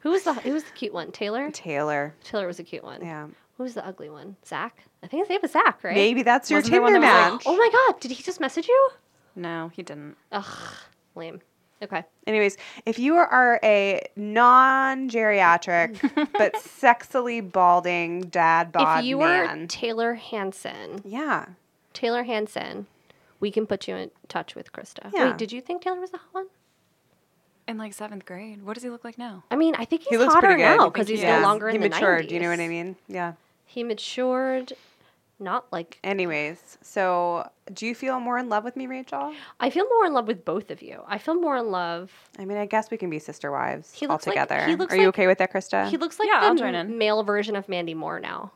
Who 0.00 0.11
was 0.11 0.24
the 0.24 0.34
Who 0.34 0.53
was 0.53 0.64
the 0.64 0.70
cute 0.72 0.92
one? 0.92 1.12
Taylor. 1.12 1.50
Taylor. 1.50 2.14
Taylor 2.24 2.46
was 2.46 2.59
a 2.59 2.64
cute 2.64 2.84
one. 2.84 3.00
Yeah, 3.03 3.28
Who 3.57 3.62
was 3.62 3.74
the 3.74 3.86
ugly 3.86 4.11
one? 4.11 4.36
Zach. 4.44 4.76
I 5.03 5.07
think 5.07 5.22
his 5.22 5.30
name 5.30 5.38
was 5.42 5.53
Zach, 5.53 5.82
right? 5.82 5.94
maybe 5.94 6.22
that's 6.22 6.50
your 6.50 6.59
Wasn't 6.59 6.72
there 6.72 6.82
one 6.82 6.92
Tinder 6.92 7.07
that 7.07 7.32
was 7.32 7.38
match. 7.38 7.42
Oh 7.46 7.57
my 7.57 7.70
God! 7.72 8.00
Did 8.00 8.11
he 8.11 8.22
just 8.22 8.40
message 8.40 8.68
you? 8.68 8.88
No, 9.34 9.70
he 9.74 9.82
didn't. 9.82 10.16
Ugh, 10.30 10.74
lame. 11.14 11.40
Okay. 11.82 12.04
Anyways, 12.26 12.56
if 12.86 12.98
you 12.98 13.16
are 13.16 13.58
a 13.64 14.06
non-geriatric 14.14 16.30
but 16.38 16.54
sexily 16.54 17.40
balding 17.52 18.22
dad 18.22 18.72
bod 18.72 19.00
if 19.00 19.04
you 19.04 19.18
were 19.18 19.46
man, 19.46 19.68
Taylor 19.68 20.14
Hanson, 20.14 21.02
yeah, 21.04 21.46
Taylor 21.92 22.22
Hanson, 22.22 22.86
we 23.40 23.50
can 23.50 23.66
put 23.66 23.88
you 23.88 23.96
in 23.96 24.10
touch 24.28 24.54
with 24.54 24.72
Krysta. 24.72 25.10
Yeah. 25.12 25.26
Wait, 25.30 25.38
did 25.38 25.52
you 25.52 25.60
think 25.60 25.82
Taylor 25.82 26.00
was 26.00 26.10
the 26.10 26.18
hot 26.18 26.28
one? 26.32 26.46
In 27.68 27.78
like 27.78 27.92
seventh 27.94 28.24
grade. 28.26 28.64
What 28.64 28.74
does 28.74 28.82
he 28.82 28.90
look 28.90 29.04
like 29.04 29.18
now? 29.18 29.44
I 29.50 29.56
mean, 29.56 29.74
I 29.76 29.84
think 29.84 30.02
he's 30.02 30.10
he 30.10 30.18
looks 30.18 30.34
hotter 30.34 30.48
pretty 30.48 30.62
good 30.62 30.76
now 30.78 30.88
because 30.90 31.08
he's 31.08 31.22
Yeah. 31.22 31.36
no 31.38 31.42
longer 31.42 31.68
in 31.68 31.76
he 31.76 31.88
the 31.88 31.90
matured. 31.90 32.24
90s. 32.24 32.28
Do 32.28 32.34
you 32.34 32.40
know 32.40 32.50
what 32.50 32.60
I 32.60 32.68
mean? 32.68 32.96
Yeah. 33.08 33.32
He 33.66 33.84
matured, 33.84 34.72
not 35.43 35.70
like 35.72 35.99
Anyways, 36.05 36.78
so 36.82 37.49
do 37.72 37.86
you 37.86 37.95
feel 37.95 38.20
more 38.20 38.38
in 38.38 38.49
love 38.49 38.64
with 38.64 38.76
me, 38.76 38.86
Rachel? 38.86 39.34
I 39.61 39.70
feel 39.70 39.84
more 39.88 40.07
in 40.07 40.12
love 40.14 40.26
with 40.26 40.45
both 40.45 40.70
of 40.70 40.80
you. 40.82 41.03
I 41.07 41.18
feel 41.18 41.34
more 41.34 41.57
in 41.57 41.70
love. 41.70 42.11
I 42.38 42.45
mean, 42.45 42.57
I 42.59 42.66
guess 42.66 42.90
we 42.90 42.97
can 42.97 43.11
be 43.11 43.18
sister 43.18 43.51
wives 43.51 43.93
He 43.93 44.07
all 44.07 44.12
looks 44.14 44.26
like- 44.26 44.34
together. 44.34 44.64
he 44.66 44.76
looks 44.76 44.93
Are 44.93 44.97
you 44.97 45.03
like- 45.07 45.09
okay 45.14 45.26
with 45.26 45.38
that, 45.38 45.53
Krysta? 45.53 45.88
He 45.88 45.97
looks 45.97 46.18
like 46.18 46.28
Yeah, 46.28 46.40
the 46.40 46.47
I'll 46.47 46.55
join 46.55 46.74
in. 46.74 46.97
male 46.99 47.22
version 47.22 47.57
of 47.57 47.68
Mandy 47.68 47.95
Moore 47.95 48.20
now, 48.20 48.53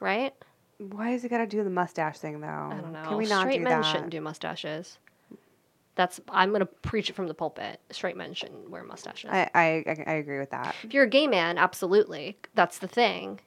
right? 0.00 0.34
Why 0.78 1.10
is 1.10 1.22
he 1.22 1.28
got 1.28 1.38
to 1.38 1.46
do 1.46 1.64
the 1.64 1.70
mustache 1.70 2.18
thing 2.18 2.40
though? 2.40 2.46
I 2.48 2.78
don't 2.82 2.92
know. 2.92 3.04
Can 3.08 3.16
we 3.16 3.26
not 3.26 3.42
Straight 3.42 3.58
do 3.58 3.64
men 3.64 3.80
that? 3.80 3.86
shouldn't 3.90 4.10
do 4.10 4.20
mustaches. 4.20 4.98
That's 5.94 6.20
I'm 6.28 6.52
gonna 6.52 6.66
preach 6.66 7.08
it 7.08 7.14
from 7.14 7.26
the 7.26 7.32
pulpit. 7.32 7.80
Straight 7.90 8.18
men 8.18 8.34
shouldn't 8.34 8.68
wear 8.68 8.84
mustaches. 8.84 9.30
I, 9.32 9.48
I 9.54 9.64
I 9.86 10.04
I 10.06 10.12
agree 10.16 10.38
with 10.38 10.50
that. 10.50 10.74
if 10.82 10.92
you're 10.92 11.04
a 11.04 11.08
gay 11.08 11.26
man, 11.26 11.56
absolutely, 11.56 12.36
that's 12.54 12.76
the 12.78 12.86
thing. 12.88 13.40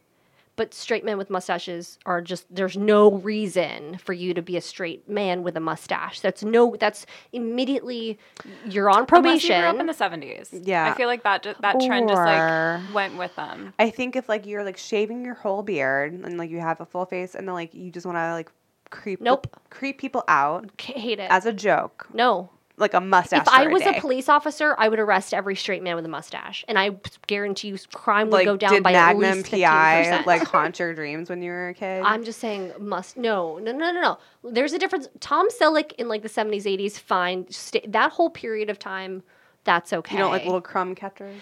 But 0.59 0.73
straight 0.73 1.05
men 1.05 1.17
with 1.17 1.29
mustaches 1.29 1.97
are 2.05 2.19
just 2.21 2.53
there's 2.53 2.75
no 2.75 3.11
reason 3.11 3.97
for 3.97 4.11
you 4.11 4.33
to 4.33 4.41
be 4.41 4.57
a 4.57 4.61
straight 4.61 5.07
man 5.07 5.41
with 5.41 5.55
a 5.55 5.61
mustache. 5.61 6.19
That's 6.19 6.43
no 6.43 6.75
that's 6.77 7.05
immediately 7.31 8.19
you're 8.67 8.89
on 8.89 9.05
Unless 9.09 9.43
you 9.45 9.55
grew 9.55 9.55
up 9.67 9.79
in 9.79 9.85
the 9.85 9.93
seventies. 9.93 10.49
Yeah. 10.51 10.91
I 10.91 10.97
feel 10.97 11.07
like 11.07 11.23
that 11.23 11.43
ju- 11.43 11.55
that 11.61 11.79
trend 11.79 12.09
just 12.09 12.19
like 12.21 12.93
went 12.93 13.17
with 13.17 13.33
them. 13.37 13.73
I 13.79 13.89
think 13.89 14.17
if 14.17 14.27
like 14.27 14.45
you're 14.45 14.65
like 14.65 14.75
shaving 14.77 15.23
your 15.23 15.35
whole 15.35 15.63
beard 15.63 16.11
and 16.11 16.37
like 16.37 16.49
you 16.49 16.59
have 16.59 16.81
a 16.81 16.85
full 16.85 17.05
face 17.05 17.35
and 17.35 17.47
then 17.47 17.53
like 17.55 17.73
you 17.73 17.89
just 17.89 18.05
want 18.05 18.17
to 18.17 18.33
like 18.33 18.51
creep 18.89 19.21
Nope. 19.21 19.47
creep 19.69 19.97
people 19.97 20.25
out 20.27 20.77
Ca- 20.77 20.99
hate 20.99 21.19
it. 21.19 21.31
as 21.31 21.45
a 21.45 21.53
joke, 21.53 22.07
no. 22.13 22.49
Like 22.79 22.93
a 22.93 23.01
mustache. 23.01 23.41
If 23.41 23.47
I 23.47 23.67
was 23.67 23.83
day. 23.83 23.97
a 23.97 24.01
police 24.01 24.29
officer, 24.29 24.75
I 24.77 24.89
would 24.89 24.99
arrest 24.99 25.33
every 25.33 25.55
straight 25.55 25.83
man 25.83 25.95
with 25.95 26.05
a 26.05 26.09
mustache, 26.09 26.65
and 26.67 26.79
I 26.79 26.97
guarantee 27.27 27.69
you, 27.69 27.77
crime 27.93 28.27
would 28.27 28.37
like 28.37 28.45
go 28.45 28.57
down 28.57 28.81
by 28.81 28.91
Magnum 28.93 29.23
at 29.23 29.35
least 29.35 29.51
PI 29.51 30.03
percent. 30.03 30.27
like 30.27 30.43
haunt 30.47 30.79
your 30.79 30.93
dreams 30.93 31.29
when 31.29 31.41
you 31.41 31.51
were 31.51 31.69
a 31.69 31.73
kid? 31.73 32.03
I'm 32.03 32.23
just 32.23 32.39
saying, 32.39 32.73
must 32.79 33.17
no, 33.17 33.57
no, 33.59 33.71
no, 33.71 33.91
no, 33.91 34.01
no. 34.01 34.17
There's 34.51 34.73
a 34.73 34.79
difference. 34.79 35.07
Tom 35.19 35.49
Selleck 35.49 35.93
in 35.93 36.07
like 36.07 36.21
the 36.21 36.29
70s, 36.29 36.63
80s, 36.63 36.93
fine. 36.93 37.45
Sta 37.49 37.81
that 37.87 38.11
whole 38.11 38.29
period 38.29 38.69
of 38.69 38.79
time, 38.79 39.23
that's 39.63 39.93
okay. 39.93 40.15
you 40.15 40.21
don't 40.21 40.31
like 40.31 40.45
little 40.45 40.61
crumb 40.61 40.95
catchers? 40.95 41.41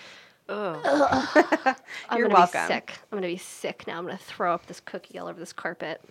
Ugh. 0.49 0.79
I'm 2.09 2.17
You're 2.17 2.27
gonna 2.27 2.39
welcome. 2.39 2.67
Be 2.67 2.73
sick. 2.73 2.93
I'm 3.11 3.17
gonna 3.17 3.27
be 3.27 3.37
sick 3.37 3.85
now. 3.87 3.97
I'm 3.97 4.05
gonna 4.05 4.17
throw 4.17 4.53
up 4.53 4.65
this 4.67 4.79
cookie 4.79 5.19
all 5.19 5.27
over 5.27 5.39
this 5.39 5.53
carpet. 5.53 6.01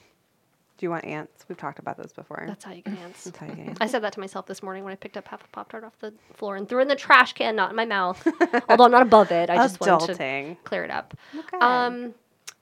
Do 0.79 0.85
you 0.85 0.91
want 0.91 1.05
ants? 1.05 1.45
We've 1.49 1.57
talked 1.57 1.79
about 1.79 1.97
this 1.97 2.13
before. 2.13 2.45
That's 2.47 2.65
how 2.65 2.73
you 2.73 2.83
get 2.83 2.99
ants. 2.99 3.25
That's 3.25 3.39
how 3.39 3.47
you 3.47 3.55
get 3.55 3.67
ants. 3.69 3.81
I 3.81 3.87
said 3.87 4.03
that 4.03 4.13
to 4.15 4.21
myself 4.21 4.47
this 4.47 4.63
morning 4.63 4.85
when 4.85 4.93
I 4.93 4.97
picked 4.97 5.17
up 5.17 5.27
half 5.29 5.43
a 5.43 5.49
pop 5.49 5.71
tart 5.71 5.85
off 5.85 5.99
the 6.01 6.13
floor 6.35 6.57
and 6.57 6.69
threw 6.69 6.81
it 6.81 6.83
in 6.83 6.89
the 6.89 6.97
trash 6.97 7.33
can, 7.33 7.57
not 7.57 7.71
in 7.71 7.77
my 7.77 7.87
mouth. 7.87 8.27
Although 8.69 8.85
I'm 8.85 8.91
not 8.91 9.03
above 9.03 9.31
it, 9.33 9.49
I 9.49 9.57
just 9.57 9.81
wanted 9.81 10.07
to 10.07 10.15
Adulting. 10.15 10.57
clear 10.65 10.85
it 10.85 10.91
up. 10.91 11.17
Okay. 11.37 11.57
Um, 11.61 12.15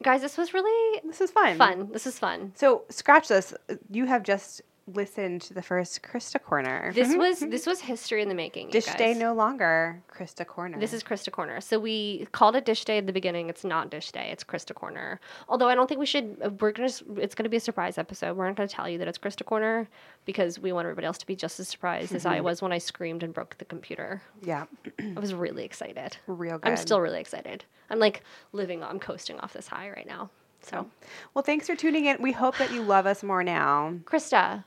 guys, 0.02 0.20
this 0.20 0.38
was 0.38 0.54
really 0.54 1.00
this 1.04 1.20
is 1.20 1.30
fun. 1.32 1.56
fun. 1.56 1.88
This 1.92 2.06
is 2.06 2.18
fun. 2.18 2.52
So 2.54 2.84
scratch 2.88 3.28
this. 3.28 3.52
You 3.90 4.04
have 4.06 4.22
just 4.22 4.62
listen 4.92 5.38
to 5.38 5.54
the 5.54 5.62
first 5.62 6.02
Krysta 6.02 6.42
Corner. 6.42 6.92
This 6.92 7.08
mm-hmm, 7.08 7.18
was 7.18 7.40
mm-hmm. 7.40 7.50
this 7.50 7.66
was 7.66 7.80
history 7.80 8.22
in 8.22 8.28
the 8.28 8.34
making. 8.34 8.66
you 8.66 8.72
Dish. 8.72 8.86
Day 8.94 9.14
no 9.14 9.34
longer 9.34 10.02
Krysta 10.12 10.46
Corner. 10.46 10.78
This 10.78 10.92
is 10.92 11.02
Krysta 11.02 11.30
Corner. 11.30 11.60
So 11.60 11.78
we 11.78 12.26
called 12.32 12.56
it 12.56 12.64
Dish 12.64 12.84
Day 12.84 12.98
at 12.98 13.06
the 13.06 13.12
beginning. 13.12 13.48
It's 13.48 13.64
not 13.64 13.90
Dish 13.90 14.12
Day. 14.12 14.28
It's 14.30 14.44
Krysta 14.44 14.74
Corner. 14.74 15.20
Although 15.48 15.68
I 15.68 15.74
don't 15.74 15.88
think 15.88 16.00
we 16.00 16.06
should. 16.06 16.36
uh, 16.44 16.50
We're 16.60 16.72
gonna. 16.72 16.92
It's 17.16 17.34
gonna 17.34 17.48
be 17.48 17.56
a 17.56 17.60
surprise 17.60 17.98
episode. 17.98 18.36
We're 18.36 18.46
not 18.46 18.56
gonna 18.56 18.68
tell 18.68 18.88
you 18.88 18.98
that 18.98 19.08
it's 19.08 19.18
Krysta 19.18 19.44
Corner 19.44 19.88
because 20.24 20.58
we 20.58 20.72
want 20.72 20.84
everybody 20.84 21.06
else 21.06 21.18
to 21.18 21.26
be 21.26 21.36
just 21.36 21.58
as 21.60 21.68
surprised 21.68 22.14
as 22.14 22.26
I 22.26 22.36
mm-hmm. 22.36 22.44
was 22.44 22.62
when 22.62 22.72
I 22.72 22.78
screamed 22.78 23.22
and 23.22 23.32
broke 23.32 23.56
the 23.58 23.64
computer. 23.64 24.22
yeah, 24.42 24.64
I 24.98 25.20
was 25.20 25.34
really 25.34 25.64
excited. 25.64 26.16
real 26.26 26.58
good. 26.58 26.68
I'm 26.68 26.76
still 26.76 27.00
really 27.00 27.20
excited. 27.20 27.64
I'm 27.90 27.98
like 27.98 28.22
living. 28.52 28.82
I'm 28.82 28.98
coasting 28.98 29.38
off 29.40 29.52
this 29.52 29.68
high 29.68 29.90
right 29.90 30.06
now. 30.06 30.30
So, 30.64 30.86
Well, 31.34 31.42
thanks 31.42 31.66
for 31.66 31.76
tuning 31.76 32.06
in. 32.06 32.22
We 32.22 32.32
hope 32.32 32.56
that 32.56 32.72
you 32.72 32.82
love 32.82 33.06
us 33.06 33.22
more 33.22 33.44
now. 33.44 33.94
Krysta, 34.04 34.64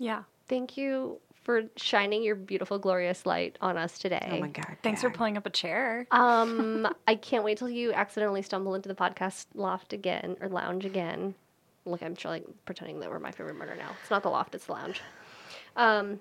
Yeah. 0.00 0.22
thank 0.48 0.76
you 0.76 1.20
for 1.44 1.62
shining 1.76 2.22
your 2.22 2.34
beautiful, 2.34 2.78
glorious 2.78 3.24
light 3.24 3.56
on 3.60 3.76
us 3.76 3.98
today. 3.98 4.28
Oh 4.32 4.40
my 4.40 4.48
god. 4.48 4.76
Thanks 4.82 5.02
yeah. 5.02 5.08
for 5.08 5.16
pulling 5.16 5.36
up 5.36 5.46
a 5.46 5.50
chair. 5.50 6.06
Um, 6.10 6.88
I 7.08 7.14
can't 7.14 7.44
wait 7.44 7.58
till 7.58 7.70
you 7.70 7.92
accidentally 7.92 8.42
stumble 8.42 8.74
into 8.74 8.88
the 8.88 8.94
podcast 8.94 9.46
loft 9.54 9.92
again 9.92 10.36
or 10.40 10.48
lounge 10.48 10.84
again. 10.84 11.34
Look, 11.86 12.02
I'm 12.02 12.14
trying 12.14 12.44
pretending 12.66 13.00
that 13.00 13.10
we're 13.10 13.18
my 13.20 13.30
favorite 13.30 13.56
murder 13.56 13.74
now. 13.76 13.90
It's 14.02 14.10
not 14.10 14.22
the 14.22 14.28
loft, 14.28 14.54
it's 14.54 14.66
the 14.66 14.72
lounge. 14.72 15.00
Um, 15.76 16.20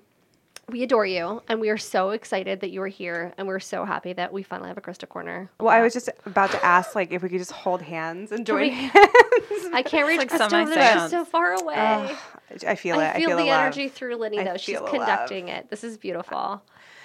we 0.69 0.83
adore 0.83 1.05
you, 1.05 1.41
and 1.47 1.59
we 1.59 1.69
are 1.69 1.77
so 1.77 2.11
excited 2.11 2.61
that 2.61 2.71
you 2.71 2.81
are 2.81 2.87
here, 2.87 3.33
and 3.37 3.47
we're 3.47 3.59
so 3.59 3.85
happy 3.85 4.13
that 4.13 4.31
we 4.31 4.43
finally 4.43 4.69
have 4.69 4.77
a 4.77 4.81
Krysta 4.81 5.07
corner. 5.07 5.49
Well, 5.59 5.69
I 5.69 5.81
was 5.81 5.93
just 5.93 6.09
about 6.25 6.51
to 6.51 6.63
ask, 6.65 6.95
like, 6.95 7.11
if 7.11 7.21
we 7.23 7.29
could 7.29 7.39
just 7.39 7.51
hold 7.51 7.81
hands 7.81 8.31
and 8.31 8.45
join 8.45 8.61
we- 8.61 8.69
hands. 8.71 8.95
I 9.73 9.83
can't 9.85 10.07
reach 10.07 10.17
like 10.19 10.29
Krysta 10.29 10.61
over 10.61 10.73
there. 10.73 10.99
She's 10.99 11.11
so 11.11 11.25
far 11.25 11.53
away. 11.53 11.75
Ugh, 11.75 12.17
I 12.67 12.75
feel 12.75 12.99
it. 12.99 13.03
I 13.03 13.13
feel 13.13 13.23
I 13.23 13.25
feel 13.25 13.37
the 13.37 13.43
love. 13.45 13.61
energy 13.61 13.89
through 13.89 14.17
Linnie 14.17 14.39
I 14.39 14.43
though. 14.43 14.57
She's 14.57 14.75
feel 14.75 14.85
the 14.85 14.91
conducting 14.91 15.47
it. 15.49 15.69
This 15.69 15.83
is 15.83 15.97
beautiful. 15.97 16.61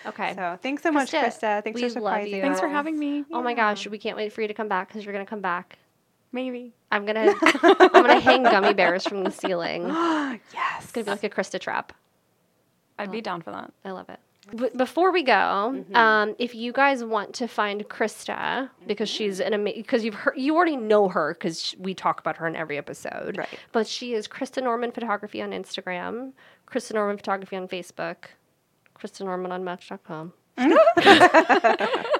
Okay. 0.06 0.34
So 0.34 0.58
thanks 0.62 0.82
so 0.82 0.90
much, 0.92 1.10
Krysta, 1.10 1.22
Krysta. 1.40 1.64
Thanks 1.64 1.80
we 1.80 1.88
for 1.88 2.00
love 2.00 2.12
surprising 2.14 2.34
you. 2.36 2.42
Thanks 2.42 2.60
for 2.60 2.68
having 2.68 2.98
me. 2.98 3.24
Oh 3.32 3.42
my 3.42 3.54
gosh, 3.54 3.86
we 3.86 3.98
can't 3.98 4.16
wait 4.16 4.32
for 4.32 4.42
you 4.42 4.48
to 4.48 4.54
come 4.54 4.68
back 4.68 4.88
because 4.88 5.04
you're 5.04 5.12
gonna 5.14 5.26
come 5.26 5.40
back. 5.40 5.78
Maybe. 6.32 6.74
I'm 6.90 7.06
gonna 7.06 7.34
I'm 7.42 7.88
gonna 7.92 8.20
hang 8.20 8.42
gummy 8.42 8.74
bears 8.74 9.06
from 9.06 9.24
the 9.24 9.30
ceiling. 9.30 9.86
yes. 9.88 10.82
It's 10.82 10.92
gonna 10.92 11.04
be 11.04 11.10
like 11.12 11.24
a 11.24 11.30
Krysta 11.30 11.60
trap. 11.60 11.92
I'd 12.98 13.10
be 13.10 13.20
down 13.20 13.42
for 13.42 13.50
that. 13.50 13.72
I 13.84 13.90
love 13.90 14.08
it. 14.08 14.20
B- 14.54 14.68
before 14.76 15.10
we 15.10 15.22
go, 15.22 15.84
um, 15.94 16.34
if 16.38 16.54
you 16.54 16.70
guys 16.72 17.02
want 17.02 17.34
to 17.36 17.48
find 17.48 17.82
Krysta 17.88 18.68
because 18.86 19.08
she's 19.08 19.40
an 19.40 19.54
amazing 19.54 19.80
because 19.82 20.04
you've 20.04 20.14
heard 20.14 20.34
you 20.36 20.54
already 20.54 20.76
know 20.76 21.08
her 21.08 21.32
because 21.34 21.74
we 21.78 21.94
talk 21.94 22.20
about 22.20 22.36
her 22.36 22.46
in 22.46 22.54
every 22.54 22.76
episode. 22.76 23.38
Right. 23.38 23.58
But 23.72 23.86
she 23.86 24.12
is 24.12 24.28
Krysta 24.28 24.62
Norman 24.62 24.92
Photography 24.92 25.40
on 25.40 25.50
Instagram, 25.52 26.32
Krysta 26.70 26.92
Norman 26.92 27.16
Photography 27.16 27.56
on 27.56 27.68
Facebook, 27.68 28.16
Krysta 28.98 29.24
Norman 29.24 29.50
on 29.50 29.64
Match.com. 29.64 30.34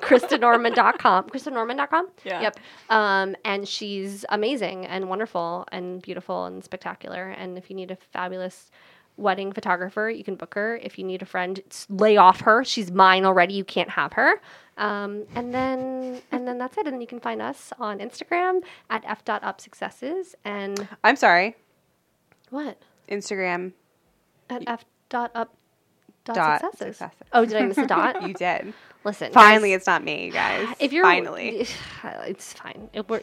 KrystaNorman.com. 0.05 1.29
KrystaNorman.com? 1.31 2.09
Yeah. 2.25 2.43
Yep. 2.43 2.59
Um, 2.91 3.37
and 3.45 3.69
she's 3.69 4.25
amazing 4.29 4.87
and 4.87 5.09
wonderful 5.09 5.67
and 5.73 6.03
beautiful 6.03 6.47
and 6.47 6.65
spectacular. 6.65 7.31
And 7.31 7.57
if 7.59 7.71
you 7.71 7.77
need 7.77 7.91
a 7.91 7.97
fabulous 8.13 8.71
wedding 9.17 9.53
photographer, 9.53 10.11
you 10.11 10.25
can 10.25 10.37
book 10.37 10.55
her. 10.55 10.77
If 10.77 10.99
you 10.99 11.05
need 11.05 11.23
a 11.23 11.27
friend, 11.27 11.61
lay 11.89 12.17
off 12.17 12.41
her. 12.41 12.65
She's 12.65 12.91
mine 12.91 13.25
already. 13.25 13.55
You 13.55 13.65
can't 13.65 13.91
have 13.91 14.13
her. 14.15 14.41
Um, 14.77 15.25
and 15.35 15.55
then 15.55 16.21
and 16.33 16.47
then 16.49 16.59
that's 16.59 16.77
it. 16.79 16.87
And 16.87 17.01
you 17.01 17.07
can 17.07 17.21
find 17.21 17.41
us 17.41 17.73
on 17.79 17.99
Instagram 17.99 18.63
at 18.91 19.05
f.upsuccesses 19.07 20.35
and 20.45 20.89
I'm 21.05 21.17
sorry. 21.17 21.57
what? 22.51 22.79
Instagram. 23.09 23.73
At 24.51 24.65
f 24.67 24.85
dot 26.25 26.37
dot, 26.37 26.61
successes. 26.61 26.97
successes. 26.97 27.29
Oh, 27.33 27.45
did 27.45 27.57
I 27.57 27.67
miss 27.67 27.79
a 27.79 27.87
dot? 27.87 28.23
You 28.29 28.35
did. 28.35 28.73
Listen, 29.05 29.33
Finally, 29.33 29.71
guys, 29.73 29.77
it's 29.77 29.87
not 29.87 30.03
me, 30.03 30.25
you 30.25 30.33
guys. 30.33 30.67
if 30.81 30.91
you're 30.91 31.05
finally. 31.05 31.67
it's 32.05 32.55
fine. 32.55 32.89
If 32.95 33.07
we're, 33.11 33.21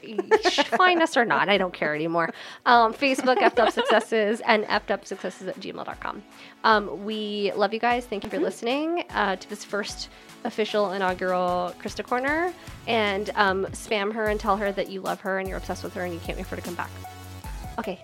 find 0.77 1.01
us 1.01 1.17
or 1.17 1.25
not, 1.25 1.49
I 1.49 1.57
don't 1.57 1.73
care 1.73 1.95
anymore. 1.95 2.31
Um, 2.67 2.93
Facebook, 2.93 3.37
effed 3.37 3.57
up 3.57 3.71
successes, 3.73 4.43
and 4.45 4.63
effed 4.65 4.91
up 4.91 5.07
successes 5.07 5.47
at 5.47 5.59
gmail.com. 5.59 6.21
Um, 6.63 7.03
we 7.03 7.51
love 7.55 7.73
you 7.73 7.79
guys. 7.79 8.05
Thank 8.05 8.23
you 8.23 8.29
for 8.29 8.37
listening 8.39 9.05
uh, 9.09 9.37
to 9.37 9.49
this 9.49 9.63
first 9.65 10.09
official 10.43 10.91
inaugural 10.91 11.73
Krysta 11.81 12.05
Corner. 12.05 12.53
And 12.85 13.31
um, 13.33 13.65
spam 13.71 14.13
her 14.13 14.27
and 14.27 14.39
tell 14.39 14.57
her 14.57 14.71
that 14.73 14.89
you 14.91 15.01
love 15.01 15.19
her 15.21 15.39
and 15.39 15.49
you're 15.49 15.57
obsessed 15.57 15.83
with 15.83 15.95
her 15.95 16.03
and 16.03 16.13
you 16.13 16.19
can't 16.19 16.37
wait 16.37 16.45
for 16.45 16.57
her 16.57 16.61
to 16.61 16.67
come 16.67 16.75
back. 16.75 16.91
Okay. 17.79 17.99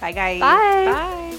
Bye, 0.00 0.10
guys. 0.10 0.40
Bye. 0.40 1.38